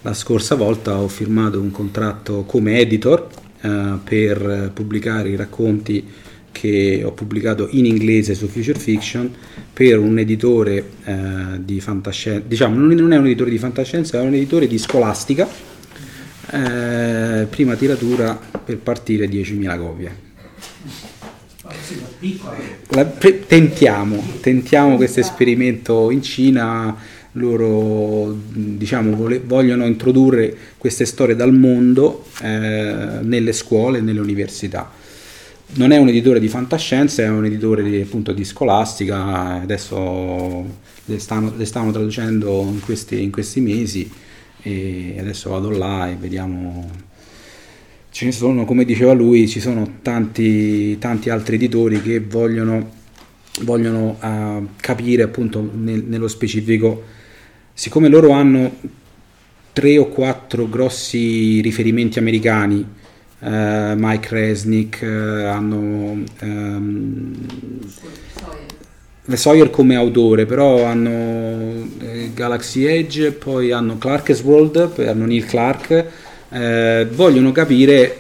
[0.04, 3.28] la scorsa volta ho firmato un contratto come editor
[3.62, 6.06] eh, per pubblicare i racconti
[6.52, 9.34] che ho pubblicato in inglese su future fiction
[9.74, 11.16] per un editore eh,
[11.58, 15.48] di fantascienza, diciamo non è un editore di fantascienza, è un editore di scolastica,
[16.52, 20.32] eh, prima tiratura per partire 10.000 copie.
[22.90, 26.96] La- tentiamo, tentiamo questo esperimento in Cina,
[27.34, 34.92] loro diciamo, vole- vogliono introdurre queste storie dal mondo eh, nelle scuole e nelle università.
[35.76, 40.66] Non è un editore di fantascienza, è un editore di, appunto di scolastica, adesso
[41.06, 44.10] le stanno, le stanno traducendo in questi, in questi mesi
[44.62, 47.12] e adesso vado là e vediamo
[48.14, 52.92] ce sono, come diceva lui, ci sono tanti, tanti altri editori che vogliono,
[53.62, 57.02] vogliono eh, capire appunto nel- nello specifico,
[57.74, 58.72] siccome loro hanno
[59.74, 62.86] tre o quattro grossi riferimenti americani,
[63.40, 67.36] eh, Mike Resnick, eh, hanno ehm,
[69.34, 75.46] Sawyer come autore, però hanno eh, Galaxy Edge, poi hanno Clark's World, poi hanno Neil
[75.46, 76.06] Clark,
[76.50, 78.18] eh, vogliono capire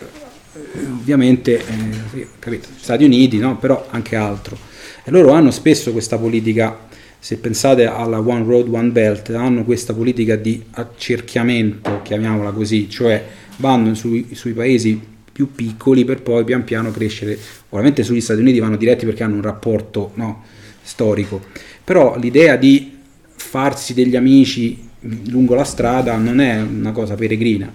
[0.55, 3.57] eh, ovviamente eh, capito, Stati Uniti, no?
[3.57, 4.57] però anche altro.
[5.03, 6.87] E loro hanno spesso questa politica,
[7.23, 13.23] se pensate alla One Road, One Belt, hanno questa politica di accerchiamento, chiamiamola così, cioè
[13.59, 14.99] vanno sui, sui paesi
[15.31, 17.39] più piccoli per poi pian piano crescere.
[17.69, 20.43] Ovviamente sugli Stati Uniti vanno diretti perché hanno un rapporto no,
[20.81, 21.41] storico,
[21.81, 22.91] però l'idea di
[23.37, 24.89] farsi degli amici
[25.29, 27.71] lungo la strada non è una cosa peregrina.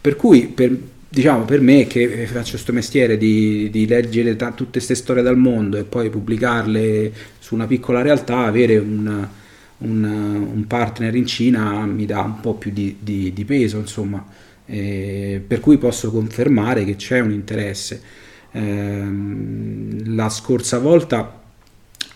[0.00, 0.74] Per cui per,
[1.06, 5.36] diciamo, per me che faccio questo mestiere di, di leggere ta- tutte queste storie dal
[5.36, 7.12] mondo e poi pubblicarle
[7.46, 9.28] su una piccola realtà, avere un,
[9.78, 14.26] un, un partner in Cina mi dà un po' più di, di, di peso, insomma
[14.66, 18.02] eh, per cui posso confermare che c'è un interesse.
[18.50, 19.04] Eh,
[20.06, 21.40] la scorsa volta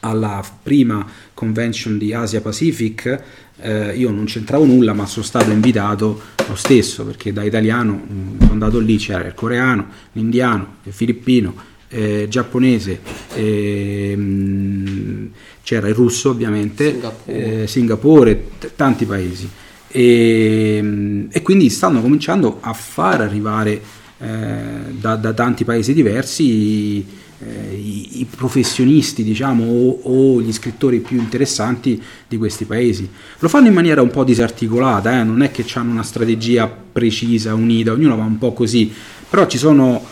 [0.00, 3.22] alla prima convention di Asia Pacific
[3.60, 8.38] eh, io non c'entravo nulla ma sono stato invitato lo stesso perché da italiano mm,
[8.40, 11.54] sono andato lì c'era il coreano, l'indiano, il filippino,
[11.90, 13.00] eh, giapponese,
[13.34, 15.30] eh, mh,
[15.62, 19.48] c'era il russo ovviamente, Singapore, eh, Singapore t- tanti paesi
[19.92, 23.80] e, e, quindi stanno cominciando a far arrivare
[24.18, 27.04] eh, da, da, tanti paesi diversi
[27.38, 33.08] eh, i, i, professionisti diciamo o, o, gli scrittori più interessanti di questi paesi
[33.38, 35.24] lo fanno in maniera un po' disarticolata eh?
[35.24, 38.92] non è che hanno una strategia precisa unita ognuno va un po' così
[39.28, 40.04] però ci sono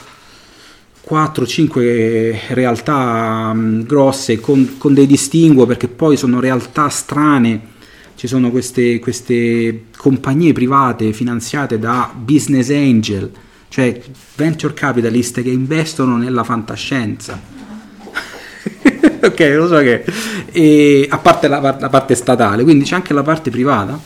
[1.08, 7.76] 4-5 realtà mh, grosse con, con dei distinguo perché poi sono realtà strane
[8.18, 13.30] ci sono queste, queste compagnie private finanziate da business angel,
[13.68, 13.96] cioè
[14.34, 17.40] venture capitalist che investono nella fantascienza.
[19.22, 20.04] ok, lo so che...
[20.50, 24.00] E, a parte la, la, parte statale, quindi c'è anche la parte privata.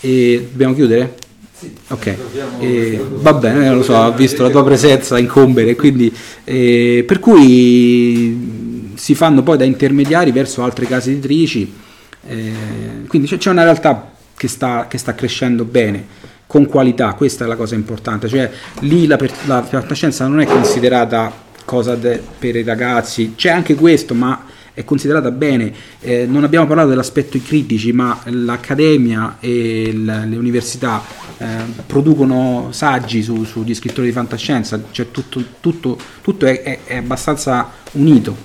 [0.00, 1.16] E dobbiamo chiudere?
[1.56, 2.16] Sì, ok,
[2.58, 6.12] e, va bene, lo so, ho visto la tua presenza incombere, quindi
[6.44, 11.82] eh, per cui si fanno poi da intermediari verso altre case editrici
[12.26, 16.06] eh, quindi c'è una realtà che sta, che sta, crescendo bene,
[16.46, 18.50] con qualità, questa è la cosa importante, cioè
[18.80, 21.32] lì la, la fantascienza non è considerata
[21.64, 25.72] cosa de, per i ragazzi, c'è anche questo, ma è considerata bene.
[26.00, 31.02] Eh, non abbiamo parlato dell'aspetto critici, ma l'accademia e l- le università
[31.38, 31.46] eh,
[31.86, 37.70] producono saggi su, sugli scrittori di fantascienza, cioè tutto, tutto, tutto è, è, è, abbastanza
[37.92, 38.36] unito.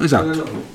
[0.00, 0.68] Esatto.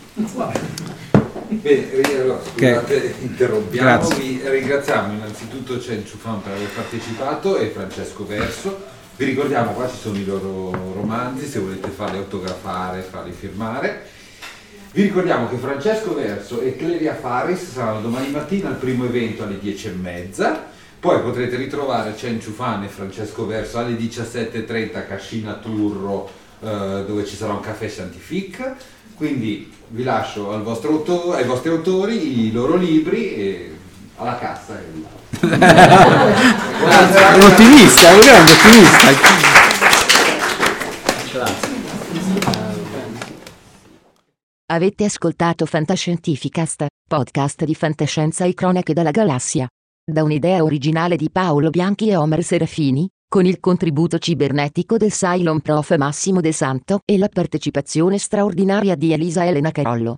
[1.48, 4.08] Bene, allora, scusate, interrompiamo.
[4.10, 8.94] Vi ringraziamo innanzitutto Chen Ciufan per aver partecipato e Francesco Verso.
[9.18, 14.08] Vi ricordiamo qua ci sono i loro romanzi, se volete farli autografare, farli firmare.
[14.96, 19.60] Vi ricordiamo che Francesco Verso e Clelia Faris saranno domani mattina al primo evento alle
[19.62, 20.58] 10.30.
[21.02, 26.30] Poi potrete ritrovare Chen Ciufan e Francesco Verso alle 17.30 a Cascina Turro
[26.62, 28.76] eh, dove ci sarà un caffè Scientifique
[29.18, 33.76] quindi vi lascio al auto- ai vostri autori i loro libri e
[34.16, 34.80] alla cassa.
[34.80, 34.84] è
[37.34, 39.55] un ottimista, è un grande ottimista.
[44.68, 49.68] Avete ascoltato Fantascientificast, podcast di fantascienza e cronache dalla galassia.
[50.04, 55.62] Da un'idea originale di Paolo Bianchi e Omer Serafini, con il contributo cibernetico del Cylon
[55.62, 60.18] Prof Massimo De Santo e la partecipazione straordinaria di Elisa Elena Carollo.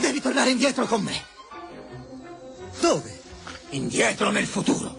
[0.00, 1.24] Devi tornare indietro con me.
[2.80, 3.20] Dove?
[3.70, 4.96] Indietro nel futuro.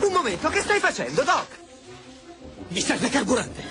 [0.00, 1.46] Un momento, che stai facendo, Doc?
[2.68, 3.62] Mi serve carburante.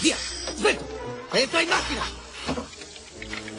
[0.00, 0.16] Via,
[0.56, 0.98] smetto.
[1.32, 2.02] Entra in macchina.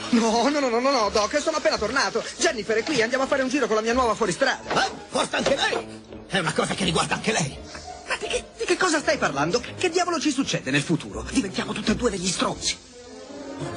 [0.10, 2.24] No, no, no, no, no, Doc, sono appena tornato.
[2.38, 4.74] Jennifer è qui, andiamo a fare un giro con la mia nuova fuoristrada.
[4.74, 6.02] Ah, forse anche lei?
[6.28, 7.58] È una cosa che riguarda anche lei.
[8.12, 9.62] Ma di che, di che cosa stai parlando?
[9.78, 11.26] Che diavolo ci succede nel futuro?
[11.32, 12.78] Diventiamo tutti e due degli stronzi.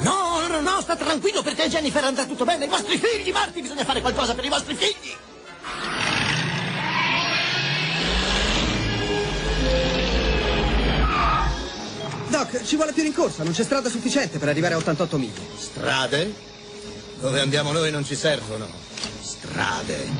[0.01, 2.65] No, no, no, sta tranquillo perché Jennifer andrà tutto bene.
[2.65, 5.15] I vostri figli, Marty, bisogna fare qualcosa per i vostri figli.
[12.27, 15.40] Doc, ci vuole più rincorsa, non c'è strada sufficiente per arrivare a 88 miglia.
[15.56, 16.35] Strade?
[17.20, 18.66] Dove andiamo noi non ci servono.
[19.20, 20.11] Strade.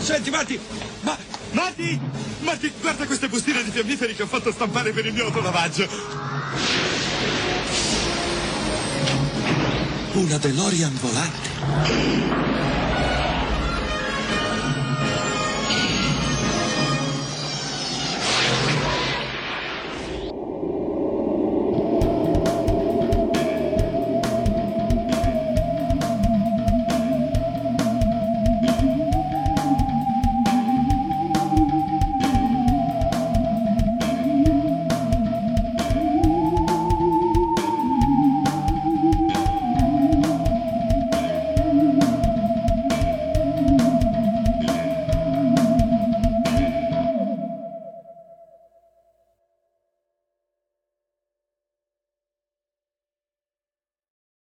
[0.00, 0.60] Senti, Matti!
[1.00, 1.35] Ma...
[1.56, 1.98] Matti!
[2.40, 5.88] Matti, guarda queste bustine di fiammiferi che ho fatto stampare per il mio autolavaggio!
[10.12, 11.48] Una DeLorean volante.